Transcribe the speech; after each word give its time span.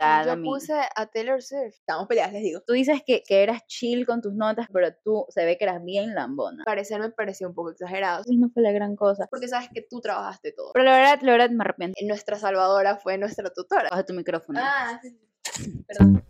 Yo 0.00 0.42
puse 0.42 0.72
a 0.72 1.06
Taylor 1.06 1.42
Swift. 1.42 1.74
Estamos 1.74 2.08
peleadas, 2.08 2.32
les 2.32 2.42
digo. 2.42 2.60
Tú 2.66 2.72
dices 2.72 3.02
que, 3.04 3.22
que 3.22 3.42
eras 3.42 3.66
chill 3.66 4.06
con 4.06 4.22
tus 4.22 4.32
notas, 4.32 4.66
pero 4.72 4.88
tú 5.04 5.26
se 5.28 5.44
ve 5.44 5.58
que 5.58 5.64
eras 5.64 5.84
bien 5.84 6.14
lambona. 6.14 6.64
Parecer 6.64 7.00
me 7.00 7.10
pareció 7.10 7.48
un 7.48 7.54
poco 7.54 7.72
exagerado. 7.72 8.24
No 8.28 8.48
fue 8.48 8.62
la 8.62 8.72
gran 8.72 8.96
cosa. 8.96 9.26
Porque 9.30 9.48
sabes 9.48 9.68
que 9.74 9.82
tú 9.82 10.00
trabajaste 10.00 10.52
todo. 10.52 10.70
Pero 10.72 10.84
la 10.86 10.96
verdad, 10.96 11.18
la 11.20 11.32
verdad 11.32 11.50
me 11.50 11.64
arrepiento. 11.64 11.98
Nuestra 12.06 12.38
salvadora 12.38 12.96
fue 12.96 13.18
nuestra 13.18 13.50
tutora. 13.50 13.88
Baja 13.90 14.04
tu 14.04 14.14
micrófono. 14.14 14.60
Ah, 14.62 14.98
sí. 15.02 15.84
Perdón. 15.86 16.24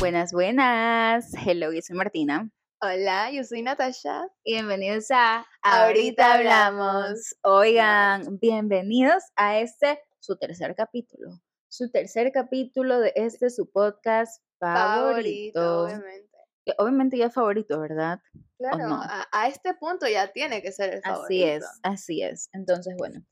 Buenas, 0.00 0.32
buenas. 0.32 1.32
Hello, 1.46 1.72
yo 1.72 1.80
soy 1.80 1.96
Martina. 1.96 2.50
Hola, 2.82 3.30
yo 3.30 3.44
soy 3.44 3.62
Natasha. 3.62 4.26
Y 4.42 4.54
bienvenidos 4.54 5.10
a 5.10 5.46
Ahorita 5.62 6.34
Hablamos. 6.34 7.36
Oigan, 7.42 8.38
bienvenidos 8.40 9.22
a 9.36 9.58
este, 9.58 10.00
su 10.20 10.36
tercer 10.36 10.74
capítulo. 10.74 11.40
Su 11.68 11.90
tercer 11.90 12.30
capítulo 12.32 13.00
de 13.00 13.12
este, 13.16 13.50
su 13.50 13.70
podcast 13.70 14.42
favorito. 14.58 15.60
Favorito, 15.60 15.82
obviamente. 15.84 16.38
Que 16.64 16.74
obviamente 16.78 17.16
ya 17.16 17.26
es 17.26 17.34
favorito, 17.34 17.80
¿verdad? 17.80 18.20
Claro, 18.58 18.88
no? 18.88 19.00
a, 19.02 19.26
a 19.32 19.48
este 19.48 19.74
punto 19.74 20.06
ya 20.06 20.30
tiene 20.32 20.62
que 20.62 20.72
ser 20.72 20.94
el 20.94 21.02
favorito. 21.02 21.26
Así 21.26 21.42
es, 21.44 21.80
así 21.82 22.22
es. 22.22 22.50
Entonces, 22.52 22.94
bueno, 22.98 23.24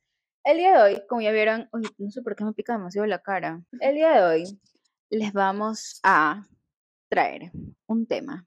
el 0.44 0.56
día 0.56 0.72
de 0.72 0.82
hoy, 0.82 1.06
como 1.06 1.20
ya 1.20 1.30
vieron, 1.30 1.68
uy, 1.72 1.82
no 1.98 2.10
sé 2.10 2.22
por 2.22 2.34
qué 2.34 2.44
me 2.44 2.54
pica 2.54 2.72
demasiado 2.72 3.06
la 3.06 3.18
cara. 3.18 3.62
El 3.80 3.96
día 3.96 4.12
de 4.12 4.22
hoy 4.22 4.60
les 5.10 5.32
vamos 5.32 6.00
a 6.02 6.46
traer 7.10 7.50
un 7.86 8.06
tema 8.06 8.46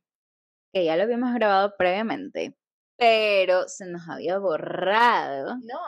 que 0.74 0.86
ya 0.86 0.96
lo 0.96 1.04
habíamos 1.04 1.34
grabado 1.34 1.76
previamente, 1.78 2.58
pero 2.98 3.68
se 3.68 3.86
nos 3.86 4.08
había 4.10 4.40
borrado. 4.40 5.58
No, 5.58 5.80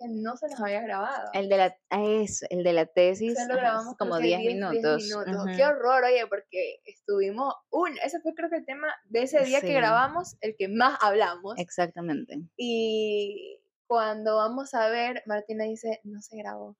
que 0.00 0.08
no 0.08 0.36
se 0.36 0.48
nos 0.48 0.58
había 0.60 0.80
grabado. 0.80 1.28
El 1.34 1.48
de 1.50 1.56
la, 1.58 1.76
ah, 1.90 2.02
eso, 2.02 2.46
el 2.48 2.64
de 2.64 2.72
la 2.72 2.86
tesis, 2.86 3.34
Se 3.36 3.46
lo 3.46 3.52
ajá, 3.54 3.60
grabamos 3.62 3.96
como 3.98 4.12
creo 4.16 4.20
que 4.22 4.26
10 4.28 4.40
10 4.40 4.54
minutos. 4.54 5.02
minutos. 5.04 5.44
ujú. 5.46 5.56
Qué 5.56 5.64
horror, 5.66 6.04
oye, 6.04 6.26
porque 6.26 6.80
estuvimos 6.84 7.54
un, 7.70 7.96
ese 8.02 8.20
fue 8.20 8.34
creo 8.34 8.48
que 8.50 8.56
el 8.56 8.64
tema 8.64 8.88
de 9.04 9.22
ese 9.22 9.44
día 9.44 9.60
Sí. 9.60 9.66
que 9.66 9.74
grabamos, 9.74 10.36
el 10.40 10.56
que 10.56 10.68
más 10.68 10.98
hablamos. 11.02 11.54
Exactamente. 11.58 12.40
Y 12.56 13.62
cuando 13.86 14.36
vamos 14.36 14.72
a 14.74 14.88
ver, 14.88 15.22
Martina 15.26 15.64
dice, 15.64 16.00
no 16.04 16.22
se 16.22 16.36
grabó. 16.38 16.76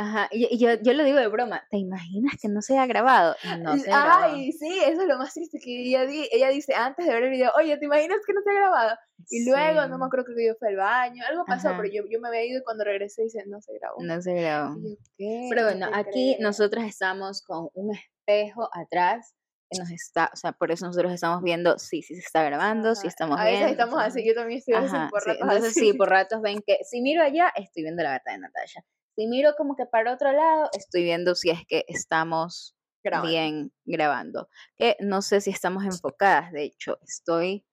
Ajá, 0.00 0.28
y, 0.30 0.46
y 0.54 0.58
yo, 0.58 0.74
yo 0.80 0.92
lo 0.92 1.02
digo 1.02 1.18
de 1.18 1.26
broma, 1.26 1.66
¿te 1.70 1.76
imaginas 1.76 2.34
que 2.40 2.46
no 2.48 2.62
se 2.62 2.78
ha 2.78 2.86
grabado? 2.86 3.34
No 3.64 3.76
se 3.76 3.90
grabó. 3.90 4.24
Ay, 4.26 4.52
sí, 4.52 4.78
eso 4.86 5.02
es 5.02 5.08
lo 5.08 5.18
más 5.18 5.34
triste 5.34 5.58
que 5.58 5.82
ella, 5.88 6.06
di- 6.06 6.28
ella 6.30 6.50
dice 6.50 6.72
antes 6.72 7.04
de 7.04 7.12
ver 7.12 7.24
el 7.24 7.30
video, 7.30 7.50
oye, 7.58 7.76
¿te 7.78 7.86
imaginas 7.86 8.18
que 8.24 8.32
no 8.32 8.40
se 8.42 8.50
ha 8.50 8.54
grabado? 8.54 8.96
Y 9.28 9.44
luego, 9.44 9.80
no 9.88 9.94
Sí, 9.96 10.00
me 10.00 10.06
acuerdo, 10.06 10.24
que 10.36 10.46
yo 10.46 10.54
fui 10.54 10.68
al 10.68 10.76
baño, 10.76 11.24
algo 11.28 11.44
pasó, 11.46 11.70
Ajá. 11.70 11.78
pero 11.82 11.92
yo, 11.92 12.04
yo 12.08 12.20
me 12.20 12.28
había 12.28 12.44
ido 12.46 12.60
y 12.60 12.62
cuando 12.62 12.84
regresé 12.84 13.24
dice, 13.24 13.42
no 13.48 13.60
se 13.60 13.72
grabó. 13.74 14.00
No 14.00 14.22
se 14.22 14.34
grabó. 14.34 14.76
Yo, 14.80 14.90
¿qué? 15.16 15.46
Pero 15.50 15.62
No 15.62 15.66
bueno, 15.68 15.90
aquí 15.92 16.34
creo. 16.36 16.46
nosotras 16.48 16.84
estamos 16.84 17.42
con 17.42 17.68
un 17.74 17.92
espejo 17.96 18.68
atrás 18.72 19.34
que 19.68 19.78
nos 19.80 19.90
está, 19.90 20.30
o 20.32 20.36
sea, 20.36 20.52
por 20.52 20.70
eso 20.70 20.86
nosotros 20.86 21.12
estamos 21.12 21.42
viendo 21.42 21.76
si 21.78 22.02
sí, 22.02 22.14
se 22.14 22.20
está 22.20 22.44
grabando, 22.44 22.94
si 22.94 23.00
Ajá, 23.00 23.08
estamos 23.08 23.40
A 23.40 23.44
veces 23.44 23.70
estamos 23.72 23.98
así, 24.00 24.24
yo 24.24 24.34
también 24.34 24.60
estoy 24.60 24.74
así 24.74 24.86
Ajá, 24.86 25.08
por 25.10 25.20
sí, 25.22 25.30
ratos 25.30 25.42
Entonces 25.42 25.70
así. 25.72 25.90
sí, 25.90 25.98
por 25.98 26.08
ratos 26.08 26.40
ven 26.40 26.62
que 26.64 26.78
si 26.88 27.02
miro 27.02 27.22
allá, 27.22 27.52
estoy 27.56 27.82
viendo 27.82 28.02
la 28.04 28.10
gata 28.12 28.30
de 28.32 28.38
Natasha. 28.38 28.84
Si 29.18 29.26
miro 29.26 29.54
como 29.58 29.74
que 29.74 29.84
para 29.84 30.14
otro 30.14 30.30
lado, 30.30 30.70
estoy 30.72 31.02
viendo 31.02 31.34
si 31.34 31.50
es 31.50 31.66
que 31.66 31.84
estamos 31.88 32.76
Grabando. 33.02 33.28
bien 33.28 33.72
grabando. 33.84 34.48
Que 34.76 34.96
no 35.00 35.22
sé 35.22 35.40
si 35.40 35.50
estamos 35.50 35.84
enfocadas, 35.84 36.52
de 36.52 36.62
hecho, 36.62 37.00
estoy 37.02 37.66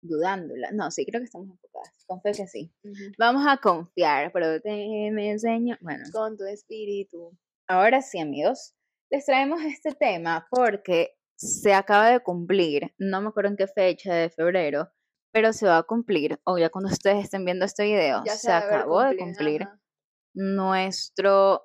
dudándola. 0.00 0.70
No, 0.72 0.90
sí, 0.90 1.04
creo 1.04 1.20
que 1.20 1.26
estamos 1.26 1.50
enfocadas. 1.50 2.02
Confío 2.06 2.32
que 2.32 2.46
sí. 2.46 2.72
Vamos 3.18 3.46
a 3.46 3.58
confiar, 3.58 4.32
pero 4.32 4.58
te 4.62 5.10
me 5.12 5.32
enseño. 5.32 5.76
Bueno, 5.82 6.04
Con 6.10 6.38
tu 6.38 6.44
espíritu. 6.44 7.36
Ahora 7.68 8.00
sí, 8.00 8.18
amigos, 8.18 8.74
les 9.10 9.26
traemos 9.26 9.60
este 9.64 9.92
tema 9.92 10.46
porque 10.50 11.10
se 11.34 11.74
acaba 11.74 12.08
de 12.08 12.20
cumplir, 12.20 12.94
no 12.96 13.20
me 13.20 13.28
acuerdo 13.28 13.50
en 13.50 13.58
qué 13.58 13.66
fecha 13.66 14.14
de 14.14 14.30
febrero, 14.30 14.88
pero 15.30 15.52
se 15.52 15.66
va 15.66 15.76
a 15.76 15.82
cumplir, 15.82 16.40
o 16.44 16.56
ya 16.56 16.70
cuando 16.70 16.90
ustedes 16.90 17.22
estén 17.22 17.44
viendo 17.44 17.66
este 17.66 17.84
video, 17.84 18.22
Ya 18.24 18.32
se 18.36 18.50
acabó 18.50 19.02
de 19.02 19.18
cumplir 19.18 19.64
ajá. 19.64 19.78
Nuestro 20.36 21.62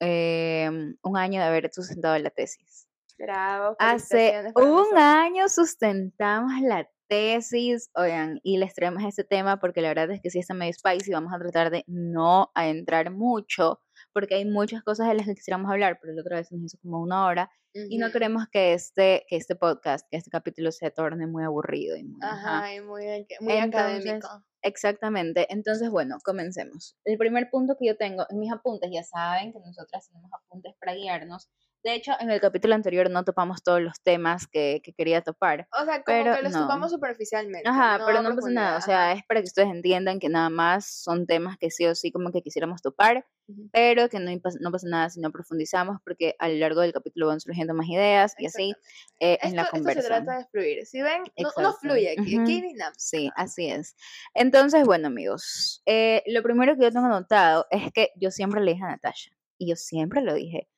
em, 0.00 0.96
un 1.02 1.16
año 1.16 1.40
de 1.40 1.46
haber 1.46 1.70
sustentado 1.72 2.16
la 2.18 2.30
tesis. 2.30 2.86
Bravo. 3.18 3.76
Hace 3.78 4.52
un 4.54 4.96
año 4.96 5.48
sustentamos 5.48 6.52
la 6.62 6.88
tesis, 7.08 7.90
oigan, 7.94 8.40
y 8.42 8.56
les 8.58 8.74
traemos 8.74 9.02
este 9.04 9.24
tema 9.24 9.58
porque 9.58 9.80
la 9.80 9.88
verdad 9.88 10.10
es 10.10 10.20
que 10.22 10.30
sí 10.30 10.38
está 10.38 10.54
medio 10.54 10.72
spicy, 10.72 11.12
vamos 11.12 11.32
a 11.32 11.38
tratar 11.38 11.70
de 11.70 11.84
no 11.86 12.50
entrar 12.54 13.10
mucho, 13.10 13.80
porque 14.14 14.36
hay 14.36 14.46
muchas 14.46 14.82
cosas 14.82 15.08
de 15.08 15.14
las 15.14 15.26
que 15.26 15.34
quisiéramos 15.34 15.70
hablar, 15.70 15.98
pero 16.00 16.14
la 16.14 16.22
otra 16.22 16.36
vez 16.36 16.50
nos 16.50 16.62
hizo 16.62 16.78
como 16.80 17.02
una 17.02 17.26
hora, 17.26 17.50
y 17.74 17.98
no 17.98 18.12
queremos 18.12 18.46
que 18.52 18.72
este, 18.72 19.26
que 19.28 19.34
este 19.36 19.56
podcast, 19.56 20.06
que 20.08 20.16
este 20.16 20.30
capítulo 20.30 20.70
se 20.70 20.92
torne 20.92 21.26
muy 21.26 21.42
aburrido 21.42 21.96
y 21.96 22.04
muy, 22.04 22.20
ajá. 22.22 22.58
Ajá, 22.58 22.74
y 22.74 22.80
muy, 22.80 23.04
muy 23.40 23.52
Entonces, 23.52 24.06
académico. 24.06 24.28
Exactamente. 24.62 25.52
Entonces, 25.52 25.90
bueno, 25.90 26.18
comencemos. 26.24 26.96
El 27.04 27.18
primer 27.18 27.50
punto 27.50 27.76
que 27.76 27.88
yo 27.88 27.96
tengo 27.96 28.24
en 28.30 28.38
mis 28.38 28.52
apuntes, 28.52 28.90
ya 28.92 29.02
saben 29.02 29.52
que 29.52 29.58
nosotras 29.58 30.08
tenemos 30.08 30.30
apuntes 30.32 30.74
para 30.80 30.94
guiarnos. 30.94 31.50
De 31.84 31.94
hecho, 31.94 32.12
en 32.18 32.30
el 32.30 32.40
capítulo 32.40 32.74
anterior 32.74 33.10
no 33.10 33.24
topamos 33.24 33.62
todos 33.62 33.82
los 33.82 34.00
temas 34.02 34.46
que, 34.46 34.80
que 34.82 34.94
quería 34.94 35.20
topar. 35.20 35.68
O 35.78 35.84
sea, 35.84 36.02
como 36.02 36.04
pero 36.06 36.36
que 36.36 36.42
los 36.42 36.52
no. 36.52 36.62
topamos 36.62 36.90
superficialmente. 36.90 37.68
Ajá, 37.68 37.98
no 37.98 38.06
pero 38.06 38.22
no 38.22 38.34
pasa 38.34 38.48
nada. 38.48 38.78
O 38.78 38.80
sea, 38.80 39.12
es 39.12 39.22
para 39.26 39.40
que 39.40 39.48
ustedes 39.48 39.68
entiendan 39.68 40.18
que 40.18 40.30
nada 40.30 40.48
más 40.48 40.86
son 40.86 41.26
temas 41.26 41.58
que 41.58 41.70
sí 41.70 41.84
o 41.84 41.94
sí 41.94 42.10
como 42.10 42.32
que 42.32 42.40
quisiéramos 42.40 42.80
topar, 42.80 43.26
pero 43.70 44.08
que 44.08 44.18
no, 44.18 44.30
no 44.60 44.72
pasa 44.72 44.88
nada 44.88 45.10
si 45.10 45.20
no 45.20 45.30
profundizamos, 45.30 45.98
porque 46.02 46.34
a 46.38 46.48
lo 46.48 46.54
largo 46.54 46.80
del 46.80 46.94
capítulo 46.94 47.26
van 47.26 47.40
surgiendo 47.40 47.74
más 47.74 47.86
ideas 47.86 48.34
y 48.38 48.46
así 48.46 48.74
eh, 49.20 49.38
en 49.42 49.54
la 49.54 49.64
Esto, 49.64 49.76
esto 49.76 49.90
se 49.90 49.94
conversa. 49.94 50.08
trata 50.08 50.38
de 50.38 50.46
fluir. 50.46 50.86
Si 50.86 51.02
ven, 51.02 51.22
no, 51.36 51.72
fluye 51.74 52.12
aquí. 52.12 52.38
Dinámica. 52.38 52.92
Sí, 52.96 53.30
así 53.36 53.68
es. 53.68 53.94
Entonces, 54.32 54.86
bueno, 54.86 55.08
amigos, 55.08 55.82
eh, 55.84 56.22
lo 56.28 56.42
primero 56.42 56.76
que 56.76 56.84
yo 56.84 56.90
tengo 56.90 57.06
anotado 57.06 57.66
es 57.70 57.92
que 57.92 58.08
yo 58.16 58.30
siempre 58.30 58.62
le 58.62 58.72
dije 58.72 58.84
a 58.84 58.88
Natasha, 58.88 59.32
y 59.58 59.68
yo 59.68 59.76
siempre 59.76 60.22
lo 60.22 60.32
dije, 60.32 60.68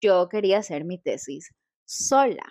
yo 0.00 0.28
quería 0.28 0.58
hacer 0.58 0.84
mi 0.84 0.98
tesis 0.98 1.52
sola. 1.86 2.44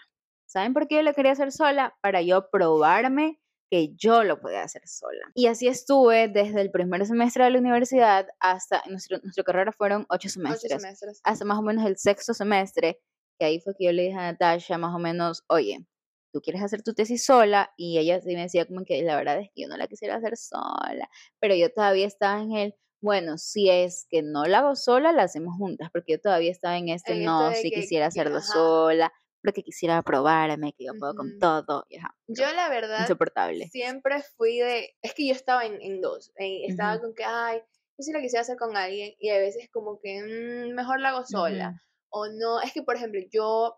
¿Saben 0.46 0.74
por 0.74 0.88
qué 0.88 0.96
yo 0.96 1.02
la 1.02 1.14
quería 1.14 1.31
hacer 1.31 1.52
sola? 1.52 1.98
Para 2.02 2.22
yo 2.22 2.50
probarme 2.52 3.40
que 3.74 3.96
yo 3.96 4.24
lo 4.24 4.40
podía 4.40 4.62
hacer 4.62 4.84
sola. 4.86 5.31
Y 5.34 5.48
así 5.48 5.68
estuve 5.68 6.28
desde 6.28 6.62
el 6.62 6.70
primer 6.70 7.04
semestre 7.08 7.44
de 7.46 7.50
la 7.50 7.58
universidad 7.58 8.28
hasta, 8.40 8.84
nuestro, 8.88 9.18
nuestra 9.24 9.44
carrera 9.44 9.72
fueron 9.72 10.04
ocho 10.09 10.28
Ocho 10.28 10.30
semestres, 10.30 10.80
semestres. 10.80 11.22
hasta 11.24 11.44
más 11.46 11.58
o 11.58 11.64
menos 11.64 11.84
el 11.88 11.98
sexto 11.98 12.36
semestre, 12.36 13.00
que 13.40 13.46
ahí 13.46 13.60
fue 13.60 13.74
que 13.75 13.86
yo 13.86 13.92
le 13.92 14.04
dije 14.04 14.16
a 14.16 14.31
Natasha 14.31 14.78
más 14.78 14.94
o 14.94 15.00
menos, 15.00 15.44
oye, 15.48 15.88
tú 16.31 16.40
quieres 16.42 16.62
hacer 16.62 16.84
tu 16.84 16.94
tesis 16.94 17.25
sola, 17.25 17.72
y 17.75 17.98
ella 17.98 18.22
sí 18.22 18.36
me 18.36 18.44
decía 18.44 18.68
como 18.68 18.86
que 18.86 19.02
la 19.02 19.16
verdad 19.16 19.40
es 19.40 19.50
que 19.56 19.64
yo 19.64 19.68
no 19.68 19.75
la 19.75 19.88
quisiera 19.88 20.18
hacer 20.18 20.38
sola, 20.38 21.10
pero 21.40 21.56
yo 21.56 21.72
todavía 21.72 22.06
estaba 22.06 22.44
en 22.44 22.52
el, 22.52 22.75
bueno, 23.03 23.38
si 23.38 23.69
es 23.69 24.08
que 24.09 24.22
no 24.24 24.46
la 24.46 24.59
hago 24.59 24.75
sola, 24.75 25.12
la 25.12 25.24
hacemos 25.24 25.56
juntas, 25.58 25.90
porque 25.91 26.14
yo 26.14 26.22
todavía 26.22 26.52
estaba 26.52 26.78
en 26.78 26.90
este, 26.90 27.14
En 27.14 27.25
no, 27.25 27.53
si 27.53 27.69
que- 27.69 27.81
quisiera 27.81 28.08
hacerlo 28.08 28.38
ajá. 28.38 28.47
sola, 28.53 29.14
porque 29.44 29.62
quisiera 29.64 30.02
probarme, 30.03 30.74
que 30.74 30.86
yo 30.86 30.94
puedo 30.97 31.13
con 31.16 31.28
Ujú. 31.28 31.40
todo, 31.40 31.86
y 31.90 31.97
ajá, 31.97 32.16
Yo 32.28 32.52
la 32.53 32.69
verdad 32.69 33.02
insoportable. 33.02 33.69
siempre 33.69 34.24
fui 34.38 34.59
de, 34.59 34.96
es 35.02 35.13
que 35.13 35.28
yo 35.28 35.34
estaba 35.34 35.66
en, 35.66 35.81
en 35.81 36.00
dos, 36.02 36.31
en- 36.38 36.69
estaba 36.69 36.94
Ujú. 36.96 37.02
con 37.03 37.16
que, 37.16 37.24
ay, 37.25 37.59
yo 37.97 38.03
sí 38.03 38.12
la 38.13 38.22
quisiera 38.22 38.42
hacer 38.42 38.58
con 38.58 38.75
alguien 38.78 39.13
y 39.19 39.30
a 39.30 39.38
veces 39.38 39.69
como 39.72 40.00
que 40.02 40.22
"Mm, 40.24 40.74
mejor 40.75 41.00
la 41.02 41.09
hago 41.09 41.25
sola 41.25 41.69
Ujú. 41.69 41.80
o 42.09 42.28
no, 42.30 42.62
es 42.62 42.74
que 42.74 42.84
por 42.84 42.96
ejemplo 42.96 43.19
yo, 43.31 43.75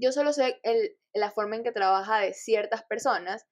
yo 0.00 0.12
solo 0.12 0.32
sé 0.32 0.60
el, 0.62 0.96
la 1.14 1.30
forma 1.30 1.56
en 1.56 1.64
que 1.64 1.72
trabaja 1.72 2.20
de 2.20 2.34
ciertas 2.34 2.84
personas 2.84 3.46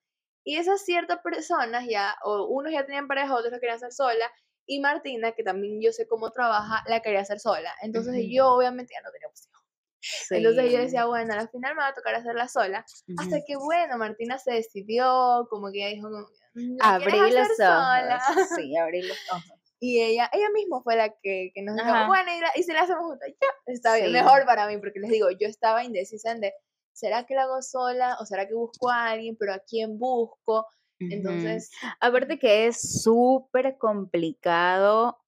y 0.45 0.59
esas 0.59 0.85
ciertas 0.85 1.19
personas 1.23 1.87
ya, 1.89 2.17
o 2.25 2.47
unos 2.47 2.73
ya 2.73 2.87
tenían 2.87 3.09
pareja, 3.09 3.35
otros 3.35 3.53
la 3.53 3.59
querían 3.61 3.77
hacer 3.77 3.93
sola 3.93 4.31
y 4.67 4.81
Martina, 4.81 5.33
que 5.33 5.43
también 5.43 5.81
yo 5.81 5.93
sé 5.93 6.07
cómo 6.07 6.31
trabaja, 6.31 6.83
la 6.89 7.01
quería 7.01 7.21
hacer 7.21 7.39
sola, 7.41 7.73
entonces 7.83 8.15
Ujú. 8.15 8.27
yo 8.31 8.49
obviamente 8.53 8.95
ya 8.95 9.03
no 9.03 9.11
tenía 9.13 9.29
opción. 9.29 9.53
Entonces 10.31 10.65
yo 10.71 10.79
Sí. 10.79 10.85
decía, 10.85 11.07
bueno, 11.07 11.35
al 11.35 11.49
final 11.49 11.75
me 11.75 11.81
va 11.83 11.89
a 11.89 11.95
tocar 11.95 12.15
hacerla 12.15 12.47
sola. 12.49 12.85
Hasta 13.19 13.37
Ujú. 13.37 13.45
que, 13.47 13.57
bueno, 13.57 13.99
Martina 13.99 14.39
se 14.39 14.53
decidió, 14.53 15.47
como 15.51 15.73
que 15.73 15.79
ella 15.79 15.97
dijo, 15.97 16.09
como, 16.11 16.27
"Mm, 16.55 16.77
¿la 16.79 16.95
Abrí 16.95 17.31
los 17.31 17.51
hacer 17.51 17.57
sola?" 17.57 18.21
ojos. 18.29 18.37
Sí, 18.61 18.77
abrí 18.77 19.03
los 19.03 19.17
ojos. 19.33 19.59
Y 19.81 20.01
ella, 20.03 20.31
ella 20.33 20.49
misma 20.55 20.81
fue 20.83 20.97
la 20.97 21.09
que, 21.23 21.51
que 21.55 21.63
nos 21.63 21.77
dijo, 21.77 22.07
bueno, 22.07 22.31
y, 22.37 22.41
la- 22.41 22.53
y 22.55 22.63
si 22.63 22.73
la 22.73 22.83
hacemos 22.83 23.05
juntas, 23.05 23.29
ya, 23.41 23.73
está 23.73 23.95
bien, 23.97 24.07
Sí. 24.07 24.13
mejor 24.13 24.45
para 24.47 24.67
mí, 24.69 24.79
porque 24.79 25.01
les 25.01 25.11
digo, 25.11 25.29
yo 25.31 25.49
estaba 25.49 25.83
indecisa 25.85 26.31
en 26.33 26.41
de, 26.41 26.55
¿será 26.93 27.25
que 27.27 27.35
la 27.35 27.43
hago 27.43 27.61
sola 27.63 28.17
o 28.21 28.27
será 28.27 28.47
que 28.47 28.55
busco 28.55 28.89
a 28.91 29.11
alguien? 29.11 29.37
Pero 29.39 29.55
¿a 29.55 29.59
quién 29.59 29.99
busco? 29.99 30.67
Entonces, 30.99 31.71
Aparte 32.01 32.39
que 32.39 32.67
es 32.67 33.03
súper 33.03 33.77
complicado 33.79 35.19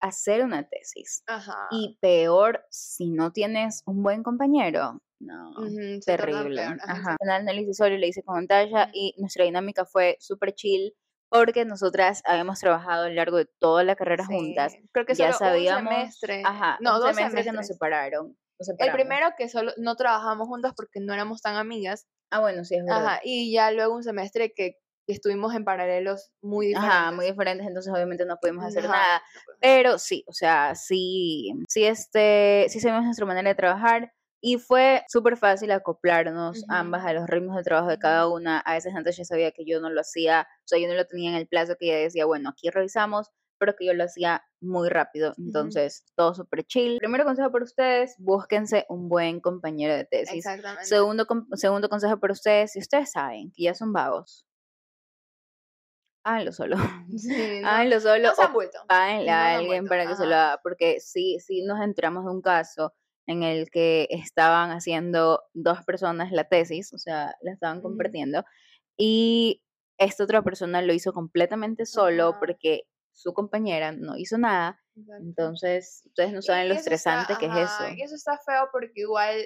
hacer 0.00 0.44
una 0.44 0.68
tesis. 0.68 1.22
ajá. 1.26 1.68
Y 1.70 1.98
peor 2.00 2.64
si 2.70 3.10
no 3.10 3.32
tienes 3.32 3.82
un 3.86 4.02
buen 4.02 4.22
compañero. 4.22 5.00
No, 5.18 5.54
terrible. 6.04 6.62
ajá, 6.62 7.16
Ajá. 7.22 7.52
Hice 7.54 7.72
solo, 7.72 7.96
le 7.96 8.08
hice 8.08 8.22
con 8.22 8.40
Natasha 8.42 8.82
Ujú. 8.84 8.90
y 8.92 9.14
nuestra 9.16 9.44
dinámica 9.46 9.86
fue 9.86 10.16
súper 10.20 10.52
chill 10.54 10.92
porque 11.30 11.64
nosotras 11.64 12.22
habíamos 12.26 12.60
trabajado 12.60 13.04
a 13.04 13.08
lo 13.08 13.14
largo 13.14 13.38
de 13.38 13.46
toda 13.58 13.82
la 13.82 13.96
carrera 13.96 14.26
juntas. 14.26 14.74
Creo 14.92 15.06
que 15.06 15.14
ya 15.14 15.32
solo 15.32 15.50
sabíamos, 15.50 15.90
un 15.92 15.98
semestre. 15.98 16.42
Ajá, 16.44 16.76
no, 16.80 16.94
un 16.96 17.00
dos 17.00 17.16
semestre 17.16 17.42
que 17.44 17.52
nos 17.52 17.66
semestres. 17.66 17.76
separaron. 17.76 18.36
nos 18.58 18.68
El 18.78 18.92
primero 18.92 19.28
que 19.38 19.48
solo 19.48 19.72
no 19.78 19.96
trabajamos 19.96 20.46
juntas 20.46 20.74
porque 20.76 21.00
no 21.00 21.14
éramos 21.14 21.40
tan 21.40 21.56
amigas. 21.56 22.06
Ah, 22.30 22.40
bueno, 22.40 22.64
sí, 22.64 22.76
es 22.76 22.84
verdad. 22.84 23.06
Ajá, 23.06 23.20
y 23.24 23.52
ya 23.52 23.70
luego 23.70 23.94
un 23.96 24.02
semestre 24.02 24.52
que, 24.54 24.76
que 25.06 25.12
estuvimos 25.12 25.54
en 25.54 25.64
paralelos 25.64 26.30
muy 26.42 26.68
diferentes. 26.68 26.96
Ajá, 26.98 27.12
muy 27.12 27.26
diferentes, 27.26 27.66
entonces 27.66 27.92
obviamente 27.92 28.24
no 28.26 28.36
pudimos 28.38 28.64
hacer 28.64 28.84
Ajá, 28.86 28.92
nada. 28.92 29.18
no 29.18 29.40
podemos. 29.44 29.60
Pero 29.60 29.98
sí, 29.98 30.24
o 30.26 30.32
sea, 30.32 30.74
sí, 30.74 31.52
sí, 31.68 31.84
este, 31.84 32.66
sí 32.68 32.80
sabemos 32.80 33.04
nuestra 33.04 33.26
manera 33.26 33.48
de 33.48 33.54
trabajar 33.54 34.12
y 34.40 34.58
fue 34.58 35.04
súper 35.08 35.36
fácil 35.36 35.70
acoplarnos 35.72 36.64
ambas 36.68 37.04
a 37.04 37.12
los 37.12 37.26
ritmos 37.26 37.56
de 37.56 37.62
trabajo 37.62 37.88
de 37.88 37.98
cada 37.98 38.28
una. 38.28 38.60
A 38.60 38.74
veces 38.74 38.94
antes 38.94 39.16
ya 39.16 39.24
sabía 39.24 39.50
que 39.50 39.64
yo 39.64 39.80
no 39.80 39.90
lo 39.90 40.00
hacía, 40.00 40.46
o 40.64 40.68
sea, 40.68 40.78
yo 40.78 40.88
no 40.88 40.94
lo 40.94 41.06
tenía 41.06 41.30
en 41.30 41.36
el 41.36 41.48
plazo 41.48 41.76
que 41.78 41.86
ella 41.86 41.98
decía, 41.98 42.26
bueno, 42.26 42.50
aquí 42.50 42.70
revisamos, 42.70 43.30
pero 43.58 43.74
que 43.74 43.86
yo 43.86 43.94
lo 43.94 44.04
hacía 44.04 44.44
muy 44.60 44.88
rápido, 44.88 45.34
entonces 45.38 46.04
todo 46.14 46.34
súper 46.34 46.64
chill. 46.64 46.98
Primero 46.98 47.24
consejo 47.24 47.50
para 47.50 47.64
ustedes, 47.64 48.14
búsquense 48.18 48.84
un 48.88 49.08
buen 49.08 49.40
compañero 49.40 49.94
de 49.94 50.04
tesis. 50.04 50.36
Exactamente. 50.46 50.84
Segundo, 50.84 51.26
segundo 51.54 51.88
consejo 51.88 52.20
para 52.20 52.32
ustedes, 52.32 52.72
si 52.72 52.78
ustedes 52.78 53.12
saben 53.12 53.50
que 53.52 53.64
ya 53.64 53.74
son 53.74 53.92
vagos, 53.92 54.45
háganlo 56.26 56.52
solo. 56.52 56.76
Sí, 57.18 57.28
no, 57.62 57.68
háganlo 57.68 58.00
solo 58.00 58.28
no 58.28 58.34
sean 58.34 58.50
o 58.54 58.62
no 58.62 58.68
a 58.90 59.54
alguien 59.54 59.68
vuelto, 59.84 59.88
para 59.88 60.06
que 60.06 60.16
se 60.16 60.26
lo 60.26 60.34
ajá. 60.34 60.46
haga, 60.52 60.60
porque 60.62 61.00
sí, 61.00 61.38
sí 61.40 61.62
nos 61.62 61.80
enteramos 61.80 62.24
de 62.24 62.30
un 62.32 62.42
caso 62.42 62.92
en 63.26 63.42
el 63.42 63.70
que 63.70 64.06
estaban 64.10 64.70
haciendo 64.70 65.42
dos 65.54 65.82
personas 65.84 66.30
la 66.32 66.44
tesis, 66.44 66.92
o 66.92 66.98
sea, 66.98 67.34
la 67.42 67.52
estaban 67.52 67.80
compartiendo, 67.82 68.44
y 68.96 69.62
esta 69.98 70.24
otra 70.24 70.42
persona 70.42 70.82
lo 70.82 70.92
hizo 70.92 71.12
completamente 71.12 71.86
solo 71.86 72.28
Ajá. 72.30 72.38
porque 72.38 72.82
su 73.12 73.32
compañera 73.32 73.92
no 73.92 74.16
hizo 74.16 74.36
nada, 74.38 74.80
Exacto. 74.94 75.22
entonces 75.24 76.02
ustedes 76.06 76.32
no 76.32 76.42
saben 76.42 76.66
Y 76.66 76.68
lo 76.68 76.74
está- 76.74 76.80
estresante 76.94 77.34
que 77.38 77.46
es 77.46 77.52
ajá, 77.52 77.62
eso. 77.88 77.94
Y 77.96 78.02
eso 78.02 78.14
está 78.14 78.38
feo 78.44 78.68
porque 78.72 78.92
igual 79.00 79.36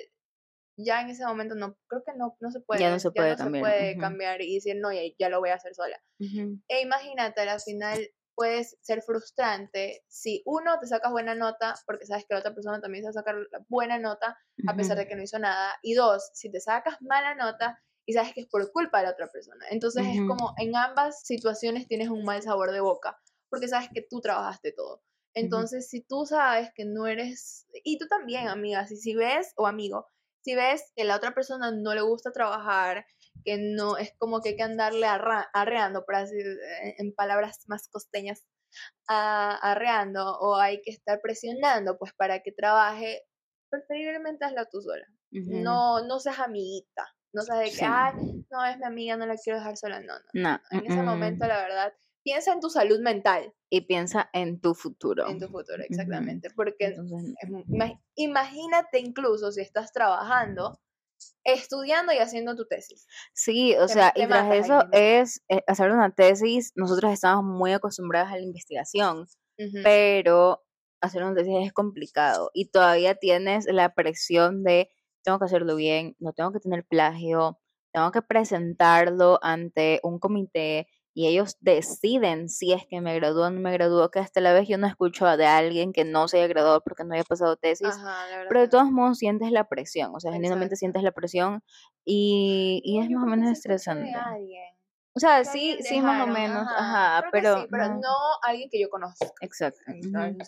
ya 0.84 1.00
en 1.00 1.10
ese 1.10 1.24
momento 1.24 1.54
no, 1.54 1.76
creo 1.86 2.02
que 2.04 2.12
no, 2.16 2.36
no 2.40 2.50
se 2.50 2.60
puede. 2.60 2.80
Ya 2.80 2.90
no 2.90 2.98
se 2.98 3.10
puede 3.10 3.36
cambiar, 3.36 3.62
puede 3.64 3.90
ujú. 3.92 4.00
cambiar 4.00 4.42
y 4.42 4.54
decir, 4.54 4.76
no, 4.80 4.92
ya, 4.92 5.02
ya 5.18 5.28
lo 5.28 5.40
voy 5.40 5.50
a 5.50 5.54
hacer 5.54 5.74
sola. 5.74 6.00
Ujú. 6.18 6.60
E 6.68 6.80
imagínate, 6.82 7.40
al 7.42 7.60
final 7.60 7.98
puedes 8.34 8.78
ser 8.80 9.02
frustrante 9.02 10.02
si 10.08 10.42
uno 10.46 10.78
te 10.80 10.86
sacas 10.86 11.12
buena 11.12 11.34
nota 11.34 11.74
porque 11.86 12.06
sabes 12.06 12.24
que 12.24 12.34
la 12.34 12.40
otra 12.40 12.54
persona 12.54 12.80
también 12.80 13.02
se 13.02 13.08
va 13.08 13.10
a 13.10 13.12
sacar 13.12 13.36
buena 13.68 13.98
nota 13.98 14.38
a 14.66 14.76
pesar 14.76 14.96
de 14.96 15.06
que 15.06 15.14
no 15.16 15.22
hizo 15.22 15.38
nada. 15.38 15.74
Y 15.82 15.94
dos, 15.94 16.30
si 16.34 16.50
te 16.50 16.60
sacas 16.60 16.96
mala 17.02 17.34
nota 17.34 17.82
y 18.06 18.14
sabes 18.14 18.32
que 18.32 18.40
es 18.42 18.46
por 18.46 18.70
culpa 18.72 18.98
de 18.98 19.04
la 19.04 19.12
otra 19.12 19.28
persona. 19.28 19.66
Entonces 19.70 20.04
es 20.06 20.16
Ujú. 20.20 20.28
como 20.28 20.54
en 20.58 20.74
ambas 20.76 21.22
situaciones 21.22 21.86
tienes 21.86 22.08
un 22.08 22.24
mal 22.24 22.40
sabor 22.42 22.72
de 22.72 22.80
boca 22.80 23.18
porque 23.50 23.68
sabes 23.68 23.88
que 23.92 24.02
tú 24.08 24.20
trabajaste 24.20 24.72
todo. 24.72 25.02
Entonces, 25.34 25.88
si 25.88 26.02
tú 26.02 26.26
sabes 26.26 26.70
que 26.74 26.84
no 26.84 27.06
eres, 27.06 27.66
y 27.84 27.98
tú 27.98 28.06
también, 28.08 28.48
amiga, 28.48 28.86
si, 28.86 28.96
si 28.96 29.14
ves, 29.14 29.52
o 29.56 29.66
amigo, 29.66 30.08
si 30.42 30.54
ves 30.54 30.92
que 30.96 31.04
la 31.04 31.16
otra 31.16 31.32
persona 31.34 31.70
no 31.70 31.94
le 31.94 32.00
gusta 32.02 32.32
trabajar, 32.32 33.04
que 33.44 33.58
no 33.58 33.96
es 33.96 34.12
como 34.18 34.40
que 34.40 34.50
hay 34.50 34.56
que 34.56 34.62
andarle 34.62 35.06
arreando, 35.06 36.04
por 36.04 36.14
así, 36.16 36.36
eh, 36.38 36.94
en 36.98 37.14
palabras 37.14 37.64
más 37.68 37.88
costeñas, 37.88 38.44
a- 39.08 39.56
arreando, 39.72 40.38
o 40.40 40.56
hay 40.56 40.80
que 40.82 40.90
estar 40.90 41.20
presionando, 41.22 41.98
pues 41.98 42.12
para 42.14 42.40
que 42.42 42.52
trabaje, 42.52 43.22
preferiblemente 43.70 44.44
hazlo 44.44 44.66
tú 44.70 44.80
sola. 44.82 45.06
Ujú. 45.32 45.50
No, 45.62 46.02
no 46.06 46.18
seas 46.20 46.38
amiguita, 46.40 47.06
no 47.32 47.42
seas 47.42 47.58
de 47.58 47.64
que, 47.66 47.70
Sí. 47.70 47.84
ay, 47.86 48.14
no, 48.50 48.64
es 48.64 48.78
mi 48.78 48.84
amiga, 48.86 49.16
no 49.16 49.26
la 49.26 49.36
quiero 49.36 49.58
dejar 49.58 49.76
sola, 49.76 50.00
no, 50.00 50.14
no. 50.18 50.24
No, 50.34 50.60
En 50.70 50.86
ese 50.86 51.02
momento, 51.02 51.46
la 51.46 51.58
verdad, 51.62 51.92
piensa 52.22 52.52
en 52.52 52.60
tu 52.60 52.70
salud 52.70 53.00
mental, 53.00 53.54
y 53.70 53.82
piensa 53.82 54.28
en 54.32 54.60
tu 54.60 54.74
futuro. 54.74 55.28
en 55.28 55.38
tu 55.38 55.46
futuro, 55.48 55.82
exactamente, 55.88 56.50
porque 56.50 56.86
Entonces, 56.86 57.34
es 57.40 57.50
mu- 57.50 57.64
ima- 57.68 58.00
imagínate 58.16 58.98
incluso 58.98 59.52
si 59.52 59.60
estás 59.60 59.92
trabajando, 59.92 60.80
estudiando 61.44 62.12
y 62.12 62.18
haciendo 62.18 62.56
tu 62.56 62.66
tesis. 62.66 63.06
Sí, 63.34 63.74
o 63.76 63.86
Te- 63.86 63.92
sea, 63.94 64.12
te 64.12 64.22
y 64.22 64.26
tras 64.26 64.54
eso 64.54 64.84
es 64.92 65.42
eh, 65.48 65.62
hacer 65.66 65.90
una 65.90 66.14
tesis, 66.14 66.72
nosotros 66.74 67.12
estamos 67.12 67.44
muy 67.44 67.72
acostumbradas 67.72 68.32
a 68.32 68.36
la 68.36 68.42
investigación, 68.42 69.26
Ujú. 69.58 69.78
pero 69.82 70.62
hacer 71.02 71.22
una 71.22 71.34
tesis 71.34 71.54
es 71.66 71.72
complicado 71.72 72.50
y 72.54 72.70
todavía 72.70 73.14
tienes 73.14 73.66
la 73.66 73.94
presión 73.94 74.62
de 74.64 74.90
tengo 75.22 75.38
que 75.38 75.44
hacerlo 75.46 75.76
bien, 75.76 76.16
no 76.18 76.32
tengo 76.32 76.52
que 76.52 76.60
tener 76.60 76.84
plagio, 76.86 77.60
tengo 77.92 78.10
que 78.10 78.22
presentarlo 78.22 79.38
ante 79.42 80.00
un 80.02 80.18
comité 80.18 80.86
y 81.20 81.26
ellos 81.26 81.58
deciden 81.60 82.48
si 82.48 82.72
es 82.72 82.86
que 82.86 83.02
me 83.02 83.14
gradúo 83.14 83.44
o 83.44 83.50
no 83.50 83.60
me 83.60 83.70
gradúo, 83.72 84.10
que 84.10 84.20
hasta 84.20 84.40
la 84.40 84.54
vez 84.54 84.66
yo 84.66 84.78
no 84.78 84.86
escucho 84.86 85.26
de 85.36 85.44
alguien 85.44 85.92
que 85.92 86.06
no 86.06 86.28
se 86.28 86.38
haya 86.38 86.46
graduado 86.46 86.80
porque 86.80 87.04
no 87.04 87.12
haya 87.12 87.24
pasado 87.24 87.58
tesis, 87.58 87.88
Ajá, 87.88 88.24
pero 88.48 88.60
de 88.60 88.68
todos 88.68 88.90
modos 88.90 89.18
sientes 89.18 89.52
la 89.52 89.68
presión, 89.68 90.14
o 90.14 90.20
sea, 90.20 90.32
genuinamente 90.32 90.76
sientes 90.76 91.02
la 91.02 91.12
presión 91.12 91.62
y, 92.06 92.80
y 92.86 93.00
es 93.00 93.10
yo 93.10 93.18
más 93.18 93.26
o 93.26 93.30
menos 93.36 93.52
estresante. 93.52 94.10
O 95.12 95.20
sea, 95.20 95.44
sí, 95.44 95.72
alguien 95.72 95.86
sí, 95.86 96.00
más 96.00 96.22
o 96.22 96.26
dejaron, 96.26 96.32
menos, 96.32 96.68
ajá, 96.68 97.18
ajá, 97.18 97.28
pero, 97.30 97.60
sí, 97.60 97.66
pero 97.70 97.88
no, 97.88 97.94
no 97.96 98.16
alguien 98.42 98.70
que 98.70 98.80
yo 98.80 98.88
conozca. 98.88 99.26
exacto. 99.42 99.80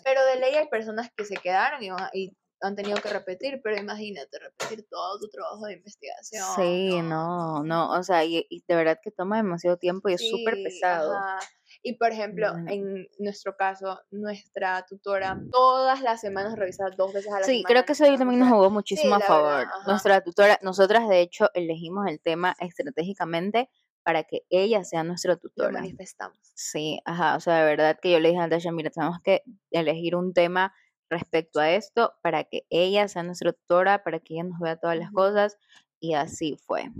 Pero 0.03 0.25
de 0.25 0.39
ley 0.39 0.55
hay 0.55 0.67
personas 0.69 1.11
que 1.15 1.25
se 1.25 1.35
quedaron 1.35 1.83
y, 1.83 1.89
y 2.13 2.35
han 2.63 2.75
tenido 2.75 2.97
que 3.01 3.09
repetir, 3.09 3.59
pero 3.63 3.77
imagínate 3.77 4.39
repetir 4.39 4.87
todo 4.89 5.19
tu 5.19 5.27
trabajo 5.27 5.65
de 5.65 5.73
investigación. 5.73 6.43
Sí, 6.55 7.01
no, 7.01 7.61
no, 7.63 7.91
o 7.91 8.03
sea, 8.03 8.23
y, 8.23 8.45
y 8.49 8.63
de 8.67 8.75
verdad 8.75 8.99
que 9.03 9.11
toma 9.11 9.37
demasiado 9.37 9.77
tiempo 9.77 10.09
y 10.09 10.13
es 10.13 10.27
súper 10.29 10.55
Sí, 10.55 10.63
pesado. 10.63 11.13
ajá. 11.13 11.39
Y 11.81 11.97
por 11.97 12.11
ejemplo, 12.11 12.47
en 12.67 13.07
nuestro 13.19 13.57
caso, 13.57 13.99
nuestra 14.11 14.85
tutora 14.87 15.41
todas 15.51 16.01
las 16.01 16.21
semanas 16.21 16.55
revisa 16.55 16.85
dos 16.95 17.11
veces 17.11 17.33
a 17.33 17.39
la 17.39 17.45
Sí, 17.45 17.57
semana. 17.57 17.67
creo 17.67 17.85
que 17.85 17.91
eso 17.93 18.05
también 18.17 18.39
nos 18.39 18.49
jugó 18.49 18.69
muchísimo 18.69 19.15
a 19.15 19.19
favor. 19.19 19.57
verdad. 19.67 19.73
Nuestra 19.87 20.21
tutora, 20.21 20.59
nosotras 20.61 21.09
de 21.09 21.19
hecho 21.21 21.49
elegimos 21.53 22.05
el 22.07 22.21
tema 22.21 22.55
estratégicamente 22.59 23.69
para 24.03 24.23
que 24.23 24.41
ella 24.49 24.83
sea 24.83 25.03
nuestra 25.03 25.33
Lo 25.33 25.39
tutora. 25.39 25.71
manifestamos. 25.79 26.37
Sí, 26.53 27.01
ajá, 27.05 27.35
o 27.35 27.39
sea, 27.39 27.57
de 27.59 27.65
verdad 27.65 27.97
que 28.01 28.11
yo 28.11 28.19
le 28.19 28.29
dije 28.29 28.39
a 28.39 28.47
Natasha, 28.47 28.71
mira, 28.71 28.89
tenemos 28.89 29.17
que 29.23 29.43
elegir 29.71 30.15
un 30.15 30.33
tema 30.33 30.73
respecto 31.13 31.59
a 31.59 31.71
esto 31.71 32.13
para 32.21 32.43
que 32.43 32.65
ella 32.69 33.07
sea 33.07 33.23
nuestra 33.23 33.53
tutora, 33.53 34.03
para 34.03 34.19
que 34.19 34.33
ella 34.35 34.43
nos 34.43 34.59
vea 34.59 34.75
todas 34.77 34.97
las 34.97 35.11
cosas, 35.11 35.57
y 35.99 36.13
así 36.15 36.57
fue. 36.65 36.91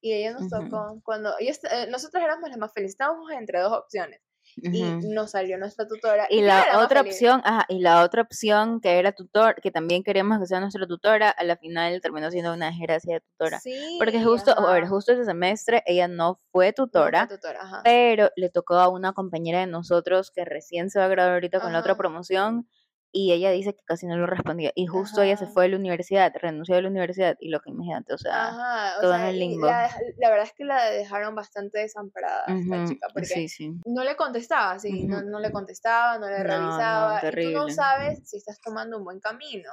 Y 0.00 0.12
ella 0.12 0.32
nos 0.32 0.48
tocó, 0.48 1.00
cuando 1.04 1.32
ellos, 1.38 1.58
eh, 1.64 1.86
nosotros 1.88 2.22
éramos 2.22 2.48
las 2.48 2.58
más 2.58 2.72
felices, 2.72 2.94
estábamos 2.94 3.30
entre 3.32 3.60
dos 3.60 3.72
opciones. 3.72 4.20
Y 4.56 4.82
Ujú. 4.82 5.12
nos 5.14 5.30
salió 5.30 5.56
nuestra 5.56 5.86
tutora. 5.86 6.26
Y 6.28 6.40
era 6.40 6.66
la 6.72 6.80
otra 6.84 7.00
opción, 7.00 7.40
ajá, 7.44 7.64
y 7.68 7.78
la 7.78 8.02
otra 8.02 8.22
opción 8.22 8.80
que 8.80 8.98
era 8.98 9.12
tutor, 9.12 9.54
que 9.62 9.70
también 9.70 10.02
queríamos 10.02 10.40
que 10.40 10.46
sea 10.46 10.58
nuestra 10.60 10.86
tutora, 10.86 11.30
a 11.30 11.44
la 11.44 11.56
final 11.56 12.00
terminó 12.00 12.30
siendo 12.30 12.52
una 12.52 12.66
desgracia 12.70 13.14
de 13.14 13.20
tutora. 13.20 13.60
Sí, 13.60 13.96
Porque 13.98 14.22
justo, 14.22 14.50
a 14.58 14.72
ver, 14.72 14.82
ajá. 14.82 14.90
justo 14.90 15.12
ese 15.12 15.24
semestre 15.24 15.82
ella 15.86 16.08
no 16.08 16.40
fue 16.50 16.66
No 16.66 16.72
fue 16.72 16.72
tutora, 16.72 17.28
tutora, 17.28 17.62
ajá. 17.62 17.80
pero 17.84 18.30
le 18.36 18.50
tocó 18.50 18.74
a 18.74 18.88
una 18.88 19.12
compañera 19.12 19.60
de 19.60 19.68
nosotros 19.68 20.30
que 20.32 20.44
recién 20.44 20.90
se 20.90 20.98
va 20.98 21.04
a 21.06 21.08
graduar 21.08 21.34
ahorita 21.34 21.60
con 21.60 21.72
la 21.72 21.78
otra 21.78 21.92
Ajá. 21.92 21.98
promoción 21.98 22.68
y 23.12 23.32
ella 23.32 23.50
dice 23.50 23.74
que 23.74 23.82
casi 23.84 24.06
no 24.06 24.16
lo 24.16 24.26
respondía. 24.26 24.72
Y 24.74 24.86
justo 24.86 25.22
ella 25.22 25.36
se 25.36 25.46
fue 25.46 25.64
de 25.64 25.70
la 25.70 25.76
universidad, 25.76 26.32
renunció 26.34 26.74
de 26.74 26.82
la 26.82 26.88
universidad 26.88 27.36
y 27.40 27.50
lo 27.50 27.60
que 27.60 27.70
imagínate, 27.70 28.14
o 28.14 28.18
sea, 28.18 28.48
Ajá, 28.48 28.98
o 28.98 29.02
todo 29.02 29.14
en 29.14 29.22
el 29.22 29.38
limbo. 29.38 29.66
la, 29.66 29.90
verdad 30.18 30.44
es 30.44 30.52
que 30.54 30.64
la 30.64 30.90
dejaron 30.90 31.34
bastante 31.34 31.80
desamparada 31.80 32.44
esta 32.48 32.84
chica, 32.86 33.08
porque 33.12 33.26
sí, 33.26 33.48
sí. 33.48 33.80
no 33.84 34.02
le 34.02 34.16
contestaba, 34.16 34.78
sí, 34.78 35.04
no, 35.04 35.22
no 35.22 35.40
le 35.40 35.52
contestaba, 35.52 36.18
no 36.18 36.26
le 36.26 36.38
No, 36.38 36.44
no, 36.44 36.50
revisaba, 36.50 37.20
y 37.22 37.44
tú 37.44 37.50
no 37.52 37.68
sabes 37.68 38.20
si 38.24 38.38
estás 38.38 38.60
tomando 38.60 38.98
un 38.98 39.04
buen 39.04 39.20
camino. 39.20 39.70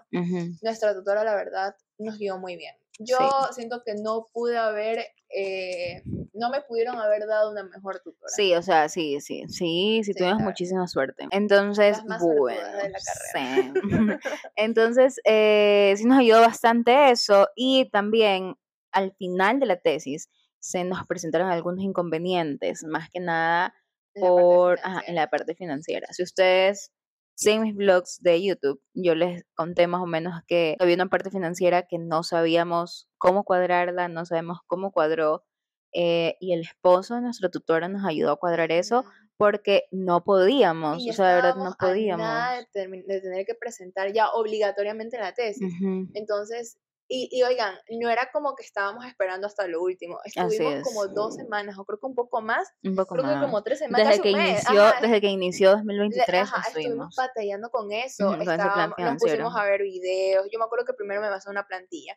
Nuestra 0.61 0.93
tutora, 0.93 1.23
la 1.23 1.35
verdad, 1.35 1.75
nos 1.99 2.17
guió 2.17 2.37
muy 2.37 2.55
bien. 2.55 2.75
Yo 2.99 3.17
Sí. 3.17 3.53
siento 3.55 3.81
que 3.85 3.93
no 3.95 4.27
pude 4.33 4.57
haber, 4.57 5.05
eh, 5.29 6.01
no 6.33 6.49
me 6.49 6.61
pudieron 6.61 6.97
haber 6.97 7.25
dado 7.27 7.51
una 7.51 7.63
mejor 7.63 7.99
tutora. 7.99 8.29
Sí, 8.35 8.53
o 8.55 8.61
sea, 8.61 8.89
sí, 8.89 9.21
sí, 9.21 9.43
sí, 9.47 10.01
sí, 10.03 10.13
Sí, 10.13 10.13
tuvimos 10.13 10.41
muchísima 10.41 10.85
suerte. 10.87 11.27
Entonces, 11.31 12.03
más 12.05 12.21
bueno, 12.21 12.59
suertudas 12.59 12.83
de 12.83 12.89
la 12.89 12.99
sí. 12.99 13.73
Entonces, 14.57 15.21
eh, 15.23 15.93
sí 15.97 16.05
nos 16.05 16.19
ayudó 16.19 16.41
bastante 16.41 17.11
eso 17.11 17.47
y 17.55 17.89
también 17.89 18.55
al 18.91 19.13
final 19.13 19.59
de 19.59 19.65
la 19.67 19.77
tesis 19.77 20.29
se 20.59 20.83
nos 20.83 21.05
presentaron 21.07 21.49
algunos 21.49 21.83
inconvenientes, 21.85 22.83
más 22.83 23.09
que 23.09 23.21
nada 23.21 23.73
En 24.13 24.23
la 24.23 24.27
parte 24.27 24.41
por, 24.43 24.79
ajá, 24.83 25.01
en 25.07 25.15
la 25.15 25.29
parte 25.29 25.55
financiera. 25.55 26.07
Si 26.11 26.23
ustedes 26.23 26.91
siguen 27.39 27.61
mis 27.61 27.75
vlogs 27.75 28.21
de 28.21 28.43
YouTube, 28.43 28.81
yo 28.93 29.15
les 29.15 29.43
conté 29.55 29.87
más 29.87 30.01
o 30.01 30.05
menos 30.05 30.41
que 30.45 30.75
había 30.79 30.95
una 30.95 31.07
parte 31.07 31.31
financiera 31.31 31.83
que 31.87 31.97
no 31.97 32.23
sabíamos 32.23 33.07
cómo 33.17 33.43
cuadrarla, 33.45 34.09
no 34.09 34.25
sabemos 34.25 34.59
cómo 34.67 34.91
cuadró, 34.91 35.45
eh, 35.93 36.35
y 36.41 36.53
el 36.53 36.61
esposo 36.61 37.15
de 37.15 37.21
nuestra 37.21 37.49
tutora 37.49 37.87
nos 37.87 38.05
ayudó 38.05 38.31
a 38.33 38.37
cuadrar 38.37 38.71
eso 38.71 38.99
Ujú. 38.99 39.09
porque 39.37 39.83
no 39.91 40.23
podíamos, 40.23 41.01
Y 41.01 41.11
o 41.11 41.13
sea, 41.13 41.29
de 41.29 41.35
verdad 41.35 41.55
no 41.55 41.69
a 41.69 41.75
podíamos. 41.79 42.27
nada 42.27 42.57
de, 42.57 43.21
tener 43.21 43.45
que 43.45 43.55
presentar 43.55 44.11
ya 44.11 44.29
obligatoriamente 44.31 45.17
la 45.17 45.33
tesis. 45.33 45.73
Entonces, 46.13 46.77
Y, 47.11 47.27
y 47.31 47.41
oigan, 47.41 47.75
no 47.99 48.07
era 48.09 48.29
como 48.31 48.55
que 48.55 48.63
estábamos 48.63 49.03
esperando 49.05 49.47
hasta 49.47 49.65
lo 49.67 49.81
último. 49.81 50.19
Estuvimos 50.23 50.75
es. 50.75 50.83
como 50.83 51.07
dos 51.07 51.33
semanas, 51.35 51.75
o 51.79 51.83
creo 51.83 51.99
que 51.99 52.05
un 52.05 52.13
poco 52.13 52.39
más. 52.41 52.69
Un 52.83 52.95
poco 52.95 53.15
Creo 53.15 53.25
más. 53.25 53.33
que 53.35 53.41
como 53.47 53.63
tres 53.63 53.79
semanas. 53.79 54.07
desde 54.09 54.21
que 54.21 54.29
inició, 54.29 54.83
ajá, 54.83 55.01
desde 55.01 55.19
que 55.21 55.27
inició 55.27 55.69
le- 55.71 55.75
2023 55.77 56.41
ajá, 56.43 56.61
estuvimos 56.67 56.77
estuvimos. 56.85 57.15
batallando 57.15 57.69
con 57.71 57.91
eso. 57.91 58.33
Estábamos- 58.35 58.95
nos 58.99 59.17
pusimos 59.17 59.55
a 59.57 59.63
ver 59.65 59.81
videos. 59.81 60.47
Yo 60.51 60.59
me 60.59 60.65
acuerdo 60.65 60.85
que 60.85 60.93
primero 60.93 61.19
me 61.19 61.29
basé 61.29 61.49
una 61.49 61.65
plantilla. 61.65 62.15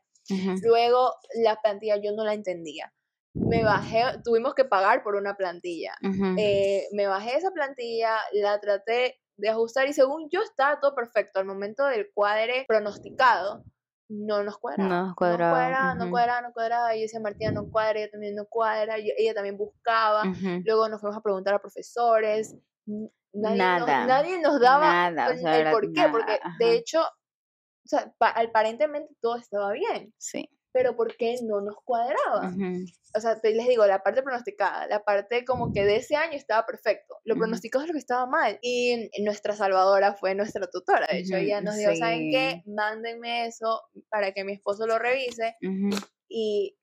Luego 0.63 1.15
la 1.43 1.57
plantilla 1.61 1.97
yo 1.97 2.13
no 2.13 2.25
la 2.25 2.35
entendía. 2.35 2.93
Me 3.35 3.65
bajé, 3.65 4.03
tuvimos 4.23 4.55
que 4.55 4.67
pagar 4.67 5.03
por 5.03 5.15
una 5.15 5.37
plantilla. 5.39 5.95
Eh, 6.37 6.87
me 6.93 7.07
bajé 7.07 7.37
esa 7.39 7.51
plantilla, 7.51 8.19
la 8.33 8.61
traté 8.61 9.19
de 9.39 9.49
ajustar 9.49 9.89
y 9.89 9.95
según 9.95 10.29
yo 10.31 10.43
estaba 10.43 10.79
todo 10.81 10.95
perfecto. 10.95 11.41
Al 11.41 11.47
momento 11.47 11.87
del 11.87 12.11
cuadre 12.13 12.67
pronosticado, 12.69 13.65
no 14.13 14.43
nos 14.43 14.59
cuadraba. 14.59 14.89
No 14.89 14.97
nos 15.03 15.09
No 15.11 15.15
cuadraba, 15.17 15.51
cuadraba, 15.53 15.95
no 15.95 16.03
ujú. 16.05 16.11
cuadraba, 16.13 16.41
no 16.43 16.53
cuadraba. 16.53 16.95
Y 16.95 16.99
yo 17.01 17.03
decía, 17.05 17.21
Martina, 17.21 17.51
no 17.53 17.69
cuadra, 17.69 17.99
ella 18.01 18.11
también 18.11 18.35
no 18.37 18.45
cuadra. 18.47 18.97
ella 18.99 19.35
también 19.35 19.57
buscaba. 19.57 20.23
Luego 20.65 20.89
nos 20.89 21.01
fuimos 21.01 21.17
a 21.17 21.23
preguntar 21.23 21.55
a 21.55 21.59
profesores. 21.61 22.55
Nadie, 23.35 23.57
Nada, 23.59 23.79
nos, 23.79 24.07
nadie 24.09 24.41
nos 24.43 24.61
daba 24.61 25.11
nada, 25.11 25.29
o 25.29 25.31
el, 25.33 25.39
sea, 25.39 25.55
el 25.55 25.61
era 25.63 25.71
por 25.71 25.91
qué, 25.93 26.09
porque 26.11 26.39
de 26.59 26.75
hecho, 26.75 27.01
o 27.03 27.89
sea, 27.89 28.13
pa- 28.19 28.29
aparentemente 28.39 29.15
todo 29.23 29.37
estaba 29.37 29.73
bien, 29.73 30.13
Sí. 30.19 30.51
Pero 30.73 30.97
¿por 30.97 31.17
qué 31.17 31.37
no 31.43 31.61
nos 31.61 31.77
cuadraba? 31.85 32.53
O 33.15 33.21
sea, 33.21 33.39
les 33.43 33.69
digo, 33.69 33.87
la 33.87 34.03
parte 34.03 34.23
pronosticada, 34.23 34.87
la 34.87 35.05
parte 35.05 35.45
como 35.45 35.73
que 35.73 35.85
de 35.85 35.97
ese 35.97 36.17
año 36.17 36.33
estaba 36.33 36.65
perfecto, 36.65 37.19
lo 37.25 37.37
pronosticado 37.37 37.85
es 37.85 37.89
lo 37.89 37.93
que 37.93 37.99
estaba 37.99 38.27
mal. 38.27 38.59
Y 38.63 39.11
nuestra 39.23 39.55
salvadora 39.55 40.15
fue 40.15 40.35
nuestra 40.35 40.67
tutora, 40.67 41.07
de 41.11 41.19
hecho, 41.19 41.37
ella 41.37 41.61
nos 41.61 41.77
dijo, 41.77 41.95
¿saben 41.95 42.31
qué? 42.31 42.63
Mándenme 42.67 43.47
eso 43.47 43.83
para 44.09 44.33
que 44.33 44.45
mi 44.45 44.55
esposo 44.55 44.87
lo 44.87 44.99
revise 44.99 45.57
y 46.29 46.77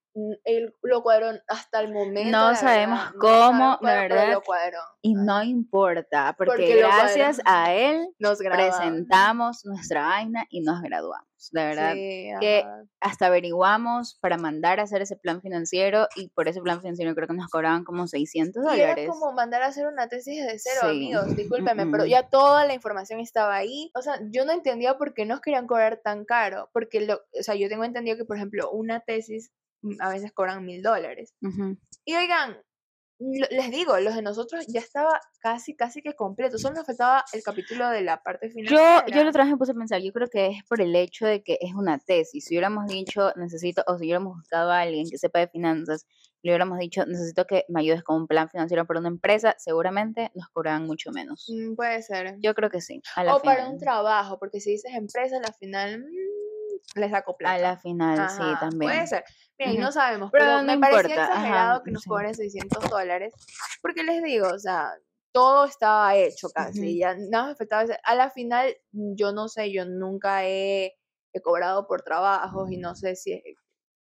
él 0.44 0.76
lo 0.84 1.02
cuadró 1.04 1.28
hasta 1.48 1.80
el 1.82 1.92
momento. 1.94 2.32
No 2.38 2.56
sabemos 2.56 3.00
verdad, 3.00 3.14
no 3.14 3.20
cómo, 3.20 3.78
pero 3.82 4.02
verdad, 4.16 4.34
lo 4.34 4.42
cuadró. 4.42 4.80
Y 5.02 5.14
no 5.16 5.44
importa, 5.44 6.34
porque, 6.38 6.52
Porque 6.52 6.78
gracias 6.78 7.40
a 7.46 7.74
él 7.74 8.08
Nos 8.20 8.38
presentamos 8.40 9.66
nuestra 9.66 10.04
vaina 10.08 10.46
y 10.50 10.62
nos 10.62 10.82
graduamos. 10.82 11.28
De 11.54 11.64
verdad, 11.64 11.94
Sí, 11.94 12.32
que 12.42 12.60
ajá. 12.66 12.84
hasta 13.00 13.28
averiguamos 13.28 14.18
para 14.20 14.38
mandar 14.38 14.82
a 14.82 14.84
hacer 14.84 15.02
ese 15.02 15.16
plan 15.16 15.42
financiero 15.42 16.08
y 16.18 16.28
por 16.30 16.50
ese 16.50 16.60
plan 16.62 16.82
financiero 16.82 17.16
creo 17.16 17.30
que 17.30 17.34
nos 17.34 17.50
cobraban 17.50 17.86
como 17.86 18.08
600 18.08 18.62
Y 18.62 18.68
era 18.80 18.90
dólares. 18.90 19.10
como 19.10 19.32
mandar 19.32 19.62
a 19.64 19.68
hacer 19.68 19.88
una 19.88 20.10
tesis 20.10 20.46
de 20.46 20.60
cero, 20.60 20.80
Sí. 20.82 20.88
amigos. 20.90 21.36
Discúlpenme, 21.38 21.88
pero 21.92 22.06
ya 22.06 22.28
toda 22.28 22.66
la 22.66 22.74
información 22.74 23.22
estaba 23.22 23.56
ahí. 23.56 23.90
O 23.96 24.02
sea, 24.02 24.20
yo 24.32 24.44
no 24.44 24.52
entendía 24.52 24.98
por 24.98 25.14
qué 25.14 25.26
nos 25.26 25.40
querían 25.40 25.66
cobrar 25.66 26.02
tan 26.04 26.26
caro. 26.26 26.70
Porque, 26.74 27.00
lo, 27.02 27.16
o 27.16 27.42
sea, 27.44 27.56
yo 27.56 27.70
tengo 27.70 27.86
entendido 27.86 28.18
que, 28.18 28.26
por 28.26 28.36
ejemplo, 28.36 28.70
una 28.72 29.00
tesis 29.00 29.52
a 30.00 30.10
veces 30.10 30.32
cobran 30.32 30.66
mil 30.66 30.82
dólares. 30.82 31.34
Ujú. 31.42 31.78
Y 32.06 32.16
oigan, 32.16 32.58
lo- 33.20 33.48
les 33.52 33.70
digo, 33.72 34.00
los 34.00 34.16
de 34.16 34.22
nosotros 34.22 34.66
ya 34.68 34.80
estaba 34.80 35.20
casi, 35.42 35.76
casi 35.76 36.02
que 36.02 36.14
completo. 36.14 36.58
Solo 36.58 36.76
nos 36.76 36.86
faltaba 36.86 37.26
el 37.34 37.44
capítulo 37.44 37.90
de 37.90 38.02
la 38.02 38.22
parte 38.24 38.48
Yo, 38.48 38.54
financiera. 38.54 39.06
yo 39.08 39.24
la 39.24 39.30
otra 39.30 39.44
vez 39.44 39.52
me 39.54 39.58
puse 39.58 39.72
a 39.72 39.76
pensar, 39.76 40.02
yo 40.02 40.12
creo 40.14 40.30
que 40.30 40.48
es 40.48 40.64
por 40.68 40.80
el 40.82 40.96
hecho 40.96 41.26
de 41.26 41.44
que 41.44 41.58
es 41.62 41.74
una 41.76 42.00
tesis. 42.00 42.46
Si 42.46 42.54
hubiéramos 42.56 42.88
dicho, 42.88 43.32
necesito, 43.36 43.84
o 43.88 43.98
si 43.98 44.06
hubiéramos 44.06 44.38
buscado 44.38 44.72
a 44.72 44.82
alguien 44.82 45.10
que 45.10 45.18
sepa 45.18 45.40
de 45.40 45.48
finanzas, 45.50 46.06
le 46.42 46.52
hubiéramos 46.52 46.80
dicho, 46.80 47.06
necesito 47.06 47.46
que 47.46 47.66
me 47.68 47.82
ayudes 47.82 48.02
con 48.04 48.22
un 48.22 48.28
plan 48.28 48.48
financiero 48.50 48.86
para 48.88 49.02
una 49.02 49.10
empresa, 49.10 49.56
seguramente 49.58 50.32
nos 50.36 50.48
cobraban 50.50 50.86
mucho 50.86 51.12
menos. 51.12 51.46
Mm, 51.50 51.76
puede 51.76 52.02
ser. 52.02 52.38
Yo 52.40 52.54
creo 52.56 52.70
que 52.70 52.80
sí. 52.80 53.02
A 53.18 53.26
la 53.26 53.36
o 53.36 53.42
para 53.42 53.58
final. 53.58 53.74
un 53.74 53.80
trabajo, 53.80 54.40
porque 54.40 54.62
si 54.62 54.72
dices 54.72 54.94
empresa, 54.94 55.36
a 55.36 55.42
la 55.42 55.52
final 55.52 56.06
les 56.96 57.12
saco 57.12 57.38
plata. 57.38 57.56
A 57.56 57.60
la 57.60 57.78
final, 57.78 58.30
sí, 58.30 58.42
Ajá, 58.44 58.60
también. 58.60 58.92
Puede 58.92 59.08
ser. 59.08 59.24
Mira, 59.58 59.72
y 59.72 59.78
no 59.78 59.92
sabemos, 59.92 60.32
Pero 60.32 60.46
pero, 60.46 60.58
no 60.58 60.64
me 60.64 60.78
parecía 60.80 61.16
importa, 61.16 61.24
ajá, 61.26 61.36
exagerado 61.38 61.84
que 61.84 61.92
nos 61.92 62.04
sí. 62.04 62.10
cobren 62.10 62.34
600 62.34 62.90
dólares, 62.90 63.34
porque 63.82 64.04
les 64.04 64.24
digo, 64.24 64.48
o 64.48 64.60
sea, 64.60 64.92
todo 65.32 65.66
estaba 65.66 66.16
hecho 66.16 66.50
casi, 66.50 66.92
Ujú. 66.92 67.00
ya 67.00 67.16
nada 67.16 67.56
faltaba. 67.56 67.84
hacer. 67.84 68.00
A 68.04 68.16
la 68.16 68.30
final, 68.30 68.76
yo 68.92 69.32
no 69.32 69.48
sé, 69.48 69.72
yo 69.72 69.86
nunca 69.86 70.46
he, 70.46 70.98
he 71.34 71.42
cobrado 71.42 71.88
por 71.88 72.02
trabajos 72.02 72.72
y 72.72 72.78
no 72.78 72.96
sé 72.96 73.16
si 73.16 73.34
es 73.34 73.44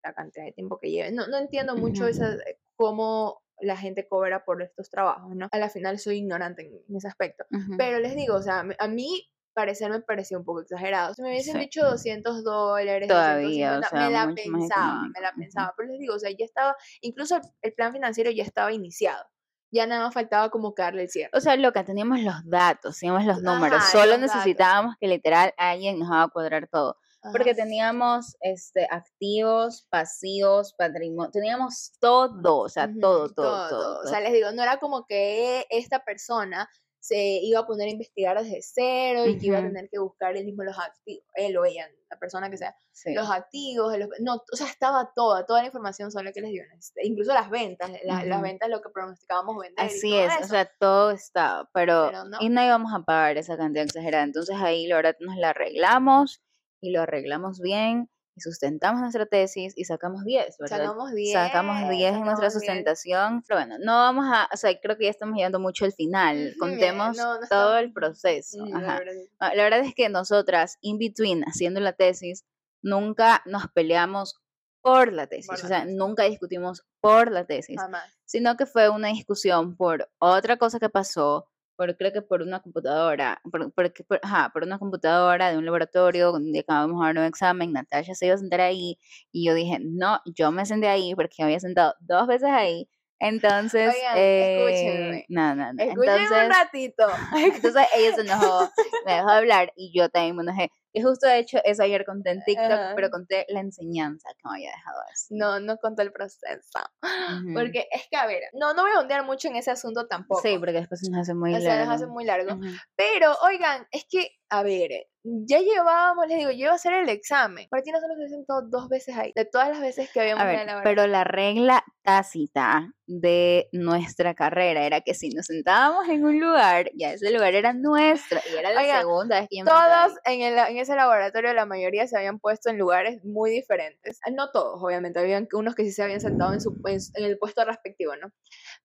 la 0.04 0.14
cantidad 0.14 0.44
de 0.44 0.52
tiempo 0.52 0.78
que 0.80 0.90
lleve. 0.90 1.12
No, 1.12 1.28
no 1.28 1.38
entiendo 1.38 1.76
mucho 1.76 2.04
Ujú. 2.04 2.10
esa, 2.10 2.36
cómo 2.74 3.42
la 3.60 3.76
gente 3.76 4.08
cobra 4.08 4.44
por 4.44 4.60
estos 4.62 4.90
trabajos, 4.90 5.36
¿no? 5.36 5.48
A 5.52 5.58
la 5.58 5.68
final 5.68 5.98
soy 6.00 6.18
ignorante 6.18 6.62
en, 6.62 6.72
en 6.88 6.96
ese 6.96 7.06
aspecto. 7.06 7.44
Pero 7.78 8.00
les 8.00 8.16
digo, 8.16 8.34
o 8.34 8.42
sea, 8.42 8.64
a 8.78 8.88
mí 8.88 9.31
parecer 9.54 9.90
me 9.90 10.00
pareció 10.00 10.38
un 10.38 10.44
poco 10.44 10.62
exagerado. 10.62 11.14
Si 11.14 11.22
me 11.22 11.28
hubiesen 11.28 11.54
Sí. 11.54 11.60
dicho 11.60 11.84
200 11.84 12.44
dólares, 12.44 13.08
Todavía, 13.08 13.72
o 13.72 13.74
250, 13.76 13.88
sea, 13.88 14.08
me 14.08 14.12
la 14.12 14.34
pensaba, 14.34 15.02
me 15.14 15.20
la 15.20 15.32
pensaba. 15.32 15.74
Pero 15.76 15.90
les 15.90 15.98
digo, 16.00 16.14
o 16.14 16.18
sea, 16.18 16.30
ya 16.30 16.44
estaba, 16.44 16.76
incluso 17.00 17.40
el, 17.60 17.74
plan 17.74 17.92
financiero 17.92 18.30
ya 18.30 18.44
estaba 18.44 18.72
iniciado. 18.72 19.24
Ya 19.70 19.86
nada 19.86 20.04
más 20.04 20.14
faltaba 20.14 20.50
como 20.50 20.74
darle 20.76 21.02
el 21.02 21.08
cierre. 21.08 21.30
O 21.32 21.40
sea, 21.40 21.56
loca, 21.56 21.82
teníamos 21.84 22.20
los 22.20 22.34
datos, 22.44 22.98
teníamos 22.98 23.24
los 23.24 23.42
números, 23.42 23.78
Ajá, 23.78 23.90
solo 23.90 24.04
los 24.04 24.20
datos. 24.20 24.34
necesitábamos 24.36 24.96
que 25.00 25.08
literal 25.08 25.54
alguien 25.56 25.98
nos 25.98 26.10
haga 26.10 26.28
cuadrar 26.28 26.68
todo. 26.68 26.96
Porque 27.30 27.54
teníamos 27.54 28.36
este, 28.40 28.88
activos, 28.90 29.86
pasivos, 29.88 30.74
patrimonio, 30.76 31.30
teníamos 31.30 31.92
todo, 32.00 32.58
o 32.58 32.68
sea, 32.68 32.90
todo, 33.00 33.32
todo, 33.32 33.68
todo. 33.68 34.00
O 34.00 34.06
sea, 34.08 34.20
les 34.20 34.32
digo, 34.32 34.50
no 34.50 34.60
era 34.60 34.78
como 34.78 35.06
que 35.06 35.64
esta 35.70 36.00
persona 36.00 36.68
se 37.04 37.18
iba 37.42 37.58
a 37.58 37.66
poner 37.66 37.88
a 37.88 37.90
investigar 37.90 38.40
desde 38.40 38.62
cero 38.62 39.26
y 39.26 39.36
que 39.36 39.48
iba 39.48 39.58
a 39.58 39.62
tener 39.62 39.88
que 39.90 39.98
buscar 39.98 40.36
él 40.36 40.44
mismo 40.44 40.62
los 40.62 40.78
activos, 40.78 41.24
él 41.34 41.56
o 41.56 41.64
ella, 41.64 41.88
la 42.08 42.16
persona 42.16 42.48
que 42.48 42.56
sea, 42.56 42.76
Sí. 42.92 43.12
los 43.12 43.28
activos, 43.28 43.98
los- 43.98 44.08
no, 44.20 44.34
o 44.36 44.56
sea, 44.56 44.68
estaba 44.68 45.10
toda, 45.12 45.44
toda 45.44 45.62
la 45.62 45.66
información 45.66 46.12
sobre 46.12 46.26
lo 46.26 46.32
que 46.32 46.42
les 46.42 46.52
dio, 46.52 46.62
este, 46.78 47.04
incluso 47.04 47.34
las 47.34 47.50
ventas, 47.50 47.90
la- 48.04 48.24
las 48.24 48.40
ventas, 48.40 48.68
lo 48.68 48.80
que 48.80 48.90
pronosticábamos 48.90 49.56
vender. 49.58 49.84
Así 49.84 50.16
es, 50.16 50.32
o 50.42 50.44
sea, 50.46 50.64
todo 50.78 51.10
estaba, 51.10 51.68
pero, 51.74 52.06
Pero 52.08 52.24
no. 52.24 52.38
y 52.40 52.48
no 52.50 52.64
íbamos 52.64 52.94
a 52.94 53.00
pagar 53.02 53.36
esa 53.36 53.56
cantidad 53.56 53.84
exagerada. 53.84 54.22
Entonces 54.22 54.54
ahí 54.60 54.86
la 54.86 54.94
verdad 54.94 55.16
nos 55.18 55.36
la 55.38 55.50
arreglamos 55.50 56.40
y 56.80 56.92
lo 56.92 57.02
arreglamos 57.02 57.58
bien 57.60 58.08
y 58.34 58.40
sustentamos 58.40 59.00
nuestra 59.02 59.26
tesis 59.26 59.74
y 59.76 59.84
sacamos 59.84 60.24
10, 60.24 60.56
¿verdad? 60.58 60.78
Sacamos 60.78 61.12
10. 61.12 61.32
Sacamos 61.32 61.88
10 61.90 62.14
en 62.14 62.20
nuestra 62.24 62.24
sacamos 62.24 62.40
10. 62.40 62.52
sustentación, 62.52 63.42
pero 63.46 63.60
bueno, 63.60 63.76
no 63.80 63.92
vamos 63.98 64.24
a, 64.28 64.48
o 64.52 64.56
sea, 64.56 64.78
creo 64.80 64.96
que 64.96 65.04
ya 65.04 65.10
estamos 65.10 65.36
llegando 65.36 65.60
mucho 65.60 65.84
al 65.84 65.92
final. 65.92 66.54
Contemos 66.58 67.16
no, 67.16 67.40
no 67.40 67.46
todo 67.48 67.76
el 67.78 67.92
proceso. 67.92 68.64
La 68.66 68.78
Ajá. 68.78 68.98
verdad. 68.98 69.12
Ah, 69.38 69.54
La 69.54 69.62
verdad 69.64 69.80
es 69.80 69.94
que 69.94 70.08
nosotras, 70.08 70.78
in 70.80 70.98
between, 70.98 71.44
haciendo 71.44 71.80
la 71.80 71.92
tesis, 71.92 72.44
nunca 72.82 73.42
nos 73.46 73.68
peleamos 73.68 74.40
por 74.80 75.12
la 75.12 75.26
tesis, 75.28 75.46
Por 75.46 75.56
o 75.64 75.68
sea, 75.68 75.82
tesis. 75.82 75.94
nunca 75.96 76.24
discutimos 76.24 76.84
por 77.00 77.30
la 77.30 77.44
tesis, 77.44 77.76
Jamás. 77.78 78.02
sino 78.24 78.56
que 78.56 78.66
fue 78.66 78.88
una 78.88 79.08
discusión 79.08 79.76
por 79.76 80.10
otra 80.18 80.56
cosa 80.56 80.80
que 80.80 80.88
pasó, 80.88 81.48
por 81.76 81.96
creo 81.96 82.12
que 82.12 82.22
por 82.22 82.42
una 82.42 82.60
computadora, 82.60 83.40
por, 83.50 83.72
por, 83.72 83.92
por- 84.06 84.20
ajá, 84.22 84.50
por 84.52 84.62
una 84.64 84.78
computadora 84.78 85.50
de 85.50 85.58
un 85.58 85.64
laboratorio 85.64 86.32
donde 86.32 86.60
acabamos 86.60 87.00
de 87.00 87.06
dar 87.06 87.18
un 87.18 87.24
examen, 87.24 87.72
Natasha 87.72 88.14
se 88.14 88.26
iba 88.26 88.34
a 88.34 88.38
sentar 88.38 88.60
ahí 88.60 88.98
y 89.32 89.44
yo 89.46 89.54
dije, 89.54 89.78
no, 89.80 90.20
yo 90.26 90.50
me 90.52 90.66
senté 90.66 90.88
ahí 90.88 91.14
porque 91.14 91.42
había 91.42 91.60
sentado 91.60 91.94
dos 92.00 92.26
veces 92.26 92.50
ahí, 92.50 92.88
entonces, 93.18 93.94
Oigan, 93.94 94.18
eh, 94.18 94.58
escúchenme. 94.58 95.26
no, 95.28 95.54
no, 95.54 95.72
no, 95.72 95.82
entonces, 95.82 96.44
un 96.44 96.50
ratito. 96.50 97.06
entonces 97.54 97.86
ella 97.96 98.14
se 98.14 98.20
enojó, 98.22 98.68
me 99.06 99.12
dejó 99.14 99.30
de 99.30 99.36
hablar 99.36 99.72
y 99.76 99.92
yo 99.96 100.08
también 100.08 100.36
me 100.36 100.42
enojé. 100.42 100.70
Y 100.92 101.02
justo 101.02 101.26
de 101.26 101.38
hecho 101.38 101.58
eso 101.64 101.82
ayer 101.82 102.04
conté 102.04 102.30
en 102.32 102.44
TikTok, 102.44 102.70
Ajá. 102.70 102.92
pero 102.94 103.10
conté 103.10 103.46
la 103.48 103.60
enseñanza 103.60 104.28
que 104.36 104.42
me 104.48 104.56
había 104.56 104.70
dejado 104.70 104.98
eso. 105.12 105.26
No, 105.30 105.58
no 105.60 105.76
contó 105.78 106.02
el 106.02 106.12
proceso. 106.12 106.78
Ujú. 107.02 107.54
Porque 107.54 107.88
es 107.90 108.02
que, 108.10 108.16
a 108.16 108.26
ver, 108.26 108.42
no, 108.52 108.74
no 108.74 108.82
voy 108.82 108.92
a 108.94 109.00
ondear 109.00 109.24
mucho 109.24 109.48
en 109.48 109.56
ese 109.56 109.70
asunto 109.70 110.06
tampoco. 110.06 110.42
Sí, 110.42 110.56
porque 110.58 110.72
después 110.72 111.02
nos 111.10 111.20
hace 111.22 111.34
muy 111.34 111.54
o 111.54 111.60
sea, 111.60 111.76
largo. 111.76 111.84
nos 111.86 111.94
hace 111.96 112.06
muy 112.06 112.24
largo. 112.24 112.54
Ujú. 112.54 112.66
Pero, 112.96 113.34
oigan, 113.42 113.86
es 113.90 114.04
que, 114.08 114.28
a 114.50 114.62
ver, 114.62 114.90
ya 115.24 115.60
llevábamos, 115.60 116.26
les 116.26 116.38
digo, 116.38 116.50
yo 116.50 116.58
iba 116.58 116.72
a 116.72 116.74
hacer 116.74 116.92
el 116.94 117.08
examen. 117.08 117.68
Martina 117.70 118.00
solo 118.00 118.14
se 118.16 118.28
sentó 118.28 118.60
dos 118.62 118.88
veces 118.88 119.16
ahí, 119.16 119.32
de 119.34 119.44
todas 119.44 119.68
las 119.70 119.80
veces 119.80 120.10
que 120.10 120.20
habíamos 120.20 120.42
A 120.42 120.46
ver, 120.46 120.54
elaborado. 120.56 120.82
pero 120.82 121.06
la 121.06 121.24
regla 121.24 121.84
tácita 122.02 122.92
de 123.06 123.68
nuestra 123.72 124.34
carrera 124.34 124.84
era 124.84 125.00
que 125.02 125.14
si 125.14 125.30
nos 125.30 125.46
sentábamos 125.46 126.08
en 126.08 126.24
un 126.24 126.40
lugar, 126.40 126.90
ya 126.94 127.12
ese 127.12 127.30
lugar 127.30 127.54
era 127.54 127.72
nuestro 127.72 128.40
y 128.52 128.56
era 128.56 128.72
la 128.72 128.80
Oigan, 128.80 129.00
segunda 129.00 129.40
vez 129.40 129.48
que 129.48 129.58
yo 129.58 129.64
Todos 129.64 130.12
en, 130.24 130.40
el, 130.42 130.58
en 130.58 130.76
ese 130.82 130.94
laboratorio, 130.96 131.52
la 131.54 131.66
mayoría 131.66 132.06
se 132.06 132.16
habían 132.16 132.38
puesto 132.38 132.70
en 132.70 132.78
lugares 132.78 133.24
muy 133.24 133.50
diferentes. 133.50 134.18
Ah, 134.26 134.30
No 134.30 134.50
todos, 134.50 134.82
obviamente, 134.82 135.18
habían 135.20 135.48
unos 135.52 135.74
que 135.74 135.84
sí 135.84 135.92
se 135.92 136.02
habían 136.02 136.20
sentado 136.20 136.52
en, 136.52 136.60
su, 136.60 136.78
en, 136.86 137.00
su- 137.00 137.12
en 137.14 137.24
el 137.24 137.38
puesto 137.38 137.64
respectivo, 137.64 138.14
¿no? 138.16 138.30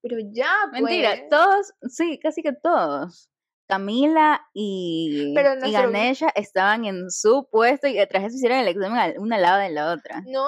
Pero 0.01 0.18
ya. 0.34 0.54
Mentira, 0.72 1.12
pues, 1.18 1.30
todos, 1.30 1.74
sí, 1.89 2.20
casi 2.22 2.42
que 2.44 2.54
todos. 2.54 3.30
Camila 3.67 4.47
y, 4.53 5.33
Pero 5.36 5.53
y 5.55 5.57
nuestro- 5.59 5.81
Ganesha 5.91 6.29
estaban 6.36 6.86
en 6.86 7.12
su 7.12 7.47
puesto 7.51 7.88
y 7.88 7.93
detrás 7.93 8.24
de 8.24 8.27
eso 8.27 8.38
hicieron 8.38 8.59
el 8.59 8.67
examen 8.69 9.13
una 9.19 9.36
al 9.36 9.41
lado 9.41 9.59
de 9.59 9.69
la 9.69 9.91
otra. 9.93 10.24
No, 10.25 10.47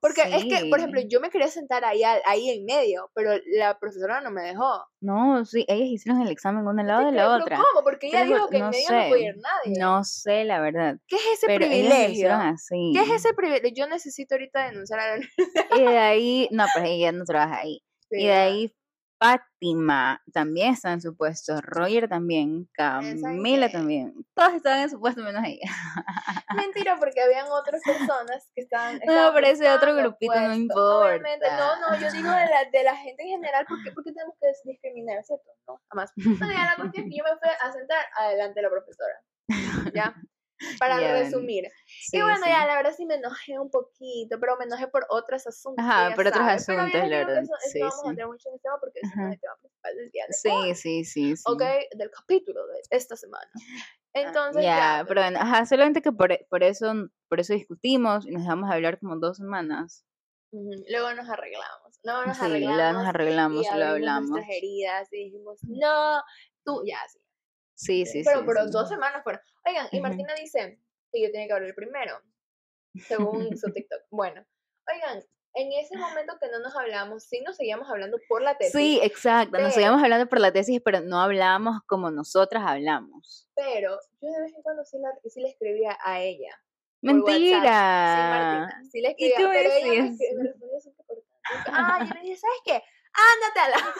porque 0.00 0.22
es 0.22 0.44
que, 0.44 0.68
por 0.68 0.78
ejemplo, 0.80 1.00
yo 1.08 1.20
me 1.20 1.30
quería 1.30 1.48
sentar 1.48 1.84
ahí, 1.84 2.02
ahí 2.04 2.50
en 2.50 2.64
medio, 2.64 3.10
pero 3.14 3.30
la 3.56 3.78
profesora 3.78 4.20
no 4.20 4.30
me 4.30 4.42
dejó. 4.42 4.84
No, 5.00 5.44
sí, 5.44 5.64
ellas 5.68 5.88
hicieron 5.88 6.22
el 6.22 6.30
examen 6.30 6.66
una 6.66 6.82
al 6.82 6.88
lado 6.88 7.06
de 7.06 7.12
la 7.12 7.36
otra. 7.36 7.56
¿Cómo? 7.56 7.84
Porque 7.84 8.08
ella 8.08 8.24
dijo 8.24 8.48
que 8.48 8.56
en 8.56 8.64
no 8.64 8.70
medio 8.70 8.86
no 8.90 9.02
sé, 9.02 9.08
podía 9.08 9.28
ir 9.28 9.36
nadie. 9.36 9.78
No 9.80 10.04
sé, 10.04 10.44
la 10.44 10.60
verdad. 10.60 10.96
¿Qué 11.06 11.16
es 11.16 11.22
ese 11.34 11.46
Pero 11.46 11.66
privilegio? 11.66 12.32
así. 12.34 12.92
¿Qué 12.94 13.02
es 13.02 13.10
ese 13.10 13.34
privilegio? 13.34 13.70
Yo 13.74 13.86
necesito 13.88 14.34
ahorita 14.34 14.70
denunciar 14.70 14.98
a 15.00 15.16
la 15.16 15.24
Y 15.78 15.82
de 15.82 15.98
ahí, 15.98 16.48
no, 16.50 16.64
pues 16.74 16.84
ella 16.88 17.12
no 17.12 17.24
trabaja 17.24 17.58
ahí. 17.60 17.80
Y 18.10 18.26
de 18.26 18.32
ahí 18.32 18.74
Fátima 19.18 20.22
también 20.32 20.74
está 20.74 20.92
en 20.92 21.00
su 21.00 21.16
puesto, 21.16 21.60
Roger 21.60 22.08
también, 22.08 22.68
Camila 22.72 23.68
también. 23.68 24.14
Todos 24.34 24.54
estaban 24.54 24.80
en 24.80 24.90
su 24.90 25.00
puesto 25.00 25.22
menos 25.22 25.42
ella. 25.44 25.68
Mentira, 26.56 26.96
porque 26.98 27.20
habían 27.20 27.46
otras 27.50 27.82
personas 27.84 28.48
que 28.54 28.62
estaban. 28.62 29.00
No, 29.04 29.32
pero 29.34 29.46
ese 29.48 29.68
otro 29.70 29.94
grupito 29.96 30.34
no 30.34 30.48
puesto. 30.48 31.00
Obviamente, 31.00 31.46
no, 31.50 31.80
no, 31.80 31.94
importa. 31.94 31.98
yo 31.98 32.12
digo 32.12 32.30
de 32.30 32.46
la, 32.46 32.70
de 32.70 32.84
la 32.84 32.96
gente 32.96 33.22
en 33.24 33.28
general, 33.28 33.66
porque, 33.68 33.90
porque 33.92 34.12
tenemos 34.12 34.36
que 34.40 34.70
discriminar, 34.70 35.24
¿cierto? 35.24 35.50
No, 35.66 35.80
jamás. 35.88 36.12
Ya 36.16 36.64
la 36.64 36.76
cuestión 36.76 37.04
es 37.04 37.10
que 37.10 37.18
yo 37.18 37.24
me 37.24 37.38
fui 37.38 37.50
a 37.60 37.72
sentar 37.72 37.98
adelante 38.16 38.60
de 38.60 38.62
la 38.62 38.70
profesora. 38.70 39.14
¿Ya? 39.94 40.14
Para 40.78 41.00
Ya, 41.00 41.12
resumir. 41.12 41.68
Sí, 41.86 42.16
y 42.18 42.22
bueno, 42.22 42.38
sí. 42.44 42.50
ya 42.50 42.66
la 42.66 42.74
verdad 42.76 42.92
sí 42.96 43.06
me 43.06 43.14
enojé 43.16 43.58
un 43.58 43.70
poquito, 43.70 44.38
pero 44.40 44.56
me 44.56 44.64
enojé 44.64 44.88
por 44.88 45.06
otros 45.10 45.46
asuntos. 45.46 45.84
Ajá, 45.84 46.14
por 46.14 46.26
otros 46.26 46.44
sabes, 46.44 46.68
asuntos, 46.68 47.08
la 47.08 47.18
verdad, 47.18 47.42
eso- 47.42 47.52
eso 47.54 47.70
sí, 47.72 47.80
vamos 47.80 47.98
a 47.98 48.02
sí. 48.02 48.08
entrar 48.10 48.28
mucho 48.28 48.48
en 48.48 48.54
este 48.56 48.62
tema 48.68 48.80
porque 48.80 49.00
ese 49.00 49.12
es 49.14 49.32
el 49.32 49.40
tema 49.40 49.56
principal 49.60 49.96
del 49.96 50.10
día 50.10 50.24
de 50.28 50.32
Sí, 50.34 50.48
hoy, 50.48 50.74
sí, 50.74 51.04
sí, 51.04 51.36
sí. 51.36 51.44
¿ok? 51.46 51.62
Del 51.96 52.10
capítulo 52.10 52.66
de 52.66 52.80
esta 52.90 53.16
semana. 53.16 53.50
Entonces, 54.14 54.62
ya, 54.64 54.98
ya, 54.98 55.04
pero 55.06 55.20
bueno, 55.22 55.38
ajá, 55.40 55.66
solamente 55.66 56.02
que 56.02 56.10
por, 56.12 56.36
por 56.48 56.62
eso 56.64 56.92
por 57.28 57.40
eso 57.40 57.52
discutimos 57.52 58.26
y 58.26 58.30
nos 58.30 58.42
dejamos 58.42 58.68
de 58.68 58.74
hablar 58.74 58.98
como 58.98 59.16
dos 59.16 59.36
semanas. 59.36 60.04
Luego 60.50 61.12
nos 61.12 61.28
arreglamos. 61.28 62.00
Luego 62.02 62.24
nos 62.24 62.36
sí, 62.38 62.44
arreglamos. 62.44 62.76
la 62.78 62.92
nos 62.94 63.06
arreglamos, 63.06 63.66
y 63.70 63.78
lo 63.78 63.84
hablamos. 63.86 64.30
nuestras 64.30 64.56
heridas 64.56 65.08
y 65.12 65.24
dijimos, 65.24 65.58
no, 65.64 66.22
tú, 66.64 66.82
ya, 66.86 66.96
sí. 67.12 67.18
Sí, 67.78 68.04
sí, 68.06 68.22
Pero 68.24 68.40
sí. 68.40 68.44
por 68.44 68.58
sí. 68.58 68.70
dos 68.72 68.88
semanas 68.88 69.22
fueron. 69.22 69.40
Oigan, 69.64 69.86
y. 69.92 70.00
Martina 70.00 70.34
dice 70.34 70.80
que 71.12 71.22
yo 71.22 71.30
tenía 71.30 71.46
que 71.46 71.52
hablar 71.52 71.74
primero, 71.76 72.20
según 73.06 73.56
su 73.56 73.72
TikTok. 73.72 74.02
Bueno, 74.10 74.44
oigan, 74.92 75.22
en 75.54 75.72
ese 75.72 75.96
momento 75.96 76.36
que 76.40 76.48
no 76.50 76.58
nos 76.58 76.74
hablamos, 76.76 77.24
sí 77.24 77.40
nos 77.40 77.56
seguíamos 77.56 77.88
hablando 77.88 78.18
por 78.28 78.42
la 78.42 78.56
tesis. 78.58 78.72
Sí, 78.72 79.00
exacto. 79.02 79.52
Nos 79.52 79.60
pero- 79.60 79.70
seguíamos 79.72 80.02
hablando 80.02 80.28
por 80.28 80.40
la 80.40 80.52
tesis, 80.52 80.80
pero 80.84 81.00
no 81.00 81.20
hablábamos 81.20 81.80
como 81.86 82.10
nosotras 82.10 82.64
hablamos. 82.66 83.48
Pero 83.54 83.98
yo 84.20 84.28
de 84.30 84.40
vez 84.42 84.52
en 84.54 84.62
cuando 84.62 84.84
sí, 84.84 84.98
la, 84.98 85.10
sí 85.30 85.40
le 85.40 85.50
escribía 85.50 85.96
a 86.04 86.20
ella. 86.20 86.50
WhatsApp. 86.50 86.64
Sí, 87.00 87.06
Mentira. 87.06 87.60
Martina. 87.60 88.82
Sí 88.90 89.00
le 89.00 89.14
¿Y 89.16 89.28
escribía, 89.28 89.50
pero 89.52 89.72
ella 89.72 90.02
me, 90.02 90.10
me 90.10 90.42
respondía 90.48 90.80
súper 90.80 91.06
cortante. 91.06 91.70
Ah, 91.72 92.04
yo 92.04 92.14
le 92.14 92.20
dije, 92.22 92.36
¿sabes 92.36 92.58
qué? 92.64 92.82
Ándate 93.14 93.60
a 93.60 93.68
la... 93.70 93.94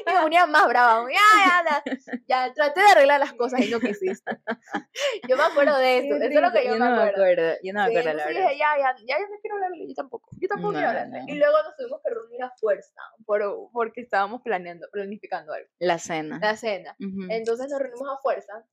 y 0.00 0.14
me 0.14 0.20
ponía 0.22 0.46
más 0.46 0.66
brava. 0.68 1.06
Ya, 1.10 1.64
ya. 1.64 2.18
Ya, 2.26 2.52
traté 2.54 2.80
de 2.80 2.86
arreglar 2.86 3.20
las 3.20 3.32
cosas 3.34 3.60
y 3.60 3.70
no 3.70 3.80
quisiste. 3.80 4.30
yo 5.28 5.36
me 5.36 5.42
acuerdo 5.42 5.76
de 5.78 5.98
eso. 5.98 6.16
Eso 6.16 6.24
es 6.24 6.40
lo 6.40 6.52
que 6.52 6.64
yo, 6.64 6.78
no 6.78 6.90
me 6.90 7.02
acuerdo. 7.02 7.58
Yo 7.62 7.72
no 7.72 7.80
me 7.84 7.90
Sí, 7.90 7.96
acuerdo, 7.96 8.02
la 8.04 8.10
entonces 8.10 8.34
verdad. 8.34 8.48
dije, 8.48 8.58
ya, 8.58 8.78
ya, 8.78 8.96
ya, 9.06 9.18
yo 9.18 9.26
no 9.28 9.36
quiero 9.40 9.54
hablarle, 9.56 9.88
yo 9.88 9.94
tampoco. 9.94 10.30
Yo 10.40 10.48
tampoco 10.48 10.72
quiero 10.72 10.92
No, 10.92 10.98
hablarle. 10.98 11.20
no. 11.20 11.32
Y 11.32 11.34
luego 11.38 11.62
nos 11.62 11.76
tuvimos 11.76 12.00
que 12.04 12.10
reunir 12.14 12.42
a 12.42 12.50
fuerza 12.58 13.00
por, 13.26 13.42
porque 13.72 14.00
estábamos 14.02 14.42
planeando, 14.42 14.88
planificando 14.92 15.52
algo. 15.52 15.68
La 15.78 15.98
cena. 15.98 16.38
La 16.40 16.56
cena. 16.56 16.96
Ujú. 17.00 17.26
Entonces 17.28 17.68
nos 17.70 17.80
reunimos 17.80 18.08
a 18.08 18.20
fuerza. 18.22 18.64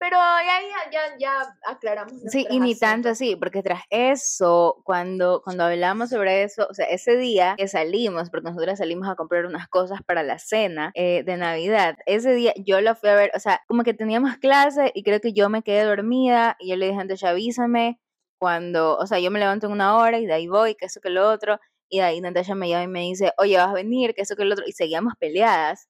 Pero 0.00 0.16
ya, 0.16 0.60
ya, 0.60 0.90
ya, 0.92 1.18
ya 1.18 1.56
aclaramos. 1.66 2.12
Sí, 2.28 2.46
y 2.50 2.60
ni 2.60 2.76
tanto 2.76 3.08
así, 3.08 3.34
porque 3.34 3.62
tras 3.62 3.82
eso, 3.90 4.80
cuando, 4.84 5.42
cuando 5.42 5.64
hablamos 5.64 6.10
sobre 6.10 6.44
eso, 6.44 6.68
o 6.70 6.74
sea, 6.74 6.86
ese 6.86 7.16
día 7.16 7.54
que 7.58 7.66
salimos, 7.66 8.30
porque 8.30 8.48
nosotros 8.48 8.78
salimos 8.78 9.08
a 9.08 9.16
comprar 9.16 9.46
unas 9.46 9.66
cosas 9.68 10.00
para 10.06 10.22
la 10.22 10.38
cena 10.38 10.92
eh, 10.94 11.24
de 11.24 11.36
Navidad, 11.36 11.96
ese 12.06 12.32
día 12.34 12.52
yo 12.56 12.80
lo 12.80 12.94
fui 12.94 13.10
a 13.10 13.16
ver, 13.16 13.32
o 13.34 13.40
sea, 13.40 13.60
como 13.66 13.82
que 13.82 13.92
teníamos 13.92 14.36
clase 14.36 14.92
y 14.94 15.02
creo 15.02 15.20
que 15.20 15.32
yo 15.32 15.48
me 15.48 15.62
quedé 15.62 15.82
dormida 15.82 16.56
y 16.60 16.70
yo 16.70 16.76
le 16.76 16.86
dije 16.86 17.00
antes, 17.00 17.24
avísame 17.24 17.98
cuando, 18.38 18.96
o 18.96 19.06
sea, 19.06 19.18
yo 19.18 19.32
me 19.32 19.40
levanto 19.40 19.66
en 19.66 19.72
una 19.72 19.96
hora 19.96 20.18
y 20.20 20.26
de 20.26 20.32
ahí 20.34 20.46
voy, 20.46 20.76
que 20.76 20.86
eso 20.86 21.00
que 21.00 21.10
lo 21.10 21.28
otro, 21.28 21.58
y 21.88 21.98
de 21.98 22.04
ahí 22.04 22.20
Natasha 22.20 22.54
me 22.54 22.68
llama 22.68 22.84
y 22.84 22.88
me 22.88 23.00
dice, 23.00 23.32
oye, 23.38 23.56
vas 23.56 23.68
a 23.68 23.72
venir, 23.72 24.14
que 24.14 24.22
eso 24.22 24.36
que 24.36 24.44
lo 24.44 24.54
otro, 24.54 24.64
y 24.66 24.72
seguíamos 24.72 25.14
peleadas. 25.18 25.88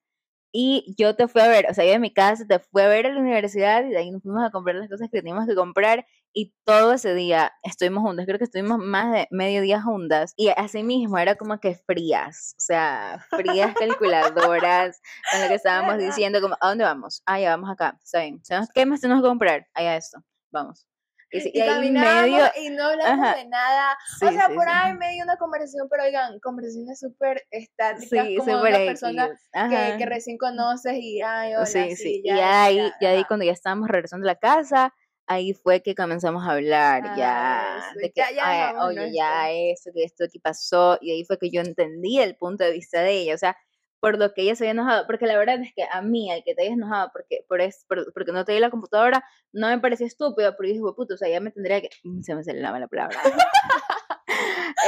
Y 0.53 0.95
yo 0.97 1.15
te 1.15 1.29
fui 1.29 1.43
a 1.43 1.49
ver, 1.49 1.67
o 1.71 1.75
sea, 1.75 1.85
yo 1.85 1.93
de 1.93 1.99
mi 1.99 2.13
casa 2.13 2.47
te 2.47 2.59
fui 2.59 2.83
a 2.83 2.89
ver 2.89 3.07
a 3.07 3.13
la 3.13 3.21
universidad 3.21 3.85
y 3.85 3.91
de 3.91 3.99
ahí 3.99 4.11
nos 4.11 4.23
fuimos 4.23 4.43
a 4.45 4.51
comprar 4.51 4.77
las 4.77 4.89
cosas 4.89 5.09
que 5.11 5.19
teníamos 5.19 5.47
que 5.47 5.55
comprar 5.55 6.07
y 6.33 6.55
todo 6.65 6.93
ese 6.95 7.15
día 7.15 7.53
estuvimos 7.63 8.03
juntas, 8.03 8.27
creo 8.27 8.39
que 8.39 8.45
estuvimos 8.45 8.79
más 8.79 9.13
de 9.13 9.29
medio 9.31 9.61
día 9.61 9.83
juntas 9.83 10.35
y 10.37 10.49
así 10.49 10.83
mismo 10.83 11.19
era 11.19 11.37
como 11.37 11.59
que 11.61 11.75
frías, 11.75 12.55
o 12.57 12.61
sea, 12.61 13.27
frías 13.31 13.75
calculadoras 13.75 15.01
con 15.33 15.43
lo 15.43 15.49
que 15.49 15.55
estábamos 15.55 15.99
diciendo, 15.99 16.41
como, 16.41 16.57
¿a 16.61 16.69
dónde 16.69 16.85
vamos? 16.85 17.23
Ah, 17.27 17.41
ya 17.41 17.51
vamos 17.51 17.71
acá, 17.71 17.99
está 18.03 18.21
bien, 18.21 18.41
¿sabemos 18.45 18.71
qué 18.75 18.87
más 18.87 19.01
tenemos 19.01 19.23
que 19.23 19.29
comprar? 19.29 19.67
Allá 19.75 19.97
esto, 19.97 20.23
vamos. 20.51 20.87
Y, 21.31 21.39
Y, 21.39 21.61
y 21.61 21.65
caminábamos 21.67 22.27
medio, 22.31 22.51
y 22.57 22.71
no 22.71 22.85
hablamos 22.85 23.27
ajá. 23.27 23.37
de 23.37 23.45
nada. 23.49 23.99
sí, 24.19 24.27
o 24.27 24.33
sea, 24.33 24.47
sí, 24.49 24.55
por 24.55 24.65
sí. 24.65 24.71
ahí 24.73 24.95
medio 24.95 25.25
una 25.25 25.37
conversación, 25.37 25.87
pero 25.91 26.05
oigan, 26.05 26.41
conversaciones 26.41 26.99
súper 26.99 27.47
estáticas, 27.51 28.27
como 28.39 28.61
una 28.61 28.79
persona 28.79 29.29
que, 29.69 29.95
que 29.99 30.07
recién 30.07 30.39
conoces 30.39 30.95
y, 30.97 31.21
ay, 31.21 31.55
hola, 31.55 31.67
sí, 31.67 31.97
sí, 31.97 32.23
ya, 32.25 32.35
y 32.35 32.41
ahí, 32.41 32.77
ya, 32.77 32.97
ya 33.01 33.11
ahí 33.11 33.25
cuando 33.25 33.45
ya 33.45 33.53
estábamos 33.53 33.89
regresando 33.89 34.25
a 34.27 34.33
la 34.33 34.37
casa, 34.39 34.95
ahí 35.27 35.53
fue 35.53 35.83
que 35.83 35.95
comenzamos 35.95 36.47
a 36.47 36.53
hablar 36.53 37.03
Ah, 37.05 37.15
ya, 37.19 37.79
eso, 37.91 37.99
de 37.99 38.11
que, 38.11 38.21
ya- 38.23 38.31
ya 38.31 38.69
"Ay, 38.71 38.75
oye, 38.81 39.13
ya 39.13 39.51
esto, 39.51 39.91
que 39.93 40.05
esto 40.05 40.25
aquí 40.25 40.39
pasó, 40.39 40.97
y 41.03 41.11
ahí 41.13 41.25
fue 41.25 41.39
que 41.39 41.51
yo 41.51 41.61
entendí 41.61 42.19
el 42.21 42.37
punto 42.37 42.65
de 42.65 42.73
vista 42.73 43.03
de 43.03 43.13
ella, 43.13 43.35
o 43.35 43.39
sea, 43.39 43.55
por 44.01 44.19
lo 44.19 44.33
que 44.33 44.43
ella 44.43 44.55
se 44.55 44.65
había 44.65 44.73
enojado, 44.73 45.07
porque 45.07 45.27
la 45.27 45.37
verdad 45.37 45.61
es 45.63 45.73
que 45.75 45.83
a 45.91 46.03
mí, 46.03 46.31
al 46.31 46.43
que 46.45 46.55
te 46.55 46.63
hayas 46.63 46.75
enojado 46.75 47.11
porque, 47.13 47.45
por 47.49 47.61
es, 47.61 47.85
por- 47.89 48.13
porque 48.13 48.33
no 48.33 48.45
te 48.45 48.53
di 48.53 48.61
la 48.61 48.71
computadora, 48.71 49.25
no 49.53 49.69
me 49.69 49.79
pareció 49.81 50.07
estúpido, 50.07 50.55
pero 50.57 50.69
dije, 50.69 50.81
puto, 50.97 51.15
o 51.15 51.17
sea, 51.17 51.29
ya 51.29 51.41
me 51.41 51.51
tendría 51.51 51.81
que, 51.81 51.91
mm, 52.05 52.23
se 52.23 52.35
me 52.35 52.45
sale 52.45 52.61
la 52.61 52.71
mala 52.73 52.87
palabra, 52.89 53.19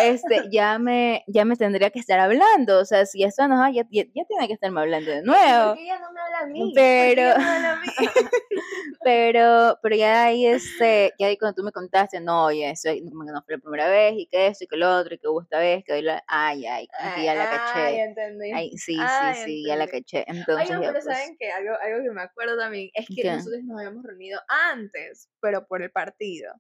este, 0.03 0.43
ya 0.51 0.79
me, 0.79 1.25
ya 1.27 1.45
me 1.45 1.57
tendría 1.57 1.91
que 1.91 1.99
estar 1.99 2.19
hablando, 2.21 2.79
o 2.81 2.85
sea, 2.85 3.07
si 3.07 3.21
ya 3.21 3.29
está 3.29 3.45
enojada, 3.47 3.71
ya, 3.71 3.83
ya, 3.91 4.05
ya 4.15 4.25
tiene 4.25 4.47
que 4.47 4.55
estarme 4.55 4.81
hablando 4.81 5.11
de 5.11 5.23
nuevo. 5.23 5.69
¿Por 5.69 5.77
qué 5.77 5.83
ella 5.85 5.99
no 6.01 6.13
me 6.13 6.21
habla 6.21 6.39
a 6.41 6.47
mí? 6.47 6.61
¿Por 6.61 6.69
qué 6.69 6.75
Pero- 6.75 7.23
ella 7.23 7.35
no 7.39 7.43
me 7.45 7.49
habla 7.51 7.73
a 7.73 7.77
mí? 7.81 7.87
pero, 9.03 9.79
pero 9.83 9.97
ya 9.97 10.25
ahí, 10.25 10.47
este, 10.47 11.13
ya 11.19 11.27
ahí 11.29 11.37
cuando 11.39 11.55
tú 11.57 11.63
me 11.65 11.73
contaste, 11.73 12.21
no, 12.21 12.47
oye, 12.47 12.71
eso 12.71 12.91
no 13.03 13.43
fue 13.45 13.55
la 13.55 13.59
primera 13.59 13.89
vez, 13.89 14.15
y 14.17 14.27
que 14.27 14.47
esto, 14.49 14.65
y 14.65 14.67
que 14.67 14.77
lo 14.77 14.97
otro, 14.99 15.15
y 15.15 15.19
que 15.19 15.29
hubo 15.29 15.43
esta 15.43 15.59
vez, 15.59 15.85
que 15.85 15.93
hoy 15.95 16.03
la, 16.03 16.23
ay, 16.27 16.67
ay, 16.67 16.89
que 17.17 17.25
ya 17.25 17.35
la 17.35 17.51
Ay, 17.51 17.59
caché. 17.59 18.01
entendí. 18.03 18.53
Ay, 18.53 18.71
sí, 18.77 18.97
Ay, 19.01 19.35
sí, 19.35 19.45
sí, 19.45 19.65
ya 19.67 19.77
la 19.77 19.85
entendí. 19.85 20.05
caché. 20.05 20.25
Entonces, 20.29 20.67
Oigan, 20.71 20.83
ya, 20.83 20.89
pero 20.93 21.05
pues, 21.05 21.17
¿saben 21.17 21.37
que 21.39 21.51
algo, 21.51 21.75
algo 21.83 22.03
que 22.05 22.11
me 22.11 22.23
acuerdo 22.23 22.57
también 22.59 22.91
es 22.95 23.07
que 23.07 23.23
¿Qué? 23.23 23.31
nosotros 23.33 23.63
nos 23.65 23.79
habíamos 23.79 24.05
reunido 24.05 24.41
antes, 24.71 25.29
pero 25.41 25.67
por 25.67 25.83
el 25.83 25.91
partido. 25.91 26.53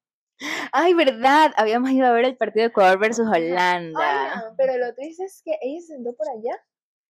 Ay, 0.72 0.94
verdad, 0.94 1.52
habíamos 1.56 1.90
ido 1.90 2.06
a 2.06 2.12
ver 2.12 2.24
el 2.24 2.36
partido 2.36 2.64
de 2.64 2.68
Ecuador 2.68 2.98
versus. 2.98 3.26
Holanda. 3.26 3.98
Oigan, 3.98 4.56
pero 4.56 4.76
lo 4.78 4.94
triste 4.94 5.24
es 5.24 5.42
que 5.44 5.52
ella 5.60 5.80
se 5.80 5.94
sentó 5.94 6.14
por 6.14 6.28
allá. 6.28 6.56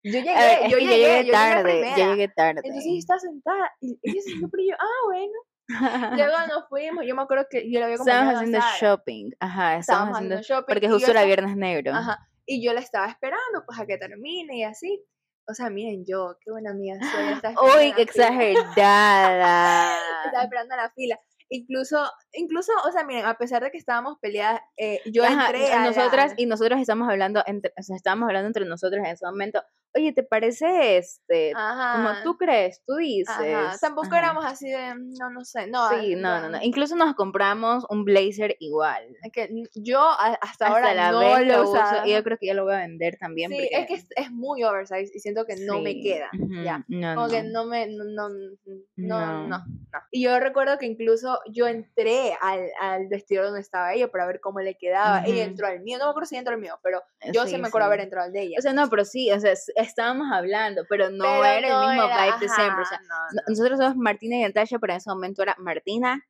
Yo 0.04 0.12
llegué, 0.12 0.34
ver, 0.34 0.70
yo 0.70 0.78
llegué, 0.78 0.96
llegué 0.96 1.32
tarde, 1.32 1.90
yo 1.96 2.10
llegué 2.10 2.28
tarde. 2.28 2.60
Entonces 2.64 2.86
ella 2.86 2.98
estaba 2.98 3.18
sentada 3.18 3.72
y 3.80 3.98
ella 4.02 4.22
se 4.22 4.30
sentó 4.30 4.48
por 4.48 4.60
yo, 4.60 4.74
ah, 4.78 5.06
bueno. 5.06 5.32
Luego 6.16 6.36
nos 6.48 6.68
fuimos, 6.68 7.04
yo 7.06 7.14
me 7.14 7.22
acuerdo 7.22 7.46
que 7.50 7.70
yo 7.70 7.80
la 7.80 7.86
había 7.86 7.96
Estábamos 7.96 8.34
haciendo 8.36 8.60
Sara. 8.60 8.76
shopping, 8.80 9.30
ajá, 9.38 9.76
estábamos 9.76 10.16
haciendo, 10.16 10.40
shopping. 10.40 10.74
porque 10.74 10.88
justo 10.88 11.10
era 11.10 11.24
Viernes 11.24 11.56
Negro. 11.56 11.92
Ajá, 11.92 12.26
y 12.46 12.64
yo 12.64 12.72
la 12.72 12.80
estaba 12.80 13.06
esperando 13.06 13.64
pues 13.66 13.78
a 13.78 13.86
que 13.86 13.98
termine 13.98 14.58
y 14.58 14.64
así. 14.64 15.04
O 15.50 15.54
sea, 15.54 15.70
miren 15.70 16.04
yo, 16.06 16.36
qué 16.42 16.50
buena 16.50 16.70
amiga 16.70 16.98
soy. 17.00 17.54
Uy, 17.76 17.94
exagerada. 17.96 19.96
Estaba 20.26 20.44
esperando 20.44 20.74
a 20.74 20.76
la 20.76 20.90
fila. 20.90 21.18
Incluso, 21.50 21.98
incluso, 22.32 22.72
o 22.87 22.92
sea, 22.92 23.04
miren, 23.04 23.24
a 23.24 23.38
pesar 23.38 23.62
de 23.62 23.70
que 23.70 23.78
estábamos 23.78 24.18
peleadas, 24.20 24.61
eh, 24.76 25.00
yo 25.06 25.24
Ajá, 25.24 25.46
entré 25.46 25.68
la- 25.70 25.84
nosotras 25.84 26.34
y 26.37 26.46
nosotros 26.46 26.78
estamos 26.80 27.08
hablando 27.08 27.42
entre, 27.46 27.72
o 27.78 27.82
sea, 27.82 27.96
estábamos 27.96 28.26
hablando 28.28 28.48
entre 28.48 28.66
nosotros 28.66 28.98
en 28.98 29.06
ese 29.06 29.24
momento. 29.24 29.62
Oye, 29.98 30.12
¿te 30.12 30.22
parece 30.22 30.96
este? 30.98 31.52
Como 31.52 32.08
Ajá. 32.08 32.22
tú 32.22 32.37
crees, 32.37 32.82
tú 32.87 32.94
dices. 32.96 33.28
Ajá, 33.28 33.76
Tampoco 33.80 34.06
Ajá. 34.06 34.18
éramos 34.18 34.44
así 34.44 34.70
de, 34.70 34.94
no, 34.94 35.30
no 35.30 35.44
sé, 35.44 35.66
no. 35.66 35.88
Sí, 35.90 36.14
no, 36.14 36.40
no, 36.40 36.50
no. 36.50 36.58
Incluso 36.62 36.94
nos 36.94 37.14
compramos 37.16 37.84
un 37.90 38.04
blazer 38.04 38.54
igual. 38.61 39.02
Es 39.22 39.32
que 39.32 39.48
yo 39.74 40.00
hasta, 40.08 40.38
Hasta 40.40 40.66
ahora 40.68 40.94
la 40.94 41.11
no 41.11 41.18
vez 41.18 41.46
lo 41.48 41.62
uso 41.64 41.82
y 42.04 42.12
yo 42.12 42.22
creo 42.22 42.38
que 42.38 42.46
ya 42.46 42.54
lo 42.54 42.64
voy 42.64 42.74
a 42.74 42.78
vender 42.78 43.18
también. 43.18 43.50
Sí, 43.50 43.56
porque... 43.56 43.68
es 43.72 43.87
que 43.88 43.94
es, 43.94 44.06
es 44.26 44.30
muy 44.30 44.62
oversize 44.62 45.11
y 45.12 45.18
siento 45.18 45.44
que 45.44 45.56
no 45.56 45.80
me 45.80 45.92
Sí, 45.94 46.02
queda. 46.02 46.30
ujú, 46.40 46.62
Ya. 46.62 46.84
No, 46.87 47.14
Como 47.16 47.28
que 47.28 47.42
no. 47.42 47.64
no 47.64 47.70
me, 47.70 47.87
no, 47.88 48.04
no, 48.04 48.28
no, 48.28 48.48
No. 48.96 49.18
no, 49.18 49.48
no. 49.48 49.64
Y 50.12 50.22
yo 50.22 50.38
recuerdo 50.38 50.76
que 50.78 50.84
incluso 50.87 51.40
yo 51.50 51.66
entré 51.66 52.37
al, 52.42 52.68
al 52.80 53.08
vestidor 53.08 53.46
donde 53.46 53.61
estaba 53.61 53.94
ella 53.94 54.08
para 54.11 54.26
ver 54.26 54.38
cómo 54.38 54.61
le 54.61 54.76
quedaba. 54.76 55.22
Ella 55.24 55.40
Ujú. 55.42 55.50
entró 55.50 55.66
al 55.66 55.80
mío, 55.80 55.98
no 55.98 56.04
me 56.04 56.11
acuerdo 56.11 56.26
si 56.26 56.37
entró 56.37 56.54
al 56.54 56.61
mío, 56.61 56.78
pero 56.82 57.02
yo 57.32 57.46
sí, 57.46 57.56
me 57.56 57.68
acuerdo 57.68 57.87
haber 57.87 58.00
entrado 58.00 58.26
al 58.26 58.32
de 58.32 58.42
ella. 58.42 58.56
O 58.58 58.62
sea, 58.62 58.74
no, 58.74 58.88
pero 58.90 59.04
sí, 59.06 59.30
o 59.32 59.40
sea, 59.40 59.52
es, 59.52 59.72
es 59.74 59.88
estábamos 59.88 60.29
hablando, 60.33 60.85
pero 60.88 61.11
no 61.11 61.24
Pero 61.24 61.44
era 61.44 61.68
no 61.68 61.83
el 61.83 61.88
mismo 61.96 62.05
era, 62.05 62.24
vibe 62.24 62.38
de 62.40 62.48
siempre. 62.48 62.83
O 62.83 62.87
sea, 62.87 63.01
no, 63.01 63.07
no- 63.16 63.24
no. 63.35 63.42
nosotros 63.48 63.79
somos 63.79 63.96
Martina 63.96 64.37
y 64.37 64.42
Natasha, 64.42 64.79
pero 64.79 64.92
en 64.92 64.96
ese 64.98 65.11
momento 65.11 65.42
era 65.42 65.55
Martina 65.59 66.22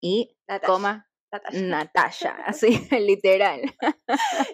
y 0.00 0.36
Natasha, 0.48 0.66
coma 0.72 1.08
Natasha. 1.32 1.60
Natasha, 1.62 2.36
así, 2.46 2.68
literal. 3.00 3.60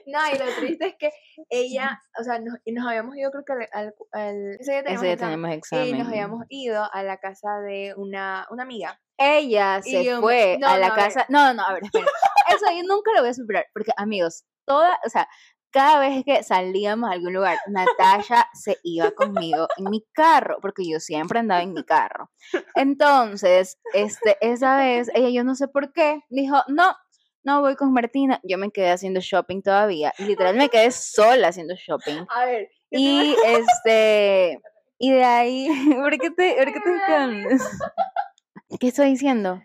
No, 0.06 0.18
y 0.32 0.38
lo 0.38 0.44
triste 0.58 0.86
es 0.86 0.94
que 0.98 1.10
ella, 1.50 2.00
o 2.18 2.24
sea, 2.24 2.38
nos, 2.40 2.56
habíamos 2.86 3.16
ido, 3.16 3.30
creo 3.30 3.44
que 3.44 3.52
al, 3.52 3.68
al- 3.72 3.94
al- 4.12 4.56
ese 4.58 4.72
día 4.72 4.82
teníamos 4.84 5.04
Ese 5.04 5.04
día 5.06 5.12
examen, 5.12 5.84
tenemos 5.84 5.88
y 5.88 5.92
nos 5.98 6.08
habíamos 6.08 6.44
ido 6.48 6.88
a 6.92 7.02
la 7.02 7.18
casa 7.18 7.60
de 7.66 7.94
una, 7.96 8.46
una 8.50 8.62
amiga. 8.62 8.98
Ella 9.18 9.82
se 9.82 10.02
yo- 10.04 10.20
fue 10.20 10.56
no, 10.58 10.68
a 10.68 10.78
la 10.78 10.88
no, 10.88 10.92
a 10.94 10.96
ver. 10.96 11.04
casa. 11.04 11.26
No, 11.28 11.52
no, 11.52 11.62
a 11.66 11.74
ver, 11.74 11.82
espera. 11.84 12.06
Eso 12.48 12.64
yo 12.74 12.82
nunca 12.88 13.12
lo 13.14 13.20
voy 13.20 13.28
a 13.30 13.34
superar. 13.34 13.66
Porque, 13.74 13.92
amigos, 13.98 14.44
toda, 14.66 14.98
o 15.04 15.08
sea, 15.10 15.28
cada 15.70 16.00
vez 16.00 16.24
que 16.24 16.42
salíamos 16.42 17.10
a 17.10 17.12
algún 17.12 17.32
lugar, 17.32 17.58
Natasha 17.68 18.48
se 18.54 18.78
iba 18.82 19.10
conmigo 19.12 19.68
en 19.76 19.90
mi 19.90 20.04
carro, 20.12 20.58
porque 20.60 20.88
yo 20.88 21.00
siempre 21.00 21.38
andaba 21.38 21.62
en 21.62 21.72
mi 21.72 21.84
carro. 21.84 22.30
Entonces, 22.74 23.78
este, 23.94 24.36
esa 24.40 24.76
vez, 24.76 25.10
ella, 25.14 25.28
yo 25.30 25.44
no 25.44 25.54
sé 25.54 25.68
por 25.68 25.92
qué, 25.92 26.20
dijo, 26.28 26.62
no, 26.68 26.94
no 27.42 27.60
voy 27.60 27.76
con 27.76 27.92
Martina. 27.92 28.40
Yo 28.42 28.58
me 28.58 28.70
quedé 28.70 28.90
haciendo 28.90 29.20
shopping 29.20 29.62
todavía. 29.62 30.12
Literal, 30.18 30.56
me 30.56 30.68
quedé 30.68 30.90
sola 30.90 31.48
haciendo 31.48 31.74
shopping. 31.74 32.24
A 32.28 32.44
ver, 32.44 32.68
te 32.90 32.98
Y 32.98 33.34
este, 33.46 34.60
y 34.98 35.12
de 35.12 35.24
ahí, 35.24 35.68
¿por 36.02 36.18
qué 36.18 36.30
te, 36.30 36.56
por 36.56 36.72
qué 36.72 36.80
te? 36.80 38.78
¿Qué 38.78 38.88
estoy 38.88 39.10
diciendo? 39.10 39.60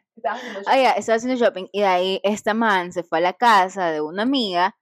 Ah, 0.66 0.78
ya, 0.78 0.92
estaba 0.92 1.18
haciendo 1.18 1.40
shopping 1.40 1.68
y 1.72 1.82
de 1.82 1.88
ahí 1.88 2.20
esta 2.24 2.54
man 2.54 2.92
se 2.92 3.04
fue 3.04 3.20
a 3.20 3.22
la 3.22 3.34
casa 3.34 3.92
de 3.92 4.02
una 4.02 4.24
amiga 4.24 4.76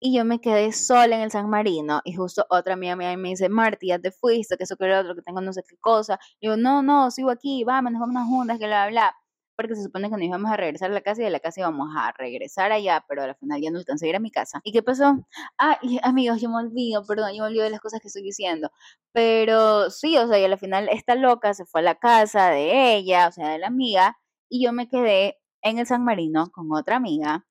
y 0.00 0.16
yo 0.16 0.24
me 0.24 0.40
quedé 0.40 0.72
sola 0.72 1.16
en 1.16 1.22
el 1.22 1.30
San 1.30 1.48
Marino 1.50 2.00
y 2.04 2.14
justo 2.14 2.46
otra 2.50 2.74
amiga 2.74 2.96
mía 2.96 3.16
me 3.16 3.30
dice, 3.30 3.48
Marti, 3.48 3.88
ya 3.88 3.98
te 3.98 4.12
fuiste, 4.12 4.56
que 4.56 4.64
eso 4.64 4.76
que 4.76 4.86
lo 4.86 5.00
otro, 5.00 5.14
que 5.14 5.22
tengo 5.22 5.40
no 5.40 5.52
sé 5.52 5.62
qué 5.68 5.76
cosa. 5.78 6.18
Y 6.40 6.46
yo, 6.48 6.56
no, 6.56 6.82
no, 6.82 7.10
sigo 7.10 7.30
aquí, 7.30 7.64
vámonos, 7.64 8.00
vámonos 8.00 8.28
juntas, 8.28 8.58
que 8.58 8.66
bla, 8.66 8.86
bla, 8.86 8.90
bla. 8.90 9.16
Porque 9.56 9.74
se 9.74 9.82
supone 9.82 10.08
que 10.08 10.16
nos 10.16 10.22
íbamos 10.22 10.52
a 10.52 10.56
regresar 10.56 10.90
a 10.92 10.94
la 10.94 11.00
casa 11.00 11.20
y 11.22 11.24
de 11.24 11.30
la 11.30 11.40
casa 11.40 11.60
íbamos 11.60 11.88
a 11.96 12.12
regresar 12.12 12.70
allá, 12.70 13.04
pero 13.08 13.24
al 13.24 13.34
final 13.36 13.60
ya 13.60 13.70
no 13.72 13.78
alcancé 13.78 14.06
a 14.06 14.08
ir 14.10 14.16
a 14.16 14.20
mi 14.20 14.30
casa. 14.30 14.60
¿Y 14.62 14.72
qué 14.72 14.84
pasó? 14.84 15.18
Ah, 15.58 15.78
y, 15.82 15.98
amigos, 16.04 16.40
yo 16.40 16.48
me 16.48 16.58
olvido, 16.58 17.04
perdón, 17.04 17.32
yo 17.34 17.42
me 17.42 17.48
olvido 17.48 17.64
de 17.64 17.70
las 17.70 17.80
cosas 17.80 18.00
que 18.00 18.06
estoy 18.06 18.22
diciendo. 18.22 18.70
Pero 19.12 19.90
sí, 19.90 20.16
o 20.16 20.28
sea, 20.28 20.38
y 20.38 20.44
al 20.44 20.58
final 20.58 20.88
esta 20.92 21.16
loca 21.16 21.54
se 21.54 21.64
fue 21.66 21.80
a 21.80 21.84
la 21.84 21.96
casa 21.96 22.50
de 22.50 22.94
ella, 22.96 23.26
o 23.28 23.32
sea, 23.32 23.48
de 23.48 23.58
la 23.58 23.66
amiga, 23.66 24.16
y 24.48 24.64
yo 24.64 24.72
me 24.72 24.88
quedé 24.88 25.38
en 25.62 25.78
el 25.78 25.86
San 25.86 26.04
Marino 26.04 26.50
con 26.52 26.72
otra 26.72 26.96
amiga, 26.96 27.47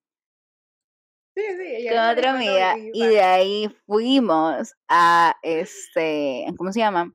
Sí, 1.38 1.43
sí, 1.56 1.88
con 1.89 2.00
otra 2.00 2.32
amiga, 2.32 2.76
y 2.78 3.08
de 3.10 3.21
ahí 3.21 3.69
fuimos 3.86 4.73
a 4.88 5.36
este, 5.43 6.47
¿cómo 6.58 6.71
se 6.71 6.80
llama? 6.80 7.13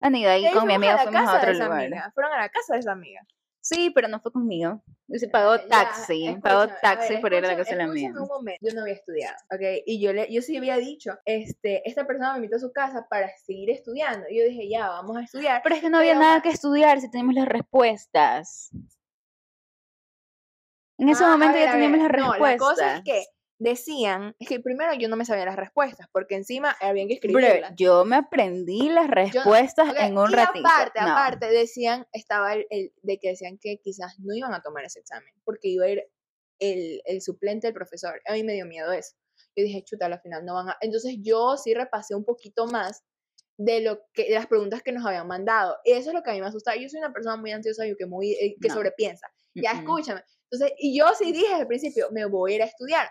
Bueno, 0.00 0.16
y 0.16 0.22
de 0.22 0.28
ahí 0.30 0.50
con 0.50 0.66
mi 0.66 0.72
a 0.72 0.76
amiga 0.76 0.96
fuimos 0.98 1.28
a 1.28 1.36
otro 1.36 1.52
lugar. 1.52 1.72
amiga, 1.72 2.10
Fueron 2.14 2.32
a 2.32 2.38
la 2.40 2.48
casa 2.48 2.72
de 2.72 2.80
esa 2.80 2.92
amiga. 2.92 3.20
Sí, 3.60 3.90
pero 3.94 4.08
no 4.08 4.18
fue 4.20 4.32
conmigo. 4.32 4.82
Se 5.10 5.28
pagó 5.28 5.56
Ya, 5.56 5.68
taxi, 5.68 6.38
pagó 6.42 6.72
taxi 6.80 7.12
ver, 7.12 7.20
por 7.20 7.34
ir 7.34 7.44
a 7.44 7.48
la 7.48 7.56
casa 7.58 7.72
de 7.72 7.76
la 7.76 7.84
amiga. 7.84 8.06
escúchame 8.08 8.22
un 8.22 8.28
momento. 8.28 8.66
Yo 8.66 8.74
no 8.74 8.80
había 8.80 8.94
estudiado, 8.94 9.36
¿ok? 9.52 9.60
Y 9.84 10.00
yo, 10.00 10.14
le, 10.14 10.32
yo 10.32 10.40
sí 10.40 10.56
había 10.56 10.78
dicho, 10.78 11.18
este, 11.26 11.86
esta 11.86 12.06
persona 12.06 12.32
me 12.32 12.38
invitó 12.38 12.56
a 12.56 12.60
su 12.60 12.72
casa 12.72 13.06
para 13.10 13.28
seguir 13.44 13.68
estudiando. 13.68 14.26
Y 14.30 14.38
yo 14.38 14.44
dije, 14.46 14.70
ya, 14.70 14.88
vamos 14.88 15.18
a 15.18 15.20
estudiar. 15.24 15.60
Pero 15.62 15.74
es 15.74 15.82
que 15.82 15.90
no 15.90 15.98
había 15.98 16.14
Pero 16.14 16.24
nada 16.24 16.40
que 16.40 16.48
estudiar 16.48 16.98
si 17.02 17.10
teníamos 17.10 17.34
las 17.34 17.46
respuestas. 17.48 18.70
En 20.96 21.10
ese 21.10 21.24
Ah, 21.24 21.28
momento 21.28 21.58
ver, 21.58 21.66
ya 21.66 21.72
teníamos 21.72 21.98
las 21.98 22.08
No, 22.12 22.30
respuestas. 22.32 22.50
la 22.50 22.56
cosa 22.56 22.96
es 22.96 23.02
que 23.04 23.24
decían, 23.60 24.34
es 24.40 24.48
que 24.48 24.58
primero 24.58 24.92
yo 24.94 25.08
no 25.08 25.16
me 25.16 25.24
sabía 25.24 25.44
las 25.44 25.54
respuestas, 25.56 26.08
porque 26.12 26.34
encima 26.34 26.74
habían 26.80 27.08
que 27.08 27.20
Bro, 27.22 27.38
escribirlas. 27.38 27.72
yo 27.76 28.04
me 28.04 28.16
aprendí 28.16 28.88
las 28.88 29.08
respuestas 29.08 29.90
Ok, 29.90 29.96
en 30.00 30.18
un 30.18 30.30
y 30.30 30.34
ratito. 30.34 30.66
aparte, 30.66 31.00
No. 31.00 31.12
aparte, 31.12 31.46
decían, 31.50 32.06
estaba 32.12 32.54
el, 32.54 32.66
el 32.70 32.92
de 33.02 33.18
que 33.18 33.28
decían 33.28 33.58
que 33.58 33.78
quizás 33.82 34.18
no 34.18 34.34
iban 34.34 34.54
a 34.54 34.62
tomar 34.62 34.84
ese 34.84 34.98
examen, 35.00 35.32
porque 35.44 35.68
iba 35.68 35.84
a 35.84 35.90
ir 35.90 36.02
el, 36.58 37.02
el 37.04 37.20
suplente 37.22 37.66
del 37.66 37.74
profesor. 37.74 38.20
A 38.26 38.32
mí 38.32 38.42
me 38.42 38.54
dio 38.54 38.66
miedo 38.66 38.90
eso. 38.92 39.14
Yo 39.54 39.64
dije, 39.64 39.82
chuta, 39.84 40.06
al 40.06 40.20
final 40.20 40.44
no 40.44 40.54
van 40.54 40.70
a... 40.70 40.76
Entonces 40.80 41.16
yo 41.20 41.56
sí 41.56 41.74
repasé 41.74 42.14
un 42.14 42.24
poquito 42.24 42.66
más 42.66 43.04
de 43.58 43.80
lo 43.82 44.00
que 44.14 44.24
de 44.24 44.34
las 44.36 44.46
preguntas 44.46 44.82
que 44.82 44.90
nos 44.92 45.04
habían 45.04 45.26
mandado. 45.26 45.76
Eso 45.84 46.08
es 46.10 46.14
lo 46.14 46.22
que 46.22 46.30
a 46.30 46.32
mí 46.34 46.40
me 46.40 46.46
asustaba. 46.46 46.76
Yo 46.78 46.88
soy 46.88 46.98
una 47.00 47.12
persona 47.12 47.36
muy 47.36 47.52
ansiosa 47.52 47.86
y 47.86 47.94
que 47.94 48.06
muy 48.06 48.32
eh, 48.32 48.56
que 48.60 48.68
No. 48.68 48.74
sobrepiensa. 48.74 49.26
Ya 49.54 49.72
escúchame. 49.72 50.22
Entonces, 50.50 50.76
y 50.78 50.98
yo 50.98 51.06
sí 51.18 51.30
dije 51.32 51.52
al 51.54 51.66
principio, 51.66 52.08
me 52.10 52.24
voy 52.24 52.52
a 52.52 52.54
ir 52.56 52.62
a 52.62 52.66
estudiar. 52.66 53.08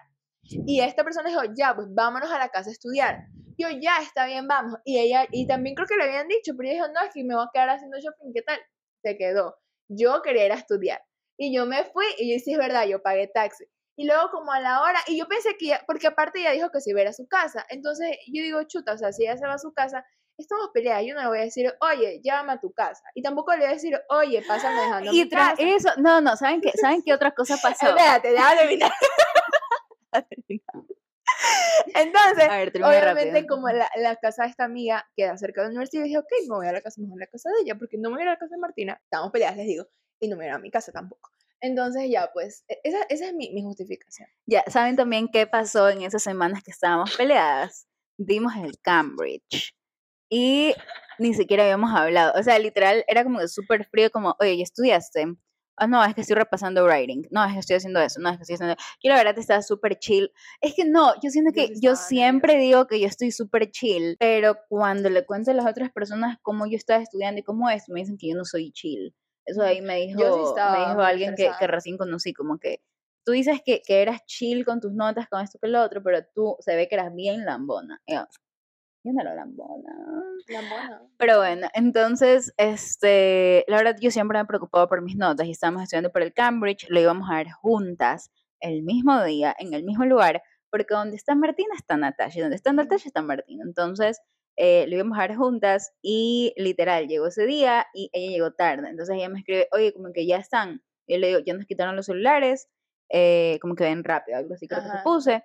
Y 0.51 0.81
esta 0.81 1.03
persona 1.03 1.29
dijo, 1.29 1.41
ya, 1.55 1.75
pues 1.75 1.87
vámonos 1.91 2.31
a 2.31 2.39
la 2.39 2.49
casa 2.49 2.69
a 2.69 2.73
estudiar. 2.73 3.25
Yo, 3.57 3.69
ya, 3.69 3.97
está 4.01 4.25
bien, 4.25 4.47
vamos. 4.47 4.79
Y 4.85 4.99
ella, 4.99 5.27
y 5.31 5.47
también 5.47 5.75
creo 5.75 5.87
que 5.87 5.95
le 5.95 6.03
habían 6.03 6.27
dicho, 6.27 6.53
pero 6.55 6.69
ella 6.69 6.83
dijo, 6.83 6.93
no, 6.93 7.05
es 7.05 7.13
que 7.13 7.23
me 7.23 7.35
voy 7.35 7.43
a 7.43 7.49
quedar 7.53 7.69
haciendo 7.69 7.97
shopping, 7.99 8.31
¿qué 8.33 8.41
tal? 8.41 8.59
Se 9.03 9.17
quedó. 9.17 9.57
Yo 9.89 10.21
quería 10.21 10.45
ir 10.45 10.51
a 10.51 10.55
estudiar. 10.55 11.01
Y 11.37 11.55
yo 11.55 11.65
me 11.65 11.83
fui, 11.85 12.05
y 12.17 12.33
yo 12.33 12.39
sí 12.43 12.53
es 12.53 12.57
verdad, 12.57 12.85
yo 12.85 13.01
pagué 13.01 13.27
taxi. 13.27 13.65
Y 13.97 14.05
luego 14.05 14.29
como 14.31 14.53
a 14.53 14.61
la 14.61 14.81
hora, 14.81 14.99
y 15.07 15.17
yo 15.17 15.27
pensé 15.27 15.57
que 15.57 15.67
ya, 15.67 15.83
porque 15.85 16.07
aparte 16.07 16.39
ella 16.39 16.51
dijo 16.51 16.69
que 16.71 16.79
se 16.79 16.91
iba 16.91 16.99
a 16.99 17.03
ir 17.03 17.09
a 17.09 17.13
su 17.13 17.27
casa. 17.27 17.65
Entonces 17.69 18.17
yo 18.27 18.41
digo, 18.41 18.63
chuta, 18.63 18.93
o 18.93 18.97
sea, 18.97 19.11
si 19.11 19.23
ella 19.23 19.35
se 19.35 19.45
va 19.45 19.55
a 19.55 19.57
su 19.57 19.73
casa, 19.73 20.05
estamos 20.37 20.69
peleadas, 20.73 21.03
yo 21.05 21.13
no 21.15 21.21
le 21.21 21.27
voy 21.27 21.39
a 21.39 21.41
decir, 21.41 21.73
oye, 21.81 22.21
llévame 22.23 22.53
a 22.53 22.59
tu 22.59 22.71
casa. 22.71 23.03
Y 23.13 23.21
tampoco 23.21 23.51
le 23.51 23.59
voy 23.59 23.67
a 23.67 23.73
decir, 23.73 23.99
oye, 24.09 24.41
pásame 24.47 24.81
dejando 24.81 25.11
Y 25.11 25.27
tras 25.27 25.59
eso, 25.59 25.89
no, 25.97 26.21
no, 26.21 26.37
¿saben 26.37 26.61
qué? 26.61 26.71
¿Saben 26.79 27.01
qué 27.03 27.13
otra 27.13 27.31
cosa 27.31 27.57
pasó? 27.61 27.89
Espérate, 27.89 28.31
déjame 28.31 28.79
terminar. 30.11 30.85
Entonces, 31.95 32.49
A 32.49 32.57
ver, 32.57 32.71
termina 32.71 32.89
obviamente, 32.89 33.31
rápido. 33.31 33.47
como 33.55 33.69
la, 33.69 33.89
la 33.97 34.15
casa 34.17 34.43
de 34.43 34.49
esta 34.49 34.65
amiga 34.65 35.07
queda 35.15 35.37
cerca 35.37 35.61
de 35.61 35.67
la 35.67 35.71
universidad, 35.71 36.03
dije, 36.03 36.17
ok, 36.17 36.27
me 36.49 36.55
voy 36.55 36.67
a 36.67 36.71
la 36.73 36.81
casa, 36.81 37.01
mejor 37.01 37.21
a 37.21 37.25
la 37.25 37.27
casa 37.27 37.49
de 37.49 37.61
ella, 37.63 37.75
porque 37.77 37.97
no 37.97 38.09
me 38.09 38.15
voy 38.15 38.21
a 38.21 38.23
ir 38.23 38.29
a 38.29 38.33
la 38.33 38.37
casa 38.39 38.55
de 38.55 38.61
Martina. 38.61 38.99
Estamos 39.03 39.31
peleadas, 39.31 39.57
les 39.57 39.67
digo, 39.67 39.85
y 40.19 40.27
no 40.27 40.35
me 40.35 40.43
voy 40.43 40.45
a 40.45 40.49
ir 40.49 40.55
a 40.55 40.59
mi 40.59 40.71
casa 40.71 40.91
tampoco. 40.91 41.31
Entonces, 41.61 42.09
ya, 42.09 42.29
pues, 42.33 42.63
e- 42.67 42.79
esa, 42.83 43.03
esa 43.09 43.25
es 43.27 43.33
mi, 43.33 43.51
mi 43.51 43.61
justificación. 43.61 44.27
Ya, 44.45 44.63
¿saben 44.67 44.95
también 44.95 45.27
qué 45.31 45.45
pasó 45.47 45.89
en 45.89 46.01
esas 46.03 46.23
semanas 46.23 46.63
que 46.63 46.71
estábamos 46.71 47.15
peleadas? 47.15 47.87
Dimos 48.17 48.53
el 48.55 48.79
Cambridge. 48.81 49.73
Y 50.31 50.73
ni 51.17 51.33
siquiera 51.33 51.63
habíamos 51.63 51.91
hablado. 51.95 52.39
O 52.39 52.43
sea, 52.43 52.59
literal, 52.59 53.03
era 53.07 53.23
como 53.23 53.45
súper 53.47 53.85
frío, 53.85 54.09
como, 54.11 54.35
oye, 54.39 54.57
¿ya 54.57 54.63
estudiaste? 54.63 55.35
Ah, 55.79 55.87
no, 55.87 56.03
es 56.03 56.13
que 56.13 56.21
estoy 56.21 56.35
repasando 56.35 56.85
writing. 56.85 57.27
No, 57.31 57.43
es 57.45 57.53
que 57.53 57.59
estoy 57.59 57.75
haciendo 57.77 57.99
eso. 58.01 58.19
No, 58.19 58.29
es 58.29 58.37
que 58.37 58.43
estoy 58.43 58.55
haciendo... 58.55 58.75
Yo 59.01 59.09
la 59.09 59.15
verdad 59.15 59.37
estaba 59.37 59.61
súper 59.61 59.97
chill. 59.97 60.31
Es 60.61 60.75
que 60.75 60.85
no, 60.85 61.13
yo 61.21 61.29
siento 61.29 61.51
Yo 61.51 61.55
que 61.55 61.67
yo 61.79 61.91
estaba 61.93 62.07
siempre 62.07 62.57
digo 62.57 62.87
que 62.87 62.99
yo 62.99 63.07
estoy 63.07 63.31
súper 63.31 63.71
chill, 63.71 64.17
pero 64.19 64.57
cuando 64.67 65.09
le 65.09 65.25
cuento 65.25 65.51
a 65.51 65.53
las 65.53 65.65
otras 65.65 65.91
personas 65.91 66.37
cómo 66.41 66.67
yo 66.67 66.75
estaba 66.75 67.01
estudiando 67.01 67.39
y 67.39 67.43
cómo 67.43 67.69
es, 67.69 67.87
me 67.89 68.01
dicen 68.01 68.17
que 68.17 68.29
yo 68.29 68.35
no 68.35 68.45
soy 68.45 68.71
chill. 68.71 69.15
Eso 69.45 69.63
ahí 69.63 69.81
me 69.81 69.95
dijo, 69.95 70.19
Yo 70.19 70.53
sí 70.53 70.61
me 70.71 70.79
dijo 70.79 71.01
alguien 71.01 71.35
que, 71.35 71.49
que 71.57 71.67
recién 71.67 71.97
conocí, 71.97 72.33
como 72.33 72.59
que 72.59 72.81
tú 73.25 73.31
dices 73.33 73.61
que, 73.63 73.81
que 73.81 74.01
eras 74.01 74.25
chill 74.25 74.65
con 74.65 74.79
tus 74.79 74.93
notas, 74.93 75.27
con 75.27 75.41
esto, 75.41 75.59
que 75.61 75.67
lo 75.67 75.81
otro, 75.81 76.01
pero 76.03 76.25
tú 76.33 76.55
se 76.59 76.75
ve 76.75 76.87
que 76.87 76.95
eras 76.95 77.13
bien 77.13 77.45
lambona. 77.45 78.01
Y 78.05 78.15
yo, 78.15 78.25
yo 79.03 79.13
no 79.13 79.21
era 79.21 79.35
lambona. 79.35 79.95
La 80.47 80.61
buena. 80.61 81.01
Pero 81.17 81.37
bueno, 81.37 81.67
entonces, 81.73 82.53
este, 82.57 83.65
la 83.67 83.77
verdad 83.77 83.95
yo 83.99 84.11
siempre 84.11 84.37
me 84.37 84.43
he 84.43 84.47
preocupado 84.47 84.87
por 84.87 85.01
mis 85.01 85.15
notas 85.15 85.47
y 85.47 85.51
estábamos 85.51 85.83
estudiando 85.83 86.11
por 86.11 86.21
el 86.21 86.33
Cambridge, 86.33 86.87
lo 86.89 86.99
íbamos 86.99 87.29
a 87.29 87.37
ver 87.37 87.51
juntas 87.51 88.31
el 88.59 88.83
mismo 88.83 89.23
día, 89.23 89.55
en 89.57 89.73
el 89.73 89.83
mismo 89.83 90.05
lugar, 90.05 90.41
porque 90.69 90.93
donde 90.93 91.15
está 91.15 91.35
Martina 91.35 91.73
está 91.75 91.97
Natasha, 91.97 92.39
y 92.39 92.41
donde 92.41 92.55
está 92.55 92.73
Natasha 92.73 93.07
está 93.07 93.21
Martina. 93.21 93.63
Entonces, 93.65 94.21
eh, 94.57 94.85
lo 94.87 94.95
íbamos 94.95 95.17
a 95.17 95.21
ver 95.21 95.37
juntas 95.37 95.93
y 96.01 96.53
literal, 96.57 97.07
llegó 97.07 97.27
ese 97.27 97.45
día 97.45 97.85
y 97.93 98.09
ella 98.11 98.31
llegó 98.31 98.51
tarde. 98.51 98.89
Entonces 98.89 99.15
ella 99.15 99.29
me 99.29 99.39
escribe, 99.39 99.69
oye, 99.71 99.93
como 99.93 100.11
que 100.11 100.27
ya 100.27 100.37
están. 100.37 100.83
Y 101.07 101.13
yo 101.13 101.19
le 101.19 101.27
digo, 101.27 101.39
ya 101.45 101.53
nos 101.53 101.65
quitaron 101.65 101.95
los 101.95 102.07
celulares, 102.07 102.67
eh, 103.09 103.57
como 103.61 103.75
que 103.75 103.85
ven 103.85 104.03
rápido, 104.03 104.37
algo 104.37 104.53
así 104.55 104.67
creo 104.67 104.81
que 104.81 104.89
Ajá. 104.89 105.03
puse. 105.03 105.43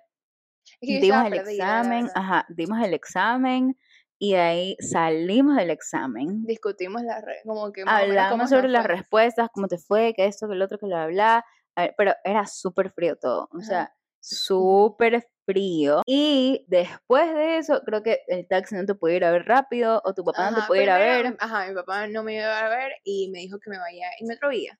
Es 0.81 0.87
que 0.87 0.93
yo 0.95 0.99
Dimos 1.01 1.25
el 1.25 1.33
perdida, 1.33 1.65
examen, 1.65 2.09
ajá, 2.15 2.45
dimos 2.49 2.79
el 2.85 2.93
examen 2.93 3.77
y 4.17 4.33
de 4.33 4.39
ahí 4.39 4.77
salimos 4.79 5.55
del 5.57 5.69
examen. 5.69 6.45
Discutimos 6.45 7.01
la 7.03 7.23
como 7.43 7.71
que 7.71 7.83
Hablamos 7.85 8.49
sobre 8.49 8.69
las 8.69 8.83
fue. 8.85 8.95
respuestas, 8.95 9.49
cómo 9.53 9.67
te 9.67 9.77
fue, 9.77 10.13
que 10.15 10.25
esto, 10.25 10.47
que 10.47 10.53
el 10.55 10.61
otro, 10.61 10.77
que 10.77 10.87
lo 10.87 11.07
bla, 11.07 11.45
a 11.75 11.81
ver, 11.81 11.95
pero 11.97 12.13
era 12.23 12.45
súper 12.47 12.91
frío 12.91 13.15
todo, 13.17 13.49
o 13.51 13.57
Ajá. 13.57 13.65
sea, 13.67 13.93
súper 14.19 15.27
frío. 15.45 16.01
Y 16.07 16.65
después 16.67 17.33
de 17.33 17.57
eso, 17.57 17.81
creo 17.85 18.01
que 18.01 18.21
el 18.27 18.47
taxi 18.47 18.75
no 18.75 18.85
te 18.85 18.95
puede 18.95 19.17
ir 19.17 19.25
a 19.25 19.31
ver 19.31 19.45
rápido, 19.45 20.01
o 20.03 20.13
tu 20.13 20.23
papá 20.23 20.49
no 20.49 20.49
te 20.49 20.55
Ajá, 20.55 20.67
puede 20.67 20.83
ir 20.83 20.89
a 20.89 20.97
ver. 20.97 21.37
Ajá, 21.39 21.67
mi 21.67 21.75
papá 21.75 22.07
no 22.07 22.23
me 22.23 22.35
iba 22.35 22.59
a 22.59 22.69
ver 22.69 22.91
y 23.03 23.29
me 23.31 23.39
dijo 23.39 23.59
que 23.59 23.69
me 23.69 23.77
vaya 23.77 24.07
en 24.19 24.27
Metrovía. 24.27 24.79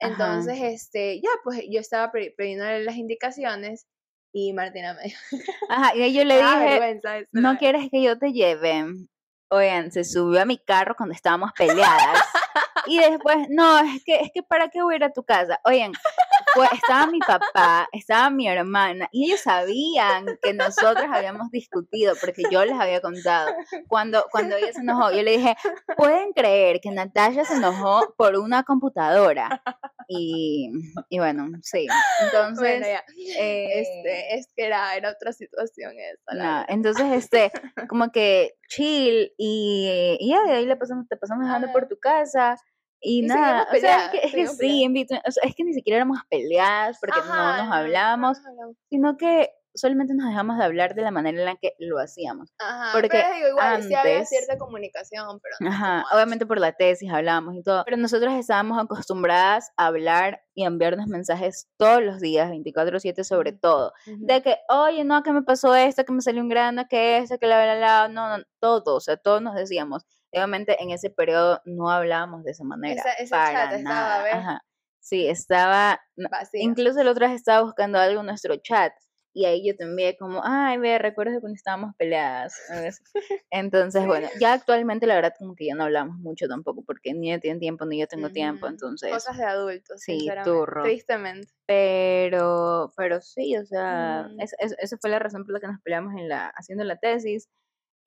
Ajá. 0.00 0.10
Entonces, 0.10 0.58
este, 0.62 1.20
ya, 1.20 1.30
pues 1.44 1.62
yo 1.70 1.80
estaba 1.80 2.12
pidiéndole 2.12 2.84
las 2.84 2.96
indicaciones 2.96 3.86
y 4.32 4.52
Martina 4.52 4.94
me 4.94 5.02
dijo, 5.04 5.20
Ajá, 5.70 5.94
y 5.96 6.12
yo 6.12 6.24
le 6.24 6.34
"Me 6.34 6.40
da 6.40 6.60
dije, 6.60 7.28
¿no 7.32 7.40
verdad". 7.42 7.58
quieres 7.58 7.88
que 7.90 8.02
yo 8.02 8.18
te 8.18 8.32
lleve? 8.32 8.84
Oigan, 9.50 9.90
se 9.92 10.04
subió 10.04 10.42
a 10.42 10.44
mi 10.44 10.58
carro 10.58 10.94
cuando 10.96 11.14
estábamos 11.14 11.52
peleadas. 11.56 12.22
y 12.86 12.98
después, 12.98 13.48
no, 13.50 13.78
es 13.78 14.02
que, 14.04 14.20
es 14.20 14.30
que 14.32 14.42
¿para 14.42 14.68
qué 14.68 14.82
voy 14.82 14.94
a 14.94 14.96
ir 14.98 15.04
a 15.04 15.12
tu 15.12 15.24
casa? 15.24 15.58
Oigan, 15.64 15.92
fue, 16.58 16.68
estaba 16.72 17.06
mi 17.06 17.18
papá, 17.20 17.88
estaba 17.92 18.30
mi 18.30 18.48
hermana, 18.48 19.08
y 19.12 19.26
ellos 19.26 19.40
sabían 19.40 20.26
que 20.42 20.52
nosotros 20.54 21.06
habíamos 21.12 21.50
discutido, 21.50 22.14
porque 22.20 22.42
yo 22.50 22.64
les 22.64 22.78
había 22.78 23.00
contado. 23.00 23.50
Cuando, 23.86 24.24
cuando 24.30 24.56
ella 24.56 24.72
se 24.72 24.80
enojó, 24.80 25.10
yo 25.12 25.22
le 25.22 25.36
dije, 25.38 25.56
¿pueden 25.96 26.32
creer 26.32 26.80
que 26.80 26.90
Natalia 26.90 27.44
se 27.44 27.54
enojó 27.54 28.14
por 28.16 28.36
una 28.36 28.62
computadora? 28.64 29.62
Y, 30.08 30.70
y 31.10 31.18
bueno, 31.18 31.46
sí. 31.62 31.86
Entonces, 32.22 32.80
Bueno, 32.80 32.86
eh, 33.38 33.80
Este, 33.80 34.34
es 34.36 34.48
que 34.56 34.64
era, 34.66 34.96
era 34.96 35.10
otra 35.10 35.32
situación 35.32 35.92
esa. 35.98 36.22
verdad. 36.34 36.64
entonces, 36.68 37.06
este, 37.12 37.52
como 37.88 38.10
que 38.10 38.54
chill 38.68 39.32
y, 39.36 40.16
y 40.18 40.30
ya 40.30 40.42
de 40.44 40.52
ahí 40.52 40.66
le 40.66 40.76
pasamos, 40.76 41.06
te 41.08 41.16
pasamos 41.16 41.44
dejando 41.44 41.70
por 41.72 41.88
tu 41.88 41.98
casa 41.98 42.56
y, 43.00 43.24
Y 43.24 43.26
nada, 43.26 43.66
o 43.72 43.76
sea, 43.76 44.06
es 44.06 44.10
que, 44.10 44.26
es 44.26 44.32
que 44.34 44.46
sí, 44.48 44.84
en 44.84 44.92
between- 44.94 45.22
o 45.26 45.30
sea, 45.30 45.42
es 45.48 45.54
que 45.54 45.64
ni 45.64 45.72
siquiera 45.74 45.96
éramos 45.98 46.18
peleadas 46.28 46.98
porque 47.00 47.18
no 47.26 47.32
Ajá, 47.32 47.62
nos 47.64 47.72
hablamos, 47.74 48.38
no 48.38 48.42
nos 48.42 48.46
hablamos. 48.50 48.76
sino 48.90 49.16
que 49.16 49.50
solamente 49.74 50.12
nos 50.14 50.26
dejamos 50.28 50.58
de 50.58 50.64
hablar 50.64 50.96
de 50.96 51.02
la 51.02 51.12
manera 51.12 51.38
en 51.38 51.44
la 51.44 51.54
que 51.54 51.74
lo 51.78 52.00
hacíamos. 52.00 52.52
Ajá, 52.58 52.90
Porque 52.92 53.10
pero 53.10 53.32
digo, 53.36 53.48
igual, 53.50 53.82
sí 53.84 53.94
había 53.94 54.14
antes- 54.14 54.28
cierta 54.30 54.58
comunicación, 54.58 55.38
pero 55.40 55.54
no 55.60 55.68
Ajá, 55.68 56.04
obviamente 56.12 56.46
por 56.46 56.58
la 56.58 56.72
tesis 56.72 57.08
hablábamos 57.12 57.54
y 57.54 57.62
todo, 57.62 57.84
pero 57.84 57.96
nosotros 57.96 58.32
estábamos 58.34 58.82
acostumbradas 58.82 59.70
a 59.76 59.86
hablar 59.86 60.42
y 60.54 60.64
enviarnos 60.64 61.06
mensajes 61.06 61.68
todos 61.76 62.02
los 62.02 62.18
días, 62.18 62.50
24/7 62.50 63.22
sobre 63.22 63.52
todo. 63.52 63.92
antes. 64.06 64.26
de 64.26 64.42
que, 64.42 64.56
oye, 64.68 65.04
no, 65.04 65.22
que 65.22 65.32
me 65.32 65.42
pasó 65.42 65.76
esto, 65.76 66.04
que 66.04 66.12
me 66.12 66.22
salió 66.22 66.42
un 66.42 66.48
grano, 66.48 66.86
que 66.90 67.18
esto, 67.18 67.38
que 67.38 67.46
la, 67.46 67.64
la, 67.64 67.74
la, 67.76 68.08
no, 68.08 68.36
no, 68.38 68.44
todo, 68.58 68.96
o 68.96 69.00
sea, 69.00 69.16
todos 69.16 69.40
nos 69.42 69.54
decíamos. 69.54 70.04
Obviamente 70.32 70.76
en 70.82 70.90
ese 70.90 71.10
periodo 71.10 71.60
no 71.64 71.90
hablábamos 71.90 72.44
de 72.44 72.50
esa 72.52 72.64
manera. 72.64 73.00
Esa- 73.00 73.12
ese 73.14 73.30
para 73.30 73.52
chat 73.52 73.72
estaba, 73.78 73.94
nada. 73.94 74.22
¿ves? 74.24 74.34
Ajá. 74.34 74.60
Sí, 75.00 75.26
estaba, 75.28 76.00
Vacío. 76.16 76.60
incluso 76.62 77.00
el 77.00 77.08
otro 77.08 77.26
día 77.26 77.34
estaba 77.34 77.62
buscando 77.62 77.98
algo 77.98 78.20
en 78.20 78.26
nuestro 78.26 78.56
chat 78.56 78.92
y 79.32 79.44
ahí 79.46 79.66
yo 79.66 79.74
te 79.76 79.84
envié 79.84 80.16
como, 80.18 80.42
ay, 80.44 80.76
ve, 80.78 80.98
recuerdo 80.98 81.32
de 81.32 81.40
cuando 81.40 81.54
estábamos 81.56 81.94
peleadas. 81.96 82.54
Entonces, 83.50 84.04
bueno, 84.06 84.28
ya 84.40 84.52
actualmente 84.52 85.06
la 85.06 85.14
verdad 85.14 85.32
como 85.38 85.54
que 85.54 85.66
ya 85.66 85.74
no 85.74 85.84
hablamos 85.84 86.18
mucho 86.18 86.46
tampoco 86.48 86.82
porque 86.84 87.14
ni 87.14 87.30
ella 87.32 87.40
tiene 87.40 87.58
tiempo 87.60 87.86
ni 87.86 88.00
yo 88.00 88.06
tengo 88.06 88.30
tiempo, 88.30 88.66
Ujú. 88.66 88.74
entonces, 88.74 89.10
Cosas 89.12 89.38
de 89.38 89.44
adultos, 89.44 90.00
sí, 90.02 90.28
turro. 90.44 90.82
Tristemente. 90.82 91.48
pero, 91.66 92.92
pero 92.96 93.20
sí, 93.20 93.56
o 93.56 93.64
sea, 93.64 94.28
Mm. 94.30 94.40
es- 94.40 94.54
es- 94.58 94.76
esa 94.78 94.96
fue 94.98 95.10
la 95.10 95.18
razón 95.18 95.44
por 95.44 95.54
la 95.54 95.60
que 95.60 95.68
nos 95.68 95.80
peleamos 95.82 96.14
en 96.18 96.28
la, 96.28 96.48
haciendo 96.48 96.84
la 96.84 96.96
tesis. 96.96 97.48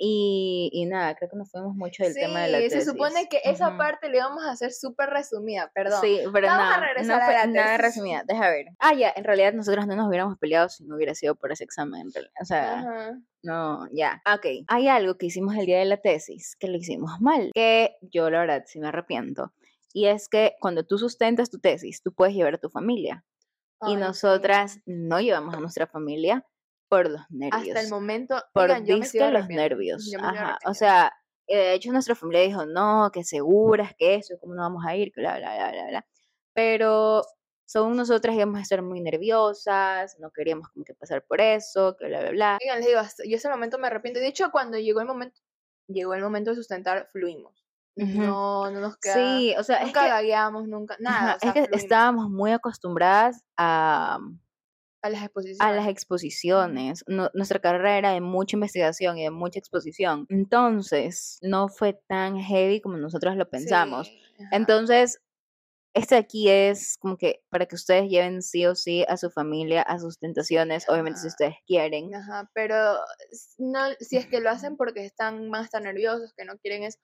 Y, 0.03 0.71
y 0.73 0.87
nada, 0.87 1.13
creo 1.13 1.29
que 1.29 1.37
nos 1.37 1.51
fuimos 1.51 1.75
mucho 1.75 2.03
del 2.03 2.15
tema 2.15 2.41
de 2.41 2.47
la 2.47 2.57
Sí, 2.57 2.63
tesis. 2.69 2.85
se 2.85 2.89
supone 2.91 3.29
que 3.29 3.39
esa 3.43 3.67
Ujú. 3.69 3.77
parte 3.77 4.09
le 4.09 4.17
íbamos 4.17 4.43
a 4.43 4.49
hacer 4.49 4.71
súper 4.73 5.11
resumida, 5.11 5.69
perdón. 5.75 6.01
Sí, 6.01 6.21
pero 6.33 6.47
Vamos 6.47 6.63
a 6.65 6.69
nada, 6.69 6.77
no 6.79 6.83
regresar 6.87 7.21
a 7.21 7.25
fue 7.25 7.33
la 7.35 7.45
nada 7.45 7.77
tesis. 7.77 7.81
resumida. 7.83 8.23
Deja 8.25 8.49
ver. 8.49 8.65
Ah, 8.79 8.95
ya, 8.95 9.13
en 9.15 9.23
realidad 9.23 9.53
nosotros 9.53 9.85
no 9.85 9.95
nos 9.95 10.07
hubiéramos 10.07 10.39
peleado 10.39 10.69
si 10.69 10.83
no 10.85 10.95
hubiera 10.95 11.13
sido 11.13 11.35
por 11.35 11.51
ese 11.51 11.63
examen. 11.65 12.01
en 12.01 12.13
realidad, 12.13 12.33
O 12.41 12.45
sea, 12.45 12.79
Ajá. 12.79 13.19
no, 13.43 13.87
ya. 13.91 14.23
Ok, 14.33 14.45
hay 14.67 14.87
algo 14.87 15.19
que 15.19 15.27
hicimos 15.27 15.55
el 15.55 15.67
día 15.67 15.77
de 15.77 15.85
la 15.85 15.97
tesis 15.97 16.55
que 16.59 16.67
lo 16.67 16.77
hicimos 16.77 17.21
mal, 17.21 17.51
que 17.53 17.97
yo 18.01 18.27
la 18.31 18.39
verdad 18.39 18.63
sí 18.65 18.79
me 18.79 18.87
arrepiento. 18.87 19.53
Y 19.93 20.07
es 20.07 20.27
que 20.29 20.55
cuando 20.59 20.83
tú 20.83 20.97
sustentas 20.97 21.51
tu 21.51 21.59
tesis, 21.59 22.01
tú 22.01 22.11
puedes 22.11 22.33
llevar 22.33 22.55
a 22.55 22.57
tu 22.57 22.71
familia. 22.71 23.23
y 23.83 23.91
Ay, 23.91 23.93
sí. 23.93 23.99
nosotras 23.99 24.79
no 24.87 25.19
llevamos 25.21 25.53
a 25.53 25.59
nuestra 25.59 25.85
familia 25.85 26.43
por 26.91 27.09
los 27.09 27.21
nervios. 27.29 27.69
Hasta 27.69 27.79
el 27.79 27.89
momento, 27.89 28.43
por 28.53 28.63
oigan, 28.63 28.85
yo 28.85 28.95
me 28.97 28.99
disque 29.05 29.31
los 29.31 29.47
nervios. 29.47 30.09
yo 30.11 30.19
me 30.19 30.27
Ajá. 30.27 30.59
O 30.65 30.73
sea, 30.73 31.13
eh, 31.47 31.55
de 31.55 31.73
hecho 31.75 31.89
nuestra 31.89 32.15
familia 32.15 32.41
dijo, 32.41 32.65
no, 32.65 33.09
que 33.13 33.23
seguras, 33.23 33.93
que 33.97 34.15
eso, 34.15 34.35
cómo 34.41 34.55
no 34.55 34.61
vamos 34.61 34.83
a 34.85 34.93
ir, 34.97 35.13
que 35.13 35.21
bla, 35.21 35.37
bla, 35.37 35.55
bla, 35.55 35.71
bla, 35.71 35.87
bla. 35.87 36.05
Pero 36.53 37.21
según 37.65 37.95
nosotras 37.95 38.35
íbamos 38.35 38.59
a 38.59 38.61
estar 38.63 38.81
muy 38.81 38.99
nerviosas, 38.99 40.17
no 40.19 40.31
queríamos 40.31 40.67
como 40.67 40.83
que 40.83 40.93
pasar 40.93 41.23
por 41.25 41.39
eso, 41.39 41.95
que 41.97 42.07
bla, 42.07 42.19
bla, 42.23 42.31
bla. 42.31 42.57
Oigan, 42.61 42.79
les 42.79 42.87
digo, 42.87 42.99
hasta- 42.99 43.23
yo 43.25 43.37
ese 43.37 43.47
momento 43.49 43.79
me 43.79 43.87
arrepiento. 43.87 44.19
De 44.19 44.27
hecho, 44.27 44.51
cuando 44.51 44.77
llegó 44.77 44.99
el 44.99 45.07
momento, 45.07 45.39
llegó 45.87 46.13
el 46.13 46.21
momento 46.21 46.49
de 46.49 46.57
sustentar, 46.57 47.07
fluimos. 47.13 47.65
No, 47.95 48.69
no 48.69 48.81
nos 48.81 48.97
queda. 48.97 49.13
Sí, 49.13 49.55
o 49.57 49.63
sea, 49.63 49.77
es 49.77 49.85
nunca 49.85 50.03
que, 50.03 50.09
gagueamos, 50.09 50.67
nunca, 50.67 50.97
nada. 50.99 51.35
o 51.35 51.39
sea, 51.39 51.49
es 51.49 51.53
que 51.53 51.61
fluimos 51.67 51.83
estábamos 51.83 52.29
muy 52.29 52.51
acostumbradas 52.51 53.45
a, 53.55 54.19
a 55.01 55.09
las 55.09 55.23
exposiciones. 55.23 55.61
a 55.61 55.71
las 55.71 55.87
exposiciones. 55.87 57.03
Nu- 57.07 57.29
nuestra 57.33 57.59
carrera 57.59 57.97
era 57.97 58.11
de 58.11 58.21
mucha 58.21 58.55
investigación 58.55 59.17
y 59.17 59.23
de 59.23 59.31
mucha 59.31 59.59
exposición. 59.59 60.25
Entonces, 60.29 61.39
no 61.41 61.67
fue 61.69 61.93
tan 62.07 62.37
heavy 62.39 62.81
como 62.81 62.97
nosotros 62.97 63.35
lo 63.35 63.49
pensamos. 63.49 64.07
Sí. 64.07 64.21
Entonces, 64.51 65.21
este 65.93 66.15
aquí 66.15 66.49
es 66.49 66.97
como 66.99 67.17
que 67.17 67.43
para 67.49 67.65
que 67.65 67.75
ustedes 67.75 68.09
lleven 68.09 68.41
sí 68.41 68.65
o 68.65 68.75
sí 68.75 69.03
a 69.09 69.17
su 69.17 69.29
familia 69.29 69.81
a 69.81 69.99
sus 69.99 70.19
tentaciones, 70.19 70.87
obviamente 70.87 71.19
si 71.19 71.27
ustedes 71.27 71.55
quieren. 71.67 72.15
Ajá, 72.15 72.49
pero 72.53 72.97
no, 73.57 73.79
si 73.99 74.15
es 74.17 74.25
que 74.27 74.39
lo 74.39 74.49
hacen 74.49 74.77
porque 74.77 75.03
están, 75.03 75.53
a 75.53 75.61
estar 75.63 75.81
nerviosos, 75.81 76.33
que 76.37 76.45
no 76.45 76.57
quieren 76.59 76.83
eso, 76.83 76.97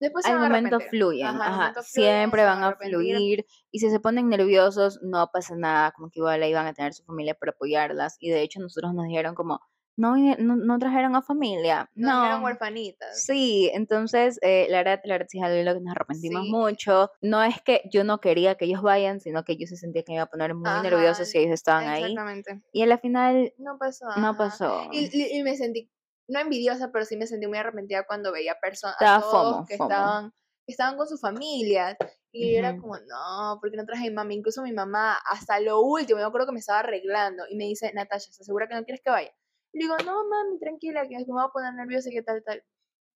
después 0.00 0.24
Al 0.26 0.38
momento 0.40 0.80
fluyen, 0.80 1.26
Ajá, 1.26 1.44
ajá, 1.44 1.56
momento 1.56 1.82
fluyen, 1.82 2.12
siempre 2.14 2.44
van 2.44 2.62
a 2.64 2.76
fluir 2.76 3.46
y 3.70 3.78
si 3.78 3.90
se 3.90 4.00
ponen 4.00 4.28
nerviosos 4.28 5.00
no 5.02 5.28
pasa 5.32 5.54
nada, 5.56 5.92
como 5.92 6.10
que 6.10 6.20
igual 6.20 6.42
ahí 6.42 6.52
van 6.54 6.66
a 6.66 6.74
tener 6.74 6.92
su 6.94 7.04
familia 7.04 7.34
para 7.34 7.52
apoyarlas 7.52 8.16
y 8.20 8.30
de 8.30 8.42
hecho 8.42 8.60
nosotros 8.60 8.94
nos 8.94 9.06
dijeron 9.06 9.34
como, 9.34 9.60
no, 9.98 10.14
no, 10.38 10.56
no 10.56 10.78
trajeron 10.78 11.16
a 11.16 11.22
familia, 11.22 11.90
No, 11.94 12.22
eran 12.26 12.40
no, 12.40 12.44
huerfanitas. 12.44 13.24
Sí, 13.24 13.70
entonces, 13.72 14.38
eh, 14.42 14.66
la 14.68 14.78
verdad, 14.78 15.00
la 15.04 15.14
verdad 15.14 15.26
sí 15.30 15.38
es 15.38 15.44
algo 15.44 15.56
que 15.74 15.80
nos 15.80 15.92
arrepentimos 15.96 16.42
Sí. 16.42 16.50
mucho. 16.50 17.10
No 17.22 17.42
es 17.42 17.62
que 17.62 17.80
yo 17.90 18.04
no 18.04 18.18
quería 18.20 18.56
que 18.56 18.66
ellos 18.66 18.82
vayan, 18.82 19.20
sino 19.20 19.42
que 19.44 19.56
yo 19.56 19.66
se 19.66 19.76
sentía 19.76 20.02
que 20.02 20.12
me 20.12 20.16
iba 20.16 20.24
a 20.24 20.26
poner 20.26 20.54
muy 20.54 20.68
nerviosa 20.82 21.22
Ajá, 21.22 21.24
si 21.24 21.38
ellos 21.38 21.52
estaban 21.54 21.88
ahí. 21.88 22.02
Exactamente. 22.02 22.62
Y 22.72 22.82
a 22.82 22.86
la 22.86 22.98
final 22.98 23.54
No 23.56 23.78
pasó. 23.78 24.04
no 24.18 24.28
ajá. 24.28 24.36
pasó. 24.36 24.88
Y, 24.92 25.08
y- 25.18 25.38
y 25.38 25.42
me 25.42 25.56
sentí, 25.56 25.90
no 26.28 26.40
envidiosa, 26.40 26.90
pero 26.92 27.04
sí 27.04 27.16
me 27.16 27.26
sentí 27.26 27.46
muy 27.46 27.58
arrepentida 27.58 28.04
cuando 28.06 28.32
veía 28.32 28.56
personas 28.60 28.96
que 28.98 29.20
FOMO. 29.20 29.66
estaban 29.74 30.32
que 30.66 30.72
estaban 30.72 30.96
con 30.96 31.06
sus 31.06 31.20
familias 31.20 31.96
y 32.32 32.56
era 32.56 32.72
Ujú. 32.72 32.80
como, 32.82 32.96
no, 32.98 33.58
¿por 33.60 33.70
qué 33.70 33.76
no 33.76 33.84
traje 33.86 34.06
a 34.08 34.10
mi 34.10 34.14
mamá? 34.16 34.34
Incluso 34.34 34.62
mi 34.62 34.72
mamá, 34.72 35.16
hasta 35.30 35.60
lo 35.60 35.80
último, 35.80 36.18
yo 36.20 36.32
creo 36.32 36.44
que 36.44 36.52
me 36.52 36.58
estaba 36.58 36.80
arreglando 36.80 37.44
y 37.48 37.56
me 37.56 37.64
dice, 37.66 37.92
Natasha, 37.94 38.30
¿estás 38.30 38.46
segura 38.46 38.66
que 38.66 38.74
no 38.74 38.84
quieres 38.84 39.00
que 39.04 39.10
vaya? 39.10 39.30
Y 39.72 39.78
digo, 39.78 39.94
no, 40.04 40.26
mami, 40.28 40.58
tranquila, 40.58 41.06
que 41.06 41.16
me 41.18 41.24
voy 41.24 41.44
a 41.44 41.48
poner 41.52 41.72
nerviosa 41.74 42.08
y 42.10 42.14
que 42.14 42.22
tal, 42.22 42.42
tal. 42.44 42.64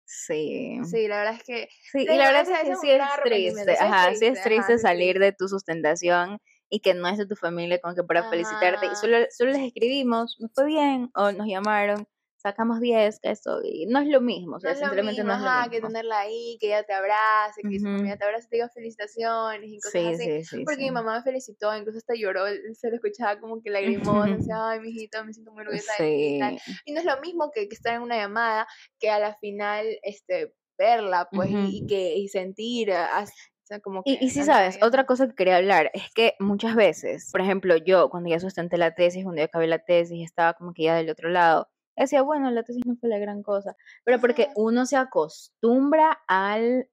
Sí. 0.04 0.78
Sí, 0.84 1.08
la 1.08 1.18
verdad 1.18 1.34
es 1.34 1.44
que 1.44 1.68
Sí, 1.92 2.02
y 2.02 2.06
le 2.06 2.16
la 2.16 2.26
verdad 2.26 2.42
es 2.42 2.48
que 2.68 2.76
sí 2.76 2.90
es 2.90 3.00
triste. 3.22 3.76
Ajá, 3.78 4.14
sí 4.14 4.26
es 4.26 4.42
triste, 4.42 4.78
salir 4.78 5.18
de 5.18 5.32
tu 5.32 5.48
sustentación 5.48 6.38
y 6.68 6.80
que 6.80 6.94
no 6.94 7.08
es 7.08 7.18
de 7.18 7.26
tu 7.26 7.36
familia 7.36 7.80
como 7.80 7.94
que 7.94 8.04
para 8.04 8.24
felicitarte. 8.24 8.86
Y 8.86 8.94
solo, 8.96 9.18
solo 9.30 9.52
les 9.52 9.62
escribimos, 9.62 10.36
me 10.40 10.48
fue 10.54 10.66
bien, 10.66 11.10
o 11.14 11.32
nos 11.32 11.46
llamaron, 11.46 12.06
sacamos 12.40 12.80
10, 12.80 13.20
que 13.20 13.30
eso. 13.30 13.60
Y 13.64 13.86
no 13.86 14.00
es 14.00 14.08
lo 14.08 14.20
mismo, 14.20 14.56
o 14.56 14.60
No 14.62 14.68
sea, 14.68 14.72
es 14.72 14.78
lo 14.78 14.86
sinceramente 14.90 15.22
mismo, 15.22 15.24
no 15.24 15.32
es 15.34 15.40
lo 15.40 15.50
ajá, 15.52 15.68
que 15.70 15.80
mismo. 15.80 15.88
tenerla 15.88 16.18
ahí, 16.20 16.58
que 16.60 16.66
ella 16.66 16.82
te 16.84 16.92
abrace, 16.92 17.64
que 17.66 17.80
su 17.80 17.86
Ujú. 17.86 17.96
familia 17.96 18.18
te 18.18 18.24
abrace, 18.26 18.46
te 18.48 18.56
diga 18.56 18.68
felicitaciones 18.68 19.70
y 19.70 19.80
cosas 19.80 20.02
Sí, 20.02 20.14
así. 20.14 20.30
sí, 20.42 20.44
sí. 20.44 20.64
Porque 20.64 20.82
mi 20.82 20.90
mamá 20.90 21.16
me 21.16 21.22
felicitó, 21.22 21.74
incluso 21.74 21.96
hasta 21.98 22.14
lloró, 22.14 22.44
se 22.74 22.88
lo 22.90 22.96
escuchaba 22.96 23.40
como 23.40 23.62
que 23.62 23.70
lagrimón, 23.70 24.30
decía, 24.36 24.56
ay, 24.70 24.80
mijita, 24.80 25.24
me 25.24 25.32
siento 25.32 25.52
muy 25.52 25.62
orgullosa 25.62 25.92
y 26.26 26.34
tal. 26.36 26.54
Y 26.84 26.92
no 26.92 27.00
es 27.00 27.06
lo 27.06 27.18
mismo 27.22 27.50
que, 27.50 27.68
que 27.68 27.74
estar 27.74 27.94
en 27.94 28.02
una 28.02 28.16
llamada, 28.18 28.66
que 28.98 29.08
a 29.10 29.18
la 29.18 29.34
final, 29.36 29.86
este, 30.02 30.52
verla, 30.76 31.30
pues, 31.34 31.50
y- 31.52 31.78
y, 31.78 31.82
Ujú. 31.82 31.86
que, 31.86 32.14
y 32.16 32.28
sentir, 32.28 32.92
como 33.82 34.04
que... 34.04 34.10
Y, 34.12 34.24
y 34.24 34.30
sí, 34.30 34.44
no 34.44 34.44
sabes, 34.44 34.78
otra 34.82 35.04
cosa 35.04 35.28
que 35.28 35.34
quería 35.34 35.56
hablar 35.56 35.90
es 35.94 36.10
que 36.14 36.34
muchas 36.40 36.74
veces, 36.74 37.28
por 37.30 37.40
ejemplo, 37.42 37.76
yo 37.76 38.08
cuando 38.10 38.30
ya 38.30 38.40
sustenté 38.40 38.78
la 38.78 38.94
tesis, 38.94 39.24
cuando 39.24 39.40
ya 39.40 39.44
acabé 39.46 39.66
la 39.66 39.78
tesis 39.84 40.16
y 40.16 40.22
estaba 40.22 40.54
como 40.54 40.72
que 40.72 40.84
ya 40.84 40.96
del 40.96 41.10
otro 41.10 41.28
lado, 41.28 41.68
decía, 42.04 42.22
bueno, 42.22 42.50
la 42.50 42.62
tesis 42.62 42.84
no 42.86 42.96
fue 42.96 43.08
la 43.08 43.18
gran 43.18 43.42
cosa, 43.42 43.76
pero 44.04 44.20
porque 44.20 44.48
uno 44.56 44.86
se 44.86 44.96
acostumbra 44.96 46.18
al, 46.26 46.88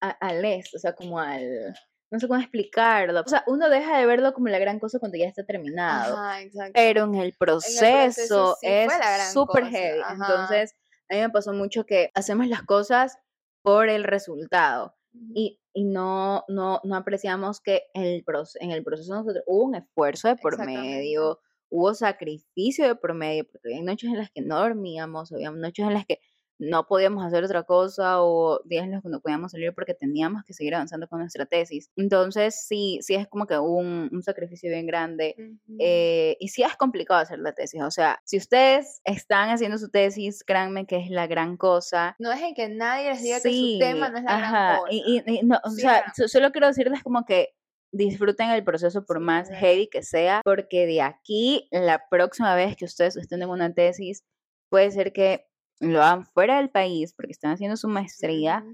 a- 0.00 0.10
al 0.10 0.44
esto, 0.44 0.76
o 0.76 0.80
sea, 0.80 0.94
como 0.94 1.18
al, 1.18 1.74
no 2.10 2.20
sé 2.20 2.28
cómo 2.28 2.40
explicarlo, 2.40 3.20
o 3.20 3.28
sea, 3.28 3.44
uno 3.46 3.68
deja 3.68 3.98
de 3.98 4.06
verlo 4.06 4.32
como 4.34 4.48
la 4.48 4.58
gran 4.58 4.78
cosa 4.78 4.98
cuando 4.98 5.18
ya 5.18 5.26
está 5.26 5.44
terminado, 5.44 6.16
Ajá, 6.16 6.42
exacto. 6.42 6.72
pero 6.74 7.04
en 7.04 7.14
el 7.16 7.34
proceso, 7.38 8.56
sí 8.60 8.66
fue 8.66 8.82
es 8.84 8.88
la 8.88 8.98
gran 8.98 9.32
súper 9.32 9.66
heavy, 9.66 10.00
ajá. 10.00 10.14
entonces 10.14 10.74
a 11.10 11.14
mí 11.14 11.20
me 11.20 11.30
pasó 11.30 11.52
mucho 11.52 11.84
que 11.86 12.10
hacemos 12.14 12.46
las 12.48 12.62
cosas 12.62 13.18
por 13.62 13.88
el 13.88 14.04
resultado 14.04 14.96
y, 15.34 15.60
y 15.72 15.84
no, 15.84 16.44
no, 16.48 16.80
no 16.82 16.96
apreciamos 16.96 17.60
que 17.60 17.84
el 17.94 18.24
en 18.60 18.70
el 18.72 18.82
proceso 18.82 19.14
nosotros 19.14 19.44
hubo 19.46 19.64
un 19.64 19.74
esfuerzo 19.76 20.28
de 20.28 20.36
por 20.36 20.58
medio, 20.66 21.40
hubo 21.70 21.94
sacrificio 21.94 22.86
de 22.86 22.94
por 22.96 23.14
medio, 23.14 23.44
porque 23.44 23.68
había 23.74 23.82
noches 23.82 24.10
en 24.10 24.18
las 24.18 24.30
que 24.30 24.42
no 24.42 24.58
dormíamos, 24.58 25.32
había 25.32 25.50
noches 25.50 25.86
en 25.86 25.94
las 25.94 26.06
que 26.06 26.20
no 26.56 26.86
podíamos 26.86 27.24
hacer 27.24 27.42
otra 27.42 27.64
cosa 27.64 28.22
o 28.22 28.60
días 28.64 28.84
en 28.84 28.92
los 28.92 29.02
que 29.02 29.08
no 29.08 29.20
podíamos 29.20 29.50
salir 29.50 29.74
porque 29.74 29.92
teníamos 29.92 30.44
que 30.44 30.52
seguir 30.54 30.76
avanzando 30.76 31.08
con 31.08 31.18
nuestra 31.18 31.46
tesis. 31.46 31.90
Entonces 31.96 32.64
sí, 32.68 33.00
sí 33.02 33.16
es 33.16 33.26
como 33.26 33.46
que 33.46 33.58
un, 33.58 34.08
un 34.12 34.22
sacrificio 34.22 34.70
bien 34.70 34.86
grande 34.86 35.34
Ujú. 35.36 35.76
eh, 35.80 36.36
y 36.38 36.48
sí 36.48 36.62
es 36.62 36.76
complicado 36.76 37.18
hacer 37.20 37.40
la 37.40 37.52
tesis. 37.54 37.82
O 37.82 37.90
sea, 37.90 38.20
si 38.24 38.36
ustedes 38.38 39.00
están 39.04 39.50
haciendo 39.50 39.78
su 39.78 39.90
tesis, 39.90 40.44
créanme 40.44 40.86
que 40.86 40.98
es 40.98 41.10
la 41.10 41.26
gran 41.26 41.56
cosa. 41.56 42.14
No 42.20 42.30
dejen 42.30 42.54
que 42.54 42.68
nadie 42.68 43.10
les 43.10 43.22
diga 43.22 43.40
que 43.40 43.48
Sí, 43.50 43.72
su 43.72 43.78
tema 43.80 44.08
no 44.10 44.18
es 44.18 44.24
la 44.24 44.36
ajá, 44.36 44.66
gran 44.68 44.78
cosa. 44.78 44.92
Y, 44.92 45.22
y- 45.26 45.38
y 45.40 45.42
no, 45.42 45.58
o 45.64 45.70
Sí, 45.70 45.80
sea, 45.82 46.04
solo 46.28 46.52
quiero 46.52 46.68
decirles 46.68 47.02
como 47.02 47.24
que 47.24 47.48
disfruten 47.94 48.50
el 48.50 48.64
proceso 48.64 49.06
por 49.06 49.20
más 49.20 49.48
heavy 49.50 49.88
que 49.88 50.02
sea, 50.02 50.40
porque 50.44 50.86
de 50.86 51.00
aquí, 51.00 51.68
la 51.70 52.02
próxima 52.10 52.54
vez 52.54 52.76
que 52.76 52.84
ustedes 52.84 53.16
estén 53.16 53.42
en 53.42 53.48
una 53.48 53.72
tesis, 53.72 54.24
puede 54.68 54.90
ser 54.90 55.12
que 55.12 55.46
lo 55.80 56.02
hagan 56.02 56.26
fuera 56.26 56.56
del 56.58 56.70
país 56.70 57.14
porque 57.14 57.32
están 57.32 57.52
haciendo 57.52 57.76
su 57.76 57.88
maestría 57.88 58.64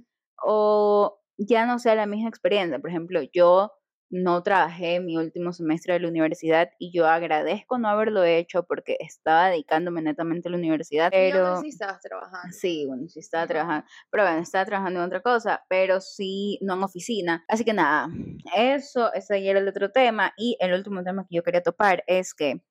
o 0.42 1.20
ya 1.36 1.66
no 1.66 1.78
sea 1.78 1.94
la 1.94 2.06
misma 2.06 2.28
experiencia. 2.28 2.78
Por 2.78 2.90
ejemplo, 2.90 3.20
yo 3.32 3.72
no 4.10 4.42
trabajé 4.42 5.00
mi 5.00 5.16
último 5.16 5.52
semestre 5.52 5.94
de 5.94 6.00
la 6.00 6.08
universidad 6.08 6.70
y 6.78 6.92
yo 6.92 7.06
agradezco 7.06 7.78
no 7.78 7.88
haberlo 7.88 8.24
hecho 8.24 8.64
porque 8.64 8.96
estaba 8.98 9.48
dedicándome 9.48 10.02
netamente 10.02 10.48
a 10.48 10.50
la 10.50 10.58
universidad, 10.58 11.10
pero 11.10 11.46
así 11.46 11.68
estabas 11.68 12.00
trabajando. 12.00 12.52
sí, 12.52 12.86
bueno, 12.86 13.08
sí 13.08 13.20
estaba 13.20 13.46
trabajando, 13.46 13.86
pero 14.10 14.24
bueno, 14.24 14.40
estaba 14.40 14.64
trabajando 14.64 15.00
en 15.00 15.06
otra 15.06 15.22
cosa, 15.22 15.64
pero 15.68 16.00
sí, 16.00 16.58
no 16.60 16.74
en 16.74 16.82
oficina. 16.82 17.44
Así 17.48 17.64
que 17.64 17.72
nada, 17.72 18.08
eso, 18.56 19.12
ese 19.14 19.42
ya 19.42 19.52
era 19.52 19.60
el 19.60 19.68
otro 19.68 19.92
tema 19.92 20.32
y 20.36 20.56
el 20.60 20.72
último 20.74 21.04
tema 21.04 21.24
que 21.28 21.36
yo 21.36 21.42
quería 21.44 21.62
topar 21.62 22.02
es 22.06 22.34
que 22.34 22.62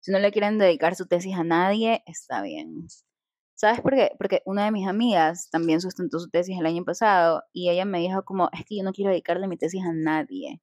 si 0.00 0.10
no 0.12 0.18
le 0.18 0.30
quieren 0.30 0.58
dedicar 0.58 0.94
su 0.94 1.06
tesis 1.06 1.34
a 1.36 1.44
nadie, 1.44 2.02
está 2.06 2.42
bien. 2.42 2.86
¿Sabes 3.54 3.80
por 3.80 3.94
qué? 3.94 4.10
Porque 4.18 4.42
una 4.44 4.64
de 4.64 4.72
mis 4.72 4.88
amigas 4.88 5.48
también 5.50 5.80
sustentó 5.80 6.18
su 6.18 6.28
tesis 6.28 6.58
el 6.58 6.66
año 6.66 6.84
pasado 6.84 7.44
y 7.52 7.70
ella 7.70 7.84
me 7.84 8.00
dijo 8.00 8.24
como, 8.24 8.50
es 8.52 8.64
que 8.66 8.76
yo 8.76 8.82
no 8.82 8.92
quiero 8.92 9.10
dedicarle 9.10 9.46
mi 9.46 9.56
tesis 9.56 9.82
a 9.84 9.92
nadie, 9.92 10.60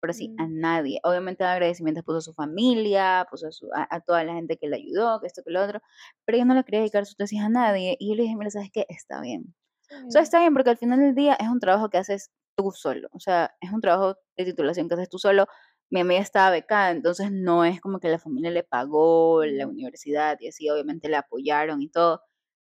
pero 0.00 0.12
sí, 0.12 0.32
a 0.36 0.46
nadie. 0.48 1.00
Obviamente 1.04 1.44
agradecimientos 1.44 2.04
puso 2.04 2.18
a 2.18 2.20
su 2.22 2.34
familia, 2.34 3.26
puso 3.30 3.48
a, 3.48 3.52
su- 3.52 3.68
a, 3.74 3.86
a 3.90 4.00
toda 4.00 4.24
la 4.24 4.34
gente 4.34 4.56
que 4.58 4.68
le 4.68 4.76
ayudó, 4.76 5.20
que 5.20 5.26
esto, 5.28 5.42
que 5.44 5.52
lo 5.52 5.62
otro, 5.62 5.80
pero 6.24 6.36
ella 6.36 6.44
no 6.46 6.54
le 6.54 6.64
quería 6.64 6.80
dedicar 6.80 7.06
su 7.06 7.14
tesis 7.16 7.40
a 7.42 7.48
nadie 7.48 7.96
y 7.98 8.10
yo 8.10 8.14
le 8.16 8.22
dije, 8.24 8.36
mira, 8.36 8.50
¿sabes 8.50 8.70
qué? 8.72 8.86
Está 8.88 9.20
bien. 9.20 9.54
O 10.08 10.10
sea, 10.10 10.22
está 10.22 10.40
bien 10.40 10.54
porque 10.54 10.70
al 10.70 10.78
final 10.78 11.00
del 11.00 11.14
día 11.14 11.34
es 11.34 11.48
un 11.48 11.60
trabajo 11.60 11.90
que 11.90 11.98
haces 11.98 12.30
tú 12.56 12.70
solo, 12.72 13.08
o 13.12 13.20
sea, 13.20 13.54
es 13.60 13.72
un 13.72 13.80
trabajo 13.80 14.16
de 14.36 14.44
titulación 14.44 14.88
que 14.88 14.94
haces 14.94 15.08
tú 15.08 15.18
solo. 15.18 15.46
Mi 15.90 16.00
amiga 16.00 16.20
estaba 16.20 16.50
becada, 16.50 16.90
entonces 16.92 17.32
no 17.32 17.64
es 17.64 17.80
como 17.80 17.98
que 18.00 18.08
la 18.08 18.18
familia 18.20 18.50
le 18.50 18.62
pagó 18.62 19.44
la 19.44 19.66
universidad 19.66 20.36
y 20.40 20.48
así, 20.48 20.68
obviamente 20.70 21.08
le 21.08 21.16
apoyaron 21.16 21.82
y 21.82 21.88
todo, 21.90 22.22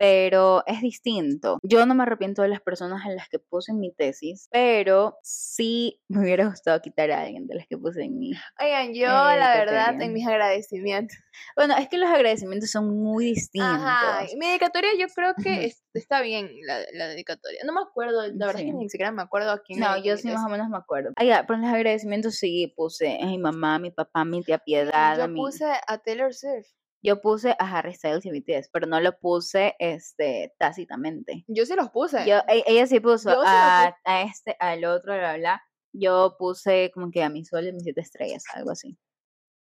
pero 0.01 0.65
es 0.67 0.81
distinto. 0.81 1.59
Yo 1.63 1.85
no 1.85 1.95
me 1.95 2.05
arrepiento 2.05 2.41
de 2.41 2.49
las 2.49 2.63
personas 2.63 3.05
en 3.05 3.17
las 3.17 3.29
que 3.29 3.39
puse 3.39 3.75
mi 3.75 3.93
tesis, 3.93 4.49
pero 4.51 5.19
sí 5.23 6.01
me 6.09 6.23
hubiera 6.23 6.47
gustado 6.47 6.81
quitar 6.81 7.11
a 7.11 7.21
alguien 7.21 7.47
de 7.47 7.57
las 7.57 7.67
que 7.67 7.77
puse 7.77 8.05
en 8.05 8.19
mi... 8.19 8.33
Oigan, 8.59 8.95
yo 8.95 9.09
Eh, 9.09 9.37
la 9.37 9.55
verdad, 9.55 10.01
en 10.01 10.15
mis 10.15 10.27
agradecimientos. 10.27 11.19
Bueno, 11.55 11.77
es 11.77 11.87
que 11.91 11.99
los 11.99 12.09
agradecimientos 12.09 12.71
son 12.71 12.99
muy 12.99 13.27
distintos. 13.27 13.69
Ajá, 13.69 14.25
mi 14.39 14.47
dedicatoria 14.47 14.89
yo 14.99 15.07
creo 15.15 15.35
que 15.35 15.67
es- 15.67 15.83
está 15.93 16.23
bien 16.23 16.49
la, 16.67 16.81
la 16.95 17.09
dedicatoria. 17.09 17.61
No 17.67 17.75
me 17.75 17.83
acuerdo, 17.83 18.23
la 18.27 18.47
verdad 18.47 18.63
es 18.63 18.67
que 18.67 18.73
ni 18.73 18.89
siquiera 18.89 19.13
me 19.13 19.21
acuerdo 19.21 19.51
a 19.51 19.59
quién. 19.63 19.81
No, 19.81 20.03
yo 20.03 20.17
sí 20.17 20.29
más 20.31 20.47
o 20.47 20.49
menos 20.49 20.71
me 20.71 20.79
acuerdo. 20.79 21.11
Ah, 21.17 21.25
ya, 21.25 21.45
pero 21.47 21.59
en 21.59 21.67
los 21.67 21.75
agradecimientos 21.75 22.37
sí 22.37 22.73
puse 22.75 23.19
a 23.21 23.27
mi 23.27 23.37
mamá, 23.37 23.75
a 23.75 23.79
mi 23.79 23.91
papá, 23.91 24.23
a 24.23 24.25
mi 24.25 24.43
tía 24.43 24.57
Piedad, 24.61 25.21
a 25.21 25.27
Yo 25.27 25.29
mi... 25.29 25.43
puse 25.43 25.67
a 25.87 25.99
Taylor 25.99 26.33
Swift. 26.33 26.69
Yo 27.03 27.21
puse 27.21 27.57
a 27.59 27.79
Harry 27.79 27.95
Styles 27.95 28.27
y 28.27 28.31
BTS, 28.31 28.69
pero 28.73 28.87
no 28.87 29.01
lo 29.01 29.19
puse 29.19 29.75
este, 29.79 30.55
tácitamente. 30.59 31.45
Yo 31.49 31.65
sí 31.65 31.75
los 31.75 31.91
puse. 31.91 32.27
Yo, 32.27 32.39
e- 32.49 32.65
ella 32.67 32.87
sí 32.87 33.01
puso 33.01 33.31
a, 33.45 33.97
a 34.05 34.23
este, 34.23 34.57
al 34.61 34.85
otro, 34.85 35.15
bla, 35.17 35.37
bla. 35.37 35.63
Yo 35.93 36.37
puse 36.39 36.91
como 36.93 37.11
que 37.11 37.23
a 37.23 37.31
mi 37.31 37.45
sol 37.45 37.67
y 37.67 37.73
mis 37.73 37.85
siete 37.85 38.03
estrellas, 38.03 38.45
algo 38.55 38.71
así. 38.71 38.99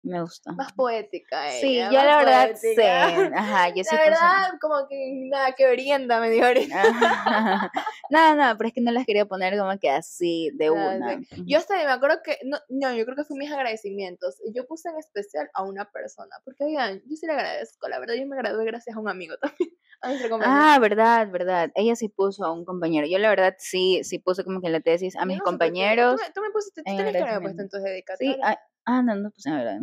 Me 0.02 0.22
gusta. 0.22 0.54
Más 0.54 0.72
poética 0.74 1.54
ella. 1.54 1.60
Sí, 1.90 1.96
yo 1.96 2.04
la 2.04 2.18
verdad 2.18 2.56
sé. 2.56 2.74
poética. 2.76 3.38
Ajá, 3.38 3.70
yo 3.70 3.84
La 3.92 3.98
verdad, 3.98 4.60
como 4.62 4.88
que 4.88 5.12
nada 5.30 5.52
que 5.54 5.68
orienta 5.68 6.20
me 6.22 6.30
dio 6.30 6.46
ahorita. 6.46 6.84
No, 8.12 8.34
no, 8.36 8.58
pero 8.58 8.70
es 8.70 8.74
que 8.74 8.82
no 8.82 8.92
las 8.92 9.06
quería 9.06 9.26
poner 9.26 9.56
como 9.58 9.78
que 9.78 9.90
así 9.92 10.50
de 10.56 10.68
Ah, 10.68 10.72
una. 10.72 11.20
Yo 11.46 11.60
hasta 11.60 11.76
me 11.76 11.84
acuerdo 11.84 12.22
que, 12.24 12.40
no, 12.44 12.58
no, 12.70 12.92
yo 12.96 13.06
creo 13.06 13.16
que 13.16 13.24
fue 13.24 13.38
mis 13.38 13.52
agradecimientos. 13.52 14.38
Yo 14.54 14.66
puse 14.66 14.90
en 14.90 14.98
especial 14.98 15.48
a 15.54 15.64
una 15.64 15.92
persona, 15.92 16.36
porque 16.44 16.64
oigan, 16.64 17.02
yo 17.06 17.16
sí 17.16 17.28
le 17.28 17.34
agradezco, 17.34 17.88
la 17.88 18.00
verdad 18.00 18.16
yo 18.16 18.26
me 18.26 18.36
gradué 18.36 18.66
gracias 18.66 18.96
a 18.96 19.00
un 19.00 19.10
amigo 19.10 19.36
también, 19.38 19.70
a. 20.42 20.74
Ah, 20.76 20.80
verdad, 20.80 21.30
verdad. 21.30 21.70
Ella 21.76 21.96
sí 21.96 22.10
puso 22.10 22.46
a 22.46 22.52
un 22.52 22.66
compañero. 22.66 23.06
Yo 23.06 23.20
la 23.20 23.30
verdad 23.30 23.56
sí, 23.60 24.04
sí 24.04 24.18
puse 24.18 24.44
como 24.44 24.60
que 24.62 24.68
en 24.68 24.74
la 24.74 24.80
tesis 24.80 25.16
a 25.16 25.26
mis 25.26 25.38
no 25.38 25.44
compañeros. 25.44 26.16
Tú 26.16 26.24
me, 26.24 26.34
tú 26.34 26.42
me 26.42 26.50
pusiste, 26.52 26.82
tú 26.84 26.90
en 26.92 26.98
tenés 26.98 27.12
que 27.14 27.18
haberme 27.20 27.54
puesto 27.54 27.62
agradecimiento. 27.62 27.62
en 27.62 27.70
tus 27.70 28.18
Sí. 28.18 28.42
Ah, 28.90 29.02
no, 29.04 29.16
no 29.16 29.32
puse, 29.32 29.50
a 29.50 29.56
ver, 29.56 29.80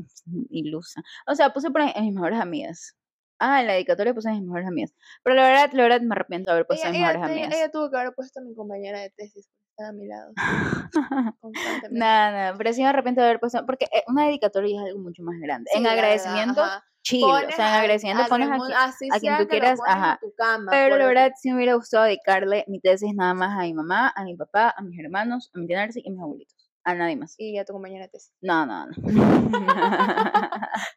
ilusa. 0.51 1.03
O 1.27 1.35
sea, 1.35 1.53
puse 1.53 1.71
por 1.71 1.81
ahí 1.83 1.93
a 1.95 2.01
mis 2.01 2.13
mejores 2.15 2.41
amigas. 2.41 2.97
Ah, 3.39 3.61
en 3.61 3.67
la 3.67 3.75
dedicatoria 3.75 4.15
puse 4.15 4.31
a 4.31 4.33
mis 4.33 4.43
mejores 4.43 4.67
amigas. 4.67 4.93
Pero 5.23 5.37
la 5.37 5.43
verdad, 5.49 5.71
la 5.73 5.83
verdad 5.83 6.01
me 6.01 6.15
arrepiento 6.15 6.51
de 6.51 6.53
haber 6.55 6.67
puesto 6.67 6.89
a 6.89 6.91
mis 6.91 7.01
mejores 7.01 7.23
ella- 7.23 7.27
amigas. 7.27 7.55
ella 7.55 7.71
tuvo 7.71 7.91
que 7.91 7.97
haber 7.99 8.15
puesto 8.15 8.41
a 8.41 8.43
mi 8.43 8.55
compañera 8.55 9.01
de 9.01 9.11
tesis, 9.11 9.49
a 9.79 9.93
mi 9.93 10.07
lado. 10.07 10.33
Nada, 11.91 12.53
no, 12.53 12.59
pero 12.59 12.73
sí 12.73 12.83
me 12.83 12.89
arrepiento 12.89 13.21
de 13.21 13.27
haber 13.29 13.41
puesto, 13.41 13.65
porque 13.67 13.87
eh, 13.93 14.03
una 14.09 14.27
dedicatoria 14.27 14.81
es 14.81 14.89
algo 14.89 15.01
mucho 15.01 15.23
más 15.23 15.39
grande. 15.41 15.71
Sí, 15.73 15.79
en 15.79 15.85
verdad, 15.85 15.99
agradecimiento, 15.99 16.63
chill. 17.03 17.25
O 17.25 17.51
sea, 17.53 17.69
en 17.69 17.75
agradecimiento 17.75 18.23
al 18.25 18.29
pones 18.29 18.49
a 18.51 18.57
quien, 18.59 18.79
así 18.79 19.09
a 19.11 19.21
quien 19.21 19.37
tú 19.39 19.49
quieras, 19.49 19.79
ajá. 19.87 20.19
tu 20.21 20.33
cama, 20.37 20.71
Pero 20.71 20.97
la 20.97 21.07
verdad 21.07 21.33
sí 21.37 21.51
me 21.51 21.57
hubiera 21.57 21.75
gustado 21.75 22.05
dedicarle 22.05 22.65
mi 22.69 22.81
tesis 22.81 23.15
nada 23.15 23.35
más 23.35 23.57
a 23.59 23.63
mi 23.63 23.75
mamá, 23.75 24.13
a 24.17 24.25
mi 24.25 24.37
papá, 24.37 24.75
a 24.77 24.83
mis 24.83 24.99
hermanos, 24.99 25.51
a 25.55 25.59
mi 25.59 25.67
tía 25.67 25.89
y 25.95 26.09
a 26.09 26.11
mis 26.11 26.21
abuelitos. 26.21 26.56
A 26.87 26.95
nadie 26.95 27.17
más. 27.17 27.35
Y 27.37 27.59
a 27.59 27.65
tu 27.65 27.73
compañera 27.73 28.05
de 28.05 28.11
tesis. 28.11 28.33
No, 28.41 28.65
no, 28.65 28.87
no. 28.87 28.95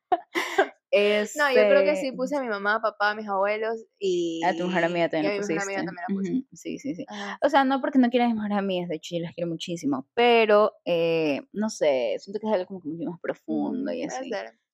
No, 1.35 1.49
yo 1.49 1.53
creo 1.53 1.83
que 1.83 1.95
sí 1.95 2.07
Este, 2.07 2.17
puse 2.17 2.35
a 2.35 2.41
mi 2.41 2.47
mamá, 2.47 2.81
papá, 2.81 3.11
a 3.11 3.15
mis 3.15 3.27
abuelos 3.27 3.85
y. 3.99 4.41
A 4.43 4.55
tu 4.55 4.67
mejor 4.67 4.85
amiga 4.85 5.05
y 5.05 5.09
también 5.09 5.33
a 5.33 5.35
la 5.35 5.41
mi 5.41 5.53
mejor 5.53 5.63
amiga 5.63 5.85
también 5.85 6.05
la 6.07 6.15
puse. 6.15 6.43
Sí, 6.53 6.79
sí, 6.79 6.95
sí. 6.95 7.05
O 7.41 7.49
sea, 7.49 7.63
no 7.63 7.79
porque 7.79 7.99
no 7.99 8.09
quiera 8.09 8.25
a 8.25 8.27
mis 8.27 8.35
mejores 8.35 8.57
amigas, 8.57 8.89
de 8.89 8.95
hecho 8.95 9.15
yo 9.15 9.21
las 9.21 9.33
quiero 9.33 9.49
muchísimo, 9.49 10.07
pero 10.15 10.73
eh, 10.85 11.41
no 11.53 11.69
sé, 11.69 12.15
siento 12.19 12.39
que 12.39 12.47
es 12.47 12.53
algo 12.53 12.65
como 12.65 12.81
que 12.81 12.87
mucho 12.87 13.11
más 13.11 13.19
profundo 13.21 13.91
y 13.91 14.03
así. 14.03 14.31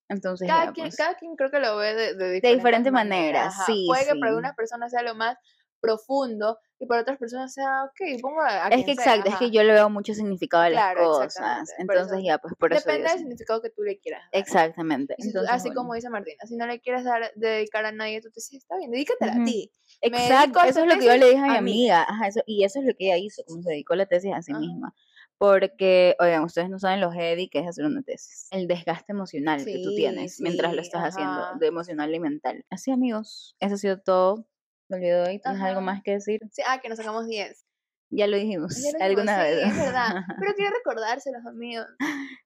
Entonces, 0.08 0.48
Cada 0.48 0.68
ya, 0.68 0.72
quien, 0.72 0.88
pues, 0.88 0.98
cada 0.98 1.16
quien 1.16 1.36
creo 1.36 1.50
que 1.50 1.60
lo 1.60 1.78
ve 1.78 1.96
de, 1.96 2.14
de 2.14 2.26
de 2.26 2.32
diferentes 2.34 2.58
diferente 2.58 2.92
manera, 2.92 3.50
sí, 3.66 3.86
Puede 3.88 4.06
que 4.06 4.20
para 4.20 4.30
algunas 4.30 4.56
personas 4.56 4.92
sea 4.92 5.02
lo 5.02 5.16
más 5.16 5.36
profundo 5.80 6.58
y 6.78 6.86
para 6.88 7.02
otras 7.02 7.18
personas 7.18 7.54
sea, 7.54 7.86
ok, 7.86 8.22
pongo 8.22 8.42
a, 8.42 8.66
a 8.66 8.70
Es 8.70 8.84
que 8.86 8.92
exacto, 8.92 9.30
es 9.30 9.36
que 9.38 9.50
yo 9.50 9.64
le 9.64 9.72
veo 9.74 9.90
mucho 9.90 10.14
significado 10.14 10.64
a 10.64 10.70
las 10.70 10.94
Claro, 10.94 11.10
cosas. 11.10 11.74
Entonces, 11.78 12.20
ya, 12.24 12.38
pues 12.38 12.54
por 12.60 12.74
eso 12.74 12.82
Depende 12.86 13.10
del 13.10 13.20
significado 13.20 13.62
que 13.62 13.70
tú 13.70 13.84
le 13.84 13.98
quieras 14.00 14.22
dar. 14.32 14.42
Exactamente. 14.42 15.16
Entonces, 15.18 15.50
así 15.50 15.70
bueno. 15.70 15.82
como 15.82 15.94
dice 15.94 16.10
Martina, 16.10 16.44
si 16.46 16.58
no 16.58 16.68
le 16.68 16.82
quieres 16.82 17.04
dar, 17.06 17.32
dedicar 17.36 17.86
a 17.86 17.92
nadie, 17.92 18.22
tú 18.22 18.30
te 18.30 18.36
dices, 18.36 18.56
está 18.56 18.78
bien, 18.78 18.92
dedícatela 18.92 19.34
a 19.34 19.46
ti. 19.46 19.72
Exacto, 20.02 20.60
eso 20.64 20.82
es 20.82 20.88
lo 20.88 21.00
que 21.00 21.06
yo 21.06 21.18
le 21.18 21.30
dije 21.30 21.40
a 21.40 21.48
mi 21.48 21.58
amiga, 21.58 22.04
ajá, 22.04 22.28
eso, 22.28 22.42
y 22.46 22.64
eso 22.66 22.80
es 22.80 22.86
lo 22.86 22.94
que 22.96 23.06
ella 23.06 23.18
hizo, 23.18 23.44
como 23.48 23.62
se 23.64 23.70
dedicó 23.70 23.94
a 23.94 23.98
la 23.98 24.06
tesis 24.06 24.34
a 24.34 24.42
sí 24.42 24.52
Ajá. 24.52 24.60
misma. 24.60 24.94
Porque, 25.38 26.16
oigan, 26.20 26.44
ustedes 26.44 26.70
no 26.70 26.80
saben 26.80 27.02
lo 27.02 27.12
heavy 27.12 27.50
que 27.50 27.60
es 27.60 27.68
hacer 27.68 27.86
una 27.86 28.02
tesis. 28.02 28.48
El 28.52 28.68
desgaste 28.68 29.12
emocional 29.12 29.64
que 29.66 29.80
tú 29.84 29.94
tienes 29.94 30.40
mientras 30.40 30.74
lo 30.74 30.82
estás 30.82 31.04
haciendo, 31.04 31.56
de 31.60 31.68
emocional 31.68 32.14
y 32.14 32.20
mental. 32.20 32.66
Así, 32.70 32.92
amigos, 32.92 33.56
eso 33.60 33.76
ha 33.76 33.78
sido 33.78 34.00
todo. 34.02 34.46
Me 34.90 34.98
olvidó 34.98 35.24
hoy, 35.24 35.40
¿tienes 35.40 35.62
algo 35.62 35.80
Ajá. 35.80 35.82
más 35.82 36.02
que 36.04 36.12
decir? 36.12 36.40
Sí, 36.52 36.62
ah, 36.68 36.80
que 36.80 36.90
nos 36.90 36.98
sacamos 36.98 37.28
10. 37.28 37.66
Ya 38.12 38.28
lo 38.28 38.38
dijimos 38.38 38.76
Ya 38.76 38.92
lo 38.92 38.98
dijimos, 39.00 39.02
alguna 39.02 39.36
sí, 39.38 39.56
vez. 39.56 39.68
es 39.68 39.78
verdad. 39.78 40.16
Pero 40.40 40.54
quiero 40.56 40.76
recordárselos, 40.76 41.46
amigos. 41.48 41.88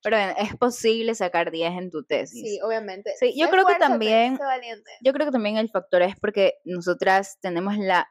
Pero 0.02 0.18
bueno, 0.18 0.34
es 0.38 0.56
posible 0.56 1.14
sacar 1.16 1.52
10 1.52 1.72
en 1.74 1.92
tu 1.92 2.04
tesis. 2.06 2.42
Sí, 2.42 2.60
obviamente. 2.64 3.14
Sí, 3.20 3.38
yo 3.38 3.50
creo 3.50 3.66
que 3.66 3.76
también-. 3.76 4.40
Yo 5.02 5.14
creo 5.14 5.26
que 5.26 5.32
también 5.34 5.58
el 5.58 5.70
factor 5.70 6.02
es 6.02 6.16
porque 6.20 6.54
nosotras 6.64 7.38
tenemos 7.42 7.78
la, 7.78 8.08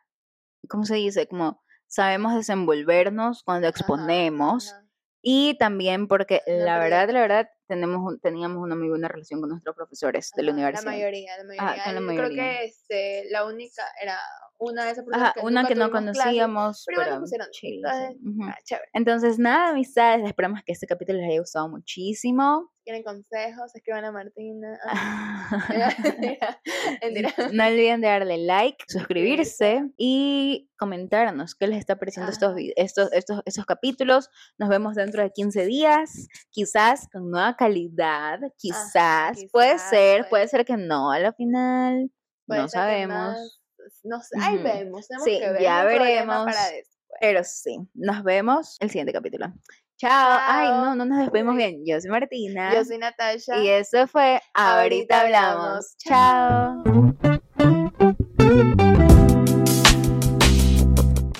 ¿cómo 0.68 0.84
se 0.84 0.96
dice? 0.96 1.26
Como 1.26 1.62
sabemos 1.86 2.34
desenvolvernos 2.34 3.42
cuando 3.42 3.66
Ajá, 3.68 3.76
exponemos. 3.76 4.72
ajá. 4.72 4.84
Y 5.22 5.56
también 5.58 6.06
porque 6.06 6.42
No 6.46 6.64
la 6.64 6.78
verdad, 6.78 7.08
la 7.10 7.20
verdad, 7.20 7.48
tenemos 7.68 8.00
un- 8.00 8.18
teníamos 8.18 8.58
una 8.62 8.74
muy 8.74 8.88
buena 8.88 9.06
relación 9.08 9.40
con 9.40 9.50
nuestros 9.50 9.76
profesores 9.76 10.32
de 10.34 10.42
la 10.42 10.52
universidad. 10.52 10.84
La 10.84 10.90
mayoría, 10.90 11.36
la 11.36 11.44
mayoría. 11.44 11.84
con 11.84 11.94
la 11.94 12.00
Yo. 12.00 12.06
Creo 12.16 12.30
que 12.30 12.64
este, 12.64 13.30
la 13.30 13.44
única 13.44 13.82
era 14.02 14.18
una 14.58 14.84
de 14.86 14.92
esas 14.92 15.04
Ajá, 15.12 15.32
personas 15.32 15.34
que 15.34 15.40
una 15.46 15.64
que 15.66 15.74
no 15.74 15.90
conocíamos, 15.90 16.84
pero 16.86 17.02
pero 17.30 17.46
chill, 17.52 17.82
sí, 17.82 17.82
Entonces, 17.82 18.72
ah. 18.72 18.88
Entonces, 18.92 19.38
nada, 19.38 19.68
amistades, 19.70 20.26
esperamos 20.26 20.60
que 20.64 20.72
este 20.72 20.86
capítulo 20.86 21.18
les 21.18 21.28
haya 21.28 21.40
gustado 21.40 21.68
muchísimo. 21.68 22.70
Si 22.78 22.84
quieren 22.84 23.02
consejos, 23.02 23.74
escriban 23.74 24.04
a 24.04 24.12
Martina. 24.12 24.78
Ah. 24.88 25.48
No 27.52 27.66
olviden 27.66 28.00
de 28.00 28.08
darle 28.08 28.38
like, 28.38 28.84
suscribirse 28.88 29.84
y 29.96 30.70
comentarnos 30.78 31.54
qué 31.54 31.66
les 31.66 31.78
está 31.78 31.96
pareciendo 31.96 32.32
estos, 32.32 32.54
estos, 32.76 33.12
estos, 33.12 33.42
estos 33.44 33.66
capítulos. 33.66 34.30
Nos 34.58 34.68
vemos 34.68 34.94
dentro 34.94 35.22
de 35.22 35.30
15 35.30 35.66
días, 35.66 36.28
quizás 36.50 37.08
con 37.12 37.30
nueva 37.30 37.56
calidad, 37.56 38.40
quizás. 38.56 39.38
puede 39.52 39.78
ser, 39.78 40.28
puede 40.28 40.38
puede 40.38 40.48
ser 40.48 40.64
que 40.64 40.76
no 40.76 41.10
a 41.10 41.18
la 41.18 41.32
final. 41.32 42.12
Puede 42.46 42.62
no 42.62 42.68
sabemos. 42.68 43.57
Más- 43.88 44.00
no 44.04 44.20
sé, 44.22 44.36
ahí 44.40 44.58
vemos. 44.58 45.08
Tenemos 45.08 45.24
Sí, 45.24 45.38
que 45.38 45.50
ver. 45.50 45.62
ya 45.62 45.84
veremos. 45.84 46.44
Para 46.44 46.64
después. 46.70 46.88
Pero 47.20 47.42
sí, 47.42 47.78
nos 47.94 48.22
vemos 48.22 48.76
el 48.80 48.90
siguiente 48.90 49.12
capítulo. 49.12 49.52
Chao. 49.96 50.38
Ay, 50.40 50.68
no, 50.68 50.94
no 50.94 51.04
nos 51.06 51.18
despedimos 51.18 51.52
Uy. 51.54 51.58
bien. 51.58 51.82
Yo 51.84 52.00
soy 52.00 52.10
Martina. 52.10 52.72
Yo 52.72 52.84
soy 52.84 52.98
Natasha. 52.98 53.56
Y 53.56 53.68
eso 53.68 54.06
fue 54.06 54.40
Ahorita 54.54 55.22
Ahorita 55.22 55.22
Hablamos. 55.22 55.96
hablamos. 56.06 56.84
Chao. 56.84 56.84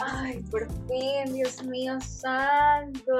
Ay, 0.04 0.40
por 0.50 0.66
fin, 0.88 1.34
Dios 1.34 1.62
mío 1.64 1.98
santo. 2.00 3.12